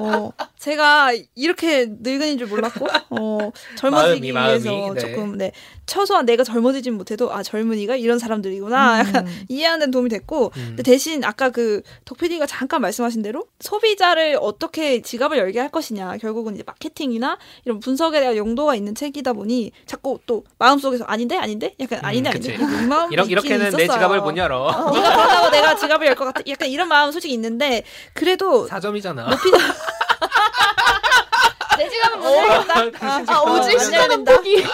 어, 0.00 0.32
제가 0.58 1.12
이렇게 1.34 1.86
늙은인 2.00 2.38
줄 2.38 2.46
몰랐고 2.46 2.86
어, 3.10 3.50
젊어지기 3.76 4.32
마음이, 4.32 4.48
위해서 4.50 4.70
마음이, 4.70 4.94
네. 4.94 5.00
조금 5.00 5.38
네. 5.38 5.52
최소한 5.86 6.24
내가 6.26 6.44
젊어지진 6.44 6.94
못해도 6.94 7.32
아 7.32 7.42
젊은이가 7.42 7.96
이런 7.96 8.18
사람들이구나. 8.18 9.02
음. 9.02 9.06
약간 9.06 9.26
이해하는 9.48 9.86
데 9.86 9.90
도움이 9.90 10.08
됐고 10.08 10.52
음. 10.56 10.64
근데 10.68 10.82
대신 10.82 11.24
아까 11.24 11.50
그 11.50 11.82
덕PD가 12.04 12.46
잠깐 12.46 12.80
말씀하신 12.80 13.22
대로 13.22 13.44
소비자를 13.60 14.38
어떻게 14.40 15.02
지갑을 15.02 15.38
열게 15.38 15.58
할 15.60 15.68
것이냐 15.70 16.16
결국은 16.18 16.54
이제 16.54 16.62
마케팅이나 16.66 17.38
이런 17.64 17.80
분석에 17.80 18.20
대한 18.20 18.36
용도가 18.36 18.74
있는 18.76 18.94
책이다 18.94 19.32
보니 19.32 19.72
자꾸 19.86 20.18
또 20.26 20.44
마음속에서 20.58 21.04
아닌데 21.04 21.36
아닌데 21.36 21.55
약간 21.80 22.00
아닌데 22.04 22.30
음, 22.30 22.34
아닌데 22.34 22.54
이 22.54 22.86
마음 22.86 23.12
이렇게, 23.12 23.30
이렇게는 23.32 23.68
있었어요. 23.68 23.76
내 23.86 23.92
지갑을 23.92 24.20
못 24.20 24.36
열어 24.36 24.62
어, 24.66 24.90
네가 24.92 25.16
편하고 25.16 25.50
내가 25.50 25.76
지갑을 25.76 26.06
열 26.06 26.14
것 26.14 26.24
같아 26.26 26.42
약간 26.48 26.68
이런 26.68 26.88
마음 26.88 27.10
솔직히 27.12 27.34
있는데 27.34 27.82
그래도 28.14 28.66
4점이잖아 28.68 29.28
높이 29.30 29.50
내 31.78 31.88
지갑은 31.88 32.18
못 32.20 32.26
열겠다 32.26 33.06
아, 33.06 33.24
아 33.26 33.40
오직 33.42 33.78
시간은 33.80 34.24
포기 34.24 34.64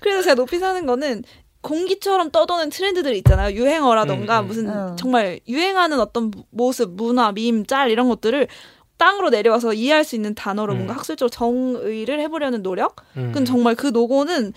그래서 0.00 0.22
제가 0.22 0.34
높이 0.34 0.58
사는 0.58 0.84
거는 0.86 1.22
공기처럼 1.60 2.30
떠도는 2.32 2.70
트렌드들 2.70 3.14
있잖아요. 3.18 3.54
유행어라던가 3.54 4.40
음, 4.40 4.44
음. 4.44 4.46
무슨 4.48 4.68
음. 4.68 4.96
정말 4.98 5.38
유행하는 5.46 6.00
어떤 6.00 6.32
모습, 6.50 6.90
문화, 6.96 7.30
밈, 7.30 7.64
짤 7.68 7.88
이런 7.88 8.08
것들을 8.08 8.48
땅으로 8.96 9.30
내려와서 9.30 9.72
이해할 9.72 10.02
수 10.02 10.16
있는 10.16 10.34
단어로 10.34 10.72
음. 10.72 10.76
뭔가 10.78 10.94
학술적으로 10.94 11.30
정의를 11.30 12.18
해보려는 12.18 12.64
노력? 12.64 12.96
음. 13.16 13.30
그 13.32 13.44
정말 13.44 13.76
그 13.76 13.86
노고는 13.86 14.52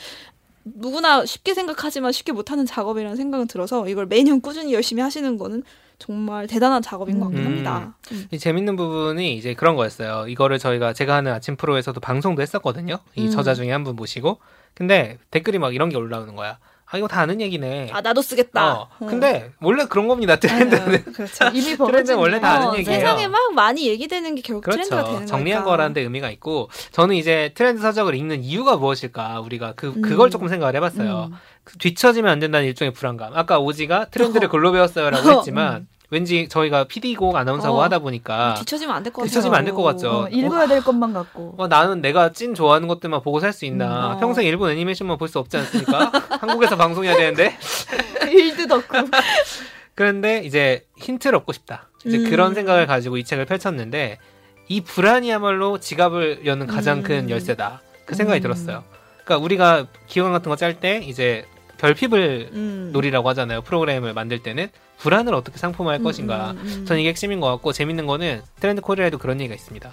누구나 0.66 1.26
쉽게 1.26 1.54
생각하지만 1.54 2.12
쉽게 2.12 2.32
못하는 2.32 2.66
작업이라는 2.66 3.16
생각은 3.16 3.48
들어서 3.48 3.88
이걸 3.88 4.08
매년 4.08 4.42
꾸준히 4.42 4.74
열심히 4.74 5.02
하시는 5.02 5.38
거는 5.38 5.64
정말 6.00 6.48
대단한 6.48 6.82
작업인 6.82 7.20
것 7.20 7.28
같긴 7.28 7.42
음. 7.42 7.46
합니다. 7.46 7.96
음. 8.12 8.28
재밌는 8.38 8.76
부분이 8.76 9.36
이제 9.38 9.54
그런 9.54 9.76
거였어요. 9.76 10.28
이거를 10.28 10.60
저희가 10.60 10.92
제가 10.94 11.16
하는 11.16 11.32
아침 11.32 11.56
프로에서도 11.56 12.00
방송도 12.02 12.42
했었거든요. 12.42 12.98
이 13.16 13.28
음. 13.28 13.32
저자 13.32 13.54
중에 13.54 13.72
한 13.72 13.84
분 13.84 13.96
모시고 13.96 14.40
근데 14.74 15.20
댓글이 15.32 15.60
막 15.60 15.74
이런 15.76 15.90
게 15.90 15.96
올라오는 15.98 16.36
거야. 16.36 16.58
아 16.96 16.98
이거 16.98 17.08
다 17.10 17.22
아는 17.22 17.42
얘기네. 17.42 17.90
아 17.92 18.00
나도 18.00 18.22
쓰겠다. 18.22 18.74
어, 18.74 18.90
근데 19.00 19.52
원래 19.62 19.86
그런 19.86 20.08
겁니다 20.08 20.38
트렌드는. 20.38 20.96
아, 20.96 21.12
그렇죠. 21.12 21.46
이미 21.54 21.76
트렌드 21.76 22.12
원래 22.14 22.40
다 22.40 22.52
아는 22.52 22.68
어, 22.70 22.78
얘기예요. 22.78 23.00
세상에 23.00 23.28
막 23.28 23.54
많이 23.54 23.88
얘기되는 23.88 24.36
게 24.36 24.42
결국 24.42 24.64
그렇죠. 24.64 24.84
트렌드가 24.84 25.12
되는 25.12 25.26
정리한 25.28 25.66
거라는 25.66 25.94
데 25.94 26.02
의미가 26.02 26.32
있고 26.32 26.70
저는 26.92 27.16
이제 27.16 27.52
트렌드 27.54 27.82
서적을 27.82 28.16
읽는 28.16 28.44
이유가 28.44 28.78
무엇일까 28.78 29.42
우리가 29.42 29.74
그 29.76 29.88
음. 29.88 30.02
그걸 30.02 30.30
조금 30.30 30.48
생각을 30.48 30.76
해봤어요. 30.78 31.30
음. 31.32 31.38
그 31.66 31.78
뒤처지면 31.78 32.32
안 32.32 32.40
된다는 32.40 32.66
일종의 32.68 32.94
불안감. 32.94 33.36
아까 33.36 33.60
오지가 33.60 34.06
트렌드를 34.06 34.48
글로 34.48 34.72
배웠어요라고 34.72 35.32
했지만. 35.40 35.88
음. 36.06 36.12
왠지 36.12 36.48
저희가 36.48 36.86
PD고 36.86 37.38
아나운서고 37.38 37.78
어. 37.78 37.84
하다 37.84 38.00
보니까 38.00 38.56
뒤처지면 38.60 38.96
안 38.96 39.04
될 39.04 39.12
것 39.12 39.22
같아요. 39.22 39.28
뒤처지면 39.30 39.58
안 39.58 39.66
될 39.66 39.74
것 39.74 39.84
같죠. 39.84 40.10
어, 40.12 40.28
읽어야 40.30 40.68
될 40.68 40.84
것만 40.84 41.14
같고. 41.14 41.56
어, 41.58 41.68
나는 41.68 42.02
내가 42.02 42.32
찐 42.32 42.54
좋아하는 42.54 42.88
것들만 42.88 43.22
보고 43.22 43.40
살 43.40 43.54
수 43.54 43.66
있나. 43.66 43.86
음, 44.12 44.16
어. 44.16 44.20
평생 44.20 44.46
일본 44.46 44.72
애니메이션만 44.72 45.18
볼 45.18 45.28
수 45.28 45.40
없지 45.40 45.58
않습니까? 45.58 46.12
한국에서 46.42 46.76
방송해야 46.78 47.16
되는데. 47.16 47.58
일드 48.30 48.68
덕후. 48.68 48.84
그런데 49.96 50.44
이제 50.44 50.86
힌트를 50.98 51.38
얻고 51.40 51.54
싶다. 51.54 51.90
이제 52.06 52.18
음. 52.18 52.30
그런 52.30 52.54
생각을 52.54 52.86
가지고 52.86 53.18
이 53.18 53.24
책을 53.24 53.46
펼쳤는데 53.46 54.18
이 54.68 54.82
불안이야말로 54.82 55.80
지갑을 55.80 56.46
여는 56.46 56.68
가장 56.68 56.98
음. 57.00 57.04
큰 57.04 57.30
열쇠다. 57.30 57.82
그 58.06 58.14
생각이 58.16 58.40
음. 58.40 58.44
들었어요. 58.44 58.84
그러니까 59.24 59.44
우리가 59.44 59.86
기획안 60.08 60.32
같은 60.32 60.50
거 60.50 60.56
짤 60.56 60.80
때 60.80 60.98
이제 61.04 61.46
결핍을 61.78 62.50
음. 62.54 62.90
노리라고 62.94 63.28
하잖아요. 63.30 63.62
프로그램을 63.62 64.14
만들 64.14 64.40
때는 64.44 64.70
불안을 64.98 65.34
어떻게 65.34 65.58
상품화할 65.58 66.00
음, 66.02 66.04
것인가. 66.04 66.52
음, 66.52 66.58
음. 66.64 66.86
저는 66.86 67.02
이게 67.02 67.10
핵심인 67.10 67.40
것 67.40 67.48
같고 67.52 67.74
재밌는 67.74 68.06
거는 68.06 68.42
트렌드 68.60 68.82
코리아에도 68.82 69.18
그런 69.18 69.40
얘기가 69.40 69.56
있습니다. 69.56 69.92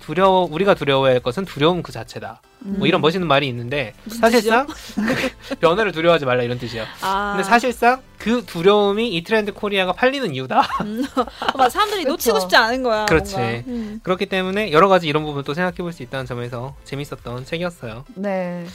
두려워 0.00 0.46
우리가 0.50 0.74
두려워할 0.74 1.18
것은 1.20 1.46
두려움 1.46 1.82
그 1.82 1.90
자체다. 1.90 2.42
뭐 2.58 2.86
이런 2.86 3.00
멋있는 3.00 3.26
말이 3.26 3.48
있는데 3.48 3.94
사실상 4.08 4.66
그 4.66 5.56
변화를 5.60 5.92
두려워하지 5.92 6.26
말라 6.26 6.42
이런 6.42 6.58
뜻이에요. 6.58 6.84
아. 7.00 7.32
근데 7.36 7.48
사실상 7.48 8.02
그 8.18 8.44
두려움이 8.44 9.08
이 9.14 9.22
트렌드 9.24 9.52
코리아가 9.54 9.92
팔리는 9.94 10.34
이유다. 10.34 10.60
어, 10.60 11.56
맞아, 11.56 11.70
사람들이 11.70 12.02
그쵸. 12.04 12.12
놓치고 12.12 12.40
싶지 12.40 12.54
않은 12.56 12.82
거야. 12.82 13.06
그렇지. 13.06 13.36
음. 13.36 14.00
그렇기 14.02 14.26
때문에 14.26 14.72
여러 14.72 14.88
가지 14.88 15.08
이런 15.08 15.24
부분 15.24 15.42
또 15.42 15.54
생각해 15.54 15.76
볼 15.78 15.90
수 15.92 16.02
있다는 16.02 16.26
점에서 16.26 16.74
재밌었던 16.84 17.46
책이었어요. 17.46 18.04
네. 18.14 18.66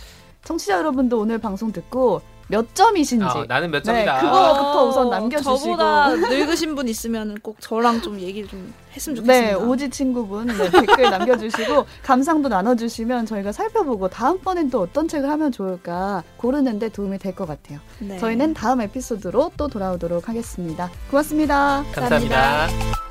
청취자 0.45 0.77
여러분도 0.79 1.19
오늘 1.19 1.37
방송 1.37 1.71
듣고 1.71 2.21
몇 2.49 2.73
점이신지 2.75 3.23
아, 3.25 3.45
나는 3.47 3.69
몇 3.71 3.83
네, 3.83 3.83
점이다. 3.83 4.19
그거- 4.21 4.31
그거부터 4.31 4.85
우선 4.87 5.09
남겨주시고. 5.11 5.57
저보다 5.57 6.09
늙으신 6.15 6.73
분 6.75 6.87
있으면 6.87 7.37
꼭 7.41 7.57
저랑 7.59 8.01
좀 8.01 8.19
얘기를 8.19 8.49
좀 8.49 8.73
했으면 8.93 9.17
좋겠습니다. 9.17 9.57
네, 9.57 9.63
오지 9.63 9.89
친구분 9.91 10.47
네, 10.47 10.69
댓글 10.71 11.03
남겨주시고 11.11 11.85
감상도 12.03 12.49
나눠주시면 12.49 13.27
저희가 13.27 13.51
살펴보고 13.51 14.07
다음번엔 14.09 14.71
또 14.71 14.81
어떤 14.81 15.07
책을 15.07 15.29
하면 15.29 15.51
좋을까 15.51 16.23
고르는데 16.37 16.89
도움이 16.89 17.19
될 17.19 17.35
것 17.35 17.47
같아요. 17.47 17.79
네. 17.99 18.17
저희는 18.17 18.55
다음 18.55 18.81
에피소드로 18.81 19.51
또 19.55 19.67
돌아오도록 19.67 20.27
하겠습니다. 20.27 20.89
고맙습니다. 21.11 21.85
감사합니다. 21.93 22.35
감사합니다. 22.35 23.08